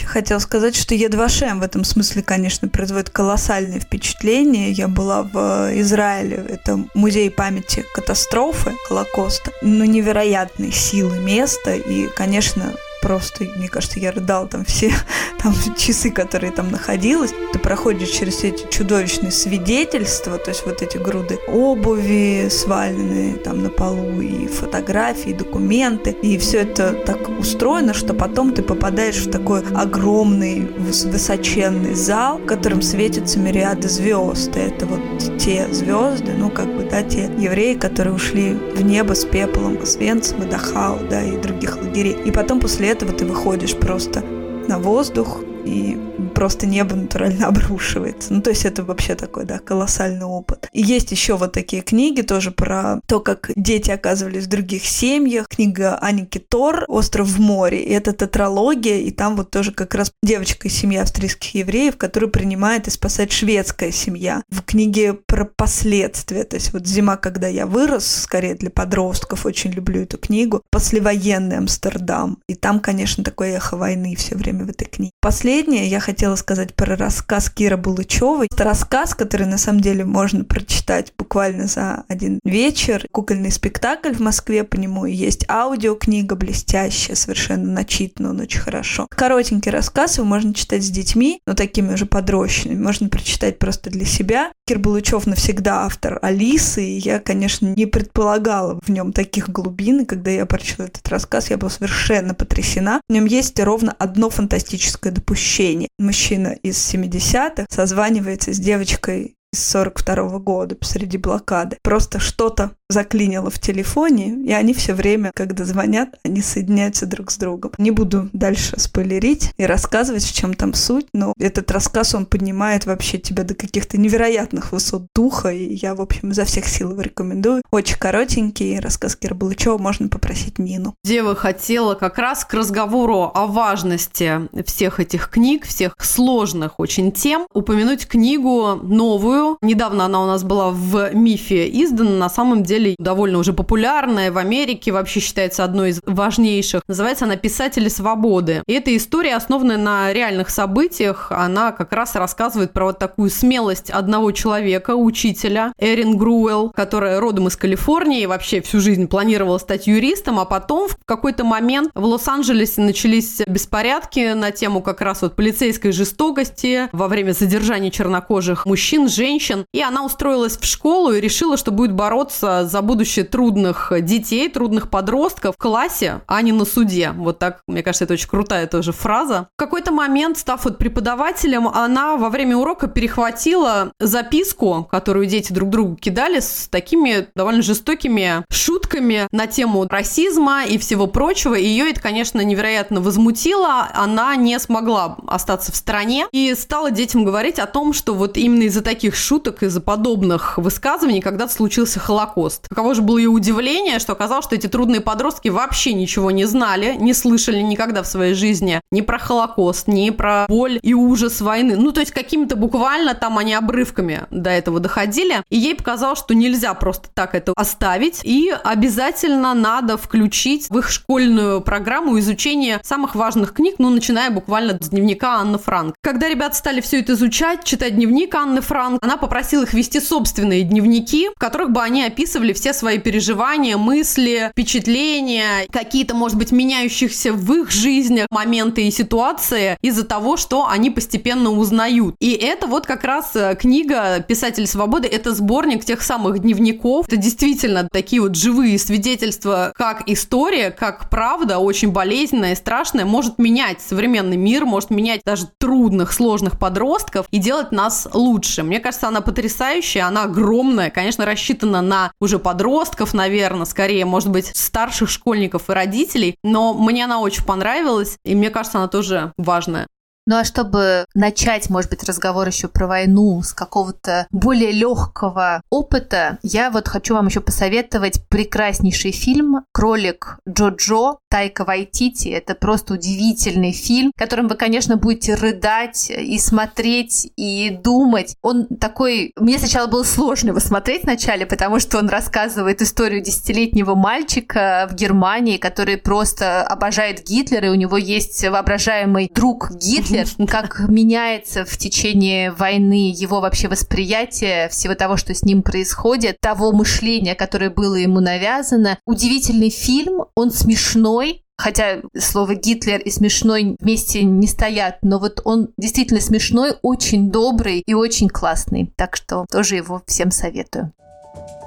Хотел 0.00 0.40
сказать, 0.40 0.74
что 0.74 0.94
Е2ШМ 0.94 1.60
в 1.60 1.62
этом 1.62 1.84
смысле, 1.84 2.22
конечно, 2.22 2.66
производит 2.68 3.10
колоссальное 3.10 3.78
впечатление. 3.78 4.70
Я 4.70 4.88
была 4.88 5.22
в 5.22 5.70
Израиле, 5.80 6.36
это 6.48 6.82
музей 6.94 7.30
памяти 7.30 7.84
катастрофы 7.94 8.72
Холокоста, 8.88 9.52
ну, 9.60 9.84
невероятной 9.84 10.72
силы 10.72 11.18
места, 11.18 11.74
и, 11.74 12.08
конечно, 12.08 12.72
просто, 13.02 13.44
мне 13.56 13.68
кажется, 13.68 13.98
я 13.98 14.12
рыдала 14.12 14.46
там 14.46 14.64
все 14.64 14.92
там, 15.42 15.52
часы, 15.76 16.10
которые 16.10 16.52
там 16.52 16.70
находилась. 16.70 17.34
Ты 17.52 17.58
проходишь 17.58 18.08
через 18.08 18.44
эти 18.44 18.64
чудовищные 18.70 19.32
свидетельства, 19.32 20.38
то 20.38 20.50
есть 20.50 20.64
вот 20.64 20.80
эти 20.80 20.96
груды 20.96 21.38
обуви 21.48 22.48
сваленные 22.48 23.34
там 23.34 23.62
на 23.62 23.68
полу, 23.68 24.20
и 24.20 24.46
фотографии, 24.46 25.30
и 25.30 25.34
документы, 25.34 26.10
и 26.10 26.38
все 26.38 26.58
это 26.58 26.92
так 26.92 27.28
устроено, 27.38 27.92
что 27.92 28.14
потом 28.14 28.54
ты 28.54 28.62
попадаешь 28.62 29.26
в 29.26 29.30
такой 29.30 29.62
огромный 29.74 30.60
высоченный 30.78 31.94
зал, 31.94 32.38
в 32.38 32.46
котором 32.46 32.80
светятся 32.80 33.38
мириады 33.38 33.88
звезд. 33.88 34.56
И 34.56 34.60
это 34.60 34.86
вот 34.86 35.00
те 35.38 35.66
звезды, 35.72 36.32
ну 36.38 36.50
как 36.50 36.66
бы, 36.66 36.86
да, 36.88 37.02
те 37.02 37.24
евреи, 37.36 37.74
которые 37.74 38.14
ушли 38.14 38.54
в 38.54 38.82
небо 38.82 39.14
с 39.14 39.24
пеплом, 39.24 39.84
с 39.84 39.96
Венцем 39.96 40.44
и 40.44 40.46
Дахау, 40.46 40.98
да, 41.10 41.20
и 41.20 41.36
других 41.36 41.76
лагерей. 41.76 42.16
И 42.24 42.30
потом 42.30 42.60
после 42.60 42.91
этого 42.92 43.12
ты 43.12 43.24
выходишь 43.24 43.74
просто 43.74 44.20
на 44.68 44.78
воздух 44.78 45.40
и 45.64 45.98
просто 46.32 46.66
небо 46.66 46.94
натурально 46.94 47.46
обрушивается. 47.48 48.32
Ну, 48.32 48.42
то 48.42 48.50
есть 48.50 48.64
это 48.64 48.84
вообще 48.84 49.14
такой, 49.14 49.44
да, 49.44 49.58
колоссальный 49.58 50.26
опыт. 50.26 50.68
И 50.72 50.82
есть 50.82 51.12
еще 51.12 51.36
вот 51.36 51.52
такие 51.52 51.82
книги 51.82 52.22
тоже 52.22 52.50
про 52.50 53.00
то, 53.06 53.20
как 53.20 53.50
дети 53.56 53.90
оказывались 53.90 54.44
в 54.44 54.48
других 54.48 54.84
семьях. 54.84 55.46
Книга 55.48 55.98
Аники 56.00 56.38
Тор 56.38 56.84
«Остров 56.88 57.28
в 57.28 57.40
море». 57.40 57.82
И 57.82 57.92
это 57.92 58.12
тетралогия, 58.12 59.00
и 59.00 59.10
там 59.10 59.36
вот 59.36 59.50
тоже 59.50 59.72
как 59.72 59.94
раз 59.94 60.12
девочка 60.22 60.68
из 60.68 60.74
семьи 60.74 60.98
австрийских 60.98 61.54
евреев, 61.54 61.96
которую 61.96 62.30
принимает 62.30 62.88
и 62.88 62.90
спасает 62.90 63.32
шведская 63.32 63.92
семья. 63.92 64.42
В 64.50 64.62
книге 64.62 65.14
про 65.14 65.44
последствия, 65.44 66.44
то 66.44 66.56
есть 66.56 66.72
вот 66.72 66.86
«Зима, 66.86 67.16
когда 67.16 67.48
я 67.48 67.66
вырос», 67.66 68.06
скорее 68.06 68.54
для 68.54 68.70
подростков, 68.70 69.46
очень 69.46 69.70
люблю 69.70 70.02
эту 70.02 70.18
книгу. 70.18 70.62
Послевоенный 70.70 71.58
Амстердам. 71.58 72.38
И 72.48 72.54
там, 72.54 72.80
конечно, 72.80 73.24
такое 73.24 73.56
эхо 73.56 73.76
войны 73.76 74.14
все 74.16 74.36
время 74.36 74.64
в 74.64 74.70
этой 74.70 74.86
книге. 74.86 75.12
Последнее 75.20 75.86
я 75.86 76.00
хотела 76.00 76.21
хотела 76.22 76.36
сказать 76.36 76.74
про 76.76 76.94
рассказ 76.94 77.50
Кира 77.50 77.76
Булычевой. 77.76 78.46
Это 78.48 78.62
рассказ, 78.62 79.12
который 79.12 79.48
на 79.48 79.58
самом 79.58 79.80
деле 79.80 80.04
можно 80.04 80.44
прочитать 80.44 81.12
буквально 81.18 81.66
за 81.66 82.04
один 82.06 82.38
вечер. 82.44 83.04
Кукольный 83.10 83.50
спектакль 83.50 84.12
в 84.12 84.20
Москве, 84.20 84.62
по 84.62 84.76
нему 84.76 85.04
есть 85.04 85.44
аудиокнига 85.48 86.36
блестящая, 86.36 87.16
совершенно 87.16 87.72
начитана, 87.72 88.30
он 88.30 88.38
очень 88.38 88.60
хорошо. 88.60 89.08
Коротенький 89.10 89.72
рассказ, 89.72 90.18
его 90.18 90.26
можно 90.28 90.54
читать 90.54 90.84
с 90.84 90.90
детьми, 90.90 91.40
но 91.44 91.54
такими 91.54 91.92
уже 91.92 92.06
подрощенными. 92.06 92.80
Можно 92.80 93.08
прочитать 93.08 93.58
просто 93.58 93.90
для 93.90 94.04
себя. 94.04 94.52
Кир 94.64 94.78
Булычев 94.78 95.26
навсегда 95.26 95.86
автор 95.86 96.20
Алисы, 96.22 96.84
и 96.84 96.98
я, 96.98 97.18
конечно, 97.18 97.66
не 97.66 97.86
предполагала 97.86 98.78
в 98.80 98.88
нем 98.90 99.12
таких 99.12 99.50
глубин, 99.50 100.02
и 100.02 100.04
когда 100.04 100.30
я 100.30 100.46
прочитала 100.46 100.86
этот 100.86 101.08
рассказ, 101.08 101.50
я 101.50 101.56
была 101.56 101.70
совершенно 101.70 102.32
потрясена. 102.32 103.00
В 103.08 103.12
нем 103.12 103.24
есть 103.24 103.58
ровно 103.58 103.92
одно 103.98 104.30
фантастическое 104.30 105.10
допущение. 105.10 105.88
Мы 105.98 106.11
мужчина 106.12 106.48
из 106.62 106.76
70-х 106.94 107.64
созванивается 107.70 108.52
с 108.52 108.58
девочкой 108.58 109.34
из 109.50 109.66
42 109.70 110.14
-го 110.14 110.38
года 110.40 110.74
посреди 110.74 111.16
блокады. 111.16 111.78
Просто 111.82 112.18
что-то 112.18 112.72
заклинило 112.92 113.50
в 113.50 113.58
телефоне, 113.58 114.44
и 114.44 114.52
они 114.52 114.74
все 114.74 114.94
время, 114.94 115.32
когда 115.34 115.64
звонят, 115.64 116.18
они 116.24 116.40
соединяются 116.40 117.06
друг 117.06 117.30
с 117.30 117.36
другом. 117.36 117.72
Не 117.78 117.90
буду 117.90 118.28
дальше 118.32 118.78
спойлерить 118.78 119.52
и 119.56 119.66
рассказывать, 119.66 120.24
в 120.24 120.34
чем 120.34 120.54
там 120.54 120.74
суть, 120.74 121.06
но 121.12 121.32
этот 121.38 121.70
рассказ, 121.70 122.14
он 122.14 122.26
поднимает 122.26 122.86
вообще 122.86 123.18
тебя 123.18 123.44
до 123.44 123.54
каких-то 123.54 123.98
невероятных 123.98 124.72
высот 124.72 125.06
духа, 125.14 125.48
и 125.48 125.74
я, 125.74 125.94
в 125.94 126.00
общем, 126.00 126.30
изо 126.30 126.44
всех 126.44 126.66
сил 126.66 126.92
его 126.92 127.00
рекомендую. 127.00 127.62
Очень 127.70 127.96
коротенький 127.96 128.78
рассказ 128.78 129.16
Кира 129.16 129.34
Булычева, 129.34 129.78
можно 129.78 130.08
попросить 130.08 130.58
Нину. 130.58 130.94
Дева 131.04 131.34
хотела 131.34 131.94
как 131.94 132.18
раз 132.18 132.44
к 132.44 132.54
разговору 132.54 133.30
о 133.34 133.46
важности 133.46 134.48
всех 134.66 135.00
этих 135.00 135.28
книг, 135.30 135.66
всех 135.66 135.94
сложных 135.98 136.78
очень 136.78 137.12
тем, 137.12 137.46
упомянуть 137.52 138.06
книгу 138.06 138.78
новую. 138.82 139.58
Недавно 139.62 140.04
она 140.04 140.22
у 140.22 140.26
нас 140.26 140.44
была 140.44 140.70
в 140.70 141.14
МИФе 141.14 141.68
издана, 141.82 142.10
на 142.10 142.28
самом 142.28 142.62
деле 142.62 142.81
деле 142.82 142.96
довольно 142.98 143.38
уже 143.38 143.52
популярная 143.52 144.32
в 144.32 144.38
Америке, 144.38 144.92
вообще 144.92 145.20
считается 145.20 145.64
одной 145.64 145.90
из 145.90 146.00
важнейших. 146.04 146.82
Называется 146.88 147.24
она 147.24 147.36
«Писатели 147.36 147.88
свободы». 147.88 148.62
И 148.66 148.72
эта 148.72 148.94
история, 148.96 149.36
основанная 149.36 149.76
на 149.76 150.12
реальных 150.12 150.50
событиях, 150.50 151.30
она 151.30 151.72
как 151.72 151.92
раз 151.92 152.14
рассказывает 152.14 152.72
про 152.72 152.86
вот 152.86 152.98
такую 152.98 153.30
смелость 153.30 153.90
одного 153.90 154.32
человека, 154.32 154.94
учителя, 154.94 155.72
Эрин 155.78 156.16
Груэлл, 156.16 156.70
которая 156.70 157.20
родом 157.20 157.48
из 157.48 157.56
Калифорнии 157.56 158.26
вообще 158.26 158.60
всю 158.60 158.80
жизнь 158.80 159.06
планировала 159.06 159.58
стать 159.58 159.86
юристом, 159.86 160.40
а 160.40 160.44
потом 160.44 160.88
в 160.88 160.96
какой-то 161.04 161.44
момент 161.44 161.90
в 161.94 162.04
Лос-Анджелесе 162.04 162.80
начались 162.80 163.42
беспорядки 163.46 164.32
на 164.32 164.50
тему 164.50 164.82
как 164.82 165.00
раз 165.00 165.22
вот 165.22 165.36
полицейской 165.36 165.92
жестокости 165.92 166.88
во 166.92 167.08
время 167.08 167.32
задержания 167.32 167.90
чернокожих 167.90 168.66
мужчин, 168.66 169.08
женщин. 169.08 169.64
И 169.72 169.82
она 169.82 170.04
устроилась 170.04 170.56
в 170.56 170.64
школу 170.64 171.12
и 171.12 171.20
решила, 171.20 171.56
что 171.56 171.70
будет 171.70 171.92
бороться 171.92 172.66
за 172.72 172.80
будущее 172.82 173.26
трудных 173.26 173.92
детей, 174.00 174.48
трудных 174.48 174.88
подростков 174.88 175.54
в 175.54 175.58
классе, 175.58 176.22
а 176.26 176.40
не 176.40 176.52
на 176.52 176.64
суде. 176.64 177.12
Вот 177.14 177.38
так, 177.38 177.60
мне 177.68 177.82
кажется, 177.82 178.04
это 178.04 178.14
очень 178.14 178.28
крутая 178.28 178.66
тоже 178.66 178.92
фраза. 178.92 179.48
В 179.56 179.58
какой-то 179.58 179.92
момент, 179.92 180.38
став 180.38 180.64
вот 180.64 180.78
преподавателем, 180.78 181.68
она 181.68 182.16
во 182.16 182.30
время 182.30 182.56
урока 182.56 182.86
перехватила 182.88 183.92
записку, 184.00 184.88
которую 184.90 185.26
дети 185.26 185.52
друг 185.52 185.68
другу 185.68 185.96
кидали 185.96 186.40
с 186.40 186.66
такими 186.70 187.28
довольно 187.34 187.62
жестокими 187.62 188.44
шутками 188.50 189.28
на 189.30 189.46
тему 189.46 189.86
расизма 189.88 190.64
и 190.64 190.78
всего 190.78 191.06
прочего. 191.06 191.54
Ее 191.54 191.90
это, 191.90 192.00
конечно, 192.00 192.40
невероятно 192.40 193.02
возмутило. 193.02 193.88
Она 193.94 194.34
не 194.36 194.58
смогла 194.58 195.18
остаться 195.26 195.72
в 195.72 195.76
стороне 195.76 196.26
и 196.32 196.54
стала 196.54 196.90
детям 196.90 197.24
говорить 197.24 197.58
о 197.58 197.66
том, 197.66 197.92
что 197.92 198.14
вот 198.14 198.38
именно 198.38 198.62
из-за 198.62 198.80
таких 198.80 199.14
шуток, 199.14 199.62
из-за 199.62 199.82
подобных 199.82 200.56
высказываний 200.56 201.20
когда-то 201.20 201.52
случился 201.52 202.00
Холокост. 202.00 202.51
Каково 202.68 202.94
же 202.94 203.02
было 203.02 203.18
ее 203.18 203.30
удивление, 203.30 203.98
что 203.98 204.12
оказалось, 204.12 204.44
что 204.44 204.54
эти 204.54 204.66
трудные 204.66 205.00
подростки 205.00 205.48
вообще 205.48 205.92
ничего 205.92 206.30
не 206.30 206.44
знали, 206.44 206.96
не 206.98 207.14
слышали 207.14 207.60
никогда 207.60 208.02
в 208.02 208.06
своей 208.06 208.34
жизни 208.34 208.80
ни 208.90 209.00
про 209.00 209.18
Холокост, 209.18 209.88
ни 209.88 210.10
про 210.10 210.46
боль 210.48 210.78
и 210.82 210.94
ужас 210.94 211.40
войны. 211.40 211.76
Ну, 211.76 211.92
то 211.92 212.00
есть 212.00 212.12
какими-то 212.12 212.56
буквально 212.56 213.14
там 213.14 213.38
они 213.38 213.54
обрывками 213.54 214.24
до 214.30 214.50
этого 214.50 214.80
доходили. 214.80 215.42
И 215.50 215.58
ей 215.58 215.74
показалось, 215.74 216.18
что 216.18 216.34
нельзя 216.34 216.74
просто 216.74 217.08
так 217.14 217.34
это 217.34 217.52
оставить. 217.56 218.20
И 218.24 218.52
обязательно 218.64 219.54
надо 219.54 219.96
включить 219.96 220.68
в 220.68 220.78
их 220.78 220.90
школьную 220.90 221.60
программу 221.60 222.18
изучение 222.18 222.80
самых 222.82 223.14
важных 223.14 223.52
книг, 223.52 223.76
ну, 223.78 223.90
начиная 223.90 224.30
буквально 224.30 224.78
с 224.80 224.88
дневника 224.88 225.36
Анны 225.36 225.58
Франк. 225.58 225.94
Когда 226.02 226.28
ребята 226.28 226.56
стали 226.56 226.80
все 226.80 227.00
это 227.00 227.12
изучать, 227.12 227.64
читать 227.64 227.94
дневник 227.94 228.34
Анны 228.34 228.60
Франк, 228.60 228.98
она 229.02 229.16
попросила 229.16 229.62
их 229.62 229.74
вести 229.74 230.00
собственные 230.00 230.64
дневники, 230.64 231.28
в 231.34 231.38
которых 231.38 231.70
бы 231.70 231.80
они 231.80 232.02
описывали 232.02 232.41
высказывали 232.42 232.52
все 232.52 232.72
свои 232.72 232.98
переживания, 232.98 233.76
мысли, 233.76 234.50
впечатления, 234.52 235.66
какие-то, 235.70 236.14
может 236.14 236.36
быть, 236.38 236.52
меняющихся 236.52 237.32
в 237.32 237.52
их 237.52 237.70
жизнях 237.70 238.26
моменты 238.30 238.86
и 238.86 238.90
ситуации 238.90 239.78
из-за 239.82 240.04
того, 240.04 240.36
что 240.36 240.68
они 240.68 240.90
постепенно 240.90 241.50
узнают. 241.50 242.16
И 242.20 242.32
это 242.32 242.66
вот 242.66 242.86
как 242.86 243.04
раз 243.04 243.32
э, 243.34 243.54
книга 243.58 244.24
«Писатель 244.26 244.66
свободы», 244.66 245.08
это 245.08 245.34
сборник 245.34 245.84
тех 245.84 246.02
самых 246.02 246.40
дневников. 246.40 247.06
Это 247.06 247.16
действительно 247.16 247.88
такие 247.90 248.20
вот 248.20 248.34
живые 248.34 248.78
свидетельства, 248.78 249.72
как 249.76 250.02
история, 250.06 250.70
как 250.70 251.10
правда, 251.10 251.58
очень 251.58 251.90
болезненная 251.90 252.52
и 252.52 252.56
страшная, 252.56 253.04
может 253.04 253.38
менять 253.38 253.80
современный 253.80 254.36
мир, 254.36 254.64
может 254.64 254.90
менять 254.90 255.20
даже 255.24 255.48
трудных, 255.58 256.12
сложных 256.12 256.58
подростков 256.58 257.26
и 257.30 257.38
делать 257.38 257.72
нас 257.72 258.08
лучше. 258.12 258.62
Мне 258.62 258.80
кажется, 258.80 259.08
она 259.08 259.20
потрясающая, 259.20 260.06
она 260.06 260.24
огромная, 260.24 260.90
конечно, 260.90 261.24
рассчитана 261.24 261.82
на 261.82 262.12
уже 262.20 262.31
подростков, 262.38 263.14
наверное, 263.14 263.66
скорее, 263.66 264.04
может 264.04 264.30
быть, 264.30 264.56
старших 264.56 265.08
школьников 265.08 265.70
и 265.70 265.72
родителей, 265.72 266.36
но 266.42 266.74
мне 266.74 267.04
она 267.04 267.20
очень 267.20 267.44
понравилась, 267.44 268.16
и 268.24 268.34
мне 268.34 268.50
кажется, 268.50 268.78
она 268.78 268.88
тоже 268.88 269.32
важная. 269.36 269.86
Ну 270.26 270.36
а 270.36 270.44
чтобы 270.44 271.04
начать, 271.14 271.68
может 271.68 271.90
быть, 271.90 272.04
разговор 272.04 272.46
еще 272.46 272.68
про 272.68 272.86
войну 272.86 273.42
с 273.42 273.52
какого-то 273.52 274.26
более 274.30 274.70
легкого 274.70 275.62
опыта, 275.68 276.38
я 276.42 276.70
вот 276.70 276.86
хочу 276.86 277.14
вам 277.14 277.26
еще 277.26 277.40
посоветовать 277.40 278.26
прекраснейший 278.28 279.10
фильм 279.10 279.64
«Кролик 279.72 280.38
Джо-Джо» 280.48 281.16
Тайка 281.28 281.64
Вайтити. 281.64 282.28
Это 282.28 282.54
просто 282.54 282.94
удивительный 282.94 283.72
фильм, 283.72 284.12
которым 284.16 284.46
вы, 284.46 284.54
конечно, 284.54 284.96
будете 284.96 285.34
рыдать 285.34 286.10
и 286.10 286.38
смотреть, 286.38 287.32
и 287.36 287.70
думать. 287.70 288.36
Он 288.42 288.66
такой... 288.66 289.32
Мне 289.36 289.58
сначала 289.58 289.88
было 289.88 290.04
сложно 290.04 290.48
его 290.48 290.60
смотреть 290.60 291.02
вначале, 291.02 291.46
потому 291.46 291.80
что 291.80 291.98
он 291.98 292.08
рассказывает 292.08 292.80
историю 292.80 293.22
десятилетнего 293.22 293.94
мальчика 293.94 294.86
в 294.88 294.94
Германии, 294.94 295.56
который 295.56 295.96
просто 295.96 296.62
обожает 296.62 297.24
Гитлера, 297.26 297.66
и 297.66 297.70
у 297.70 297.74
него 297.74 297.96
есть 297.96 298.46
воображаемый 298.46 299.28
друг 299.34 299.72
Гитлер. 299.72 300.11
Как 300.48 300.88
меняется 300.88 301.64
в 301.64 301.76
течение 301.76 302.50
войны 302.50 303.12
его 303.14 303.40
вообще 303.40 303.68
восприятие 303.68 304.68
всего 304.68 304.94
того, 304.94 305.16
что 305.16 305.34
с 305.34 305.42
ним 305.42 305.62
происходит, 305.62 306.36
того 306.40 306.72
мышления, 306.72 307.34
которое 307.34 307.70
было 307.70 307.94
ему 307.94 308.20
навязано. 308.20 308.98
Удивительный 309.06 309.70
фильм, 309.70 310.24
он 310.34 310.50
смешной, 310.50 311.42
Хотя 311.58 312.00
слово 312.18 312.56
Гитлер 312.56 313.00
и 313.00 313.10
смешной 313.10 313.76
вместе 313.78 314.24
не 314.24 314.48
стоят, 314.48 314.98
но 315.02 315.20
вот 315.20 315.40
он 315.44 315.68
действительно 315.76 316.20
смешной, 316.20 316.74
очень 316.82 317.30
добрый 317.30 317.84
и 317.86 317.94
очень 317.94 318.28
классный. 318.28 318.92
Так 318.96 319.14
что 319.14 319.46
тоже 319.48 319.76
его 319.76 320.02
всем 320.06 320.32
советую. 320.32 320.92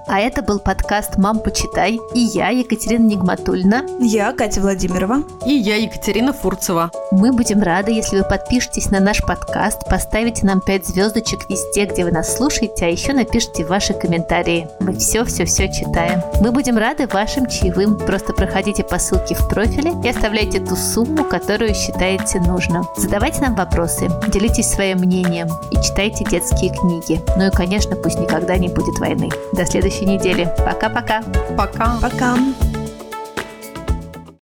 А 0.07 0.19
это 0.19 0.43
был 0.43 0.59
подкаст 0.59 1.17
«Мам, 1.17 1.39
почитай». 1.39 1.99
И 2.13 2.19
я, 2.19 2.49
Екатерина 2.49 3.07
Нигматульна. 3.07 3.85
Я, 3.99 4.33
Катя 4.33 4.61
Владимирова. 4.61 5.23
И 5.47 5.53
я, 5.53 5.77
Екатерина 5.77 6.31
Фурцева. 6.31 6.91
Мы 7.11 7.31
будем 7.31 7.63
рады, 7.63 7.91
если 7.91 8.19
вы 8.19 8.23
подпишетесь 8.23 8.91
на 8.91 8.99
наш 8.99 9.23
подкаст, 9.23 9.89
поставите 9.89 10.45
нам 10.45 10.61
5 10.61 10.85
звездочек 10.85 11.49
везде, 11.49 11.85
где 11.85 12.03
вы 12.03 12.11
нас 12.11 12.37
слушаете, 12.37 12.85
а 12.85 12.89
еще 12.89 13.13
напишите 13.13 13.65
ваши 13.65 13.93
комментарии. 13.93 14.67
Мы 14.79 14.93
все-все-все 14.93 15.71
читаем. 15.73 16.21
Мы 16.39 16.51
будем 16.51 16.77
рады 16.77 17.07
вашим 17.07 17.47
чаевым. 17.47 17.97
Просто 17.97 18.33
проходите 18.33 18.83
по 18.83 18.99
ссылке 18.99 19.33
в 19.33 19.49
профиле 19.49 19.91
и 20.03 20.09
оставляйте 20.09 20.59
ту 20.59 20.75
сумму, 20.75 21.23
которую 21.23 21.73
считаете 21.73 22.39
нужным. 22.41 22.85
Задавайте 22.95 23.41
нам 23.41 23.55
вопросы, 23.55 24.07
делитесь 24.27 24.69
своим 24.69 24.99
мнением 24.99 25.47
и 25.71 25.81
читайте 25.81 26.25
детские 26.25 26.71
книги. 26.71 27.19
Ну 27.37 27.47
и, 27.47 27.51
конечно, 27.51 27.95
пусть 27.95 28.19
никогда 28.19 28.55
не 28.57 28.67
будет 28.67 28.99
войны. 28.99 29.29
До 29.53 29.65
следующего 29.65 29.94
следующей 29.95 30.05
неделе. 30.05 30.53
Пока-пока. 30.65 31.23
Пока. 31.57 31.99
Пока. 32.01 32.37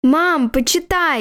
Мам, 0.04 0.50
почитай! 0.50 1.20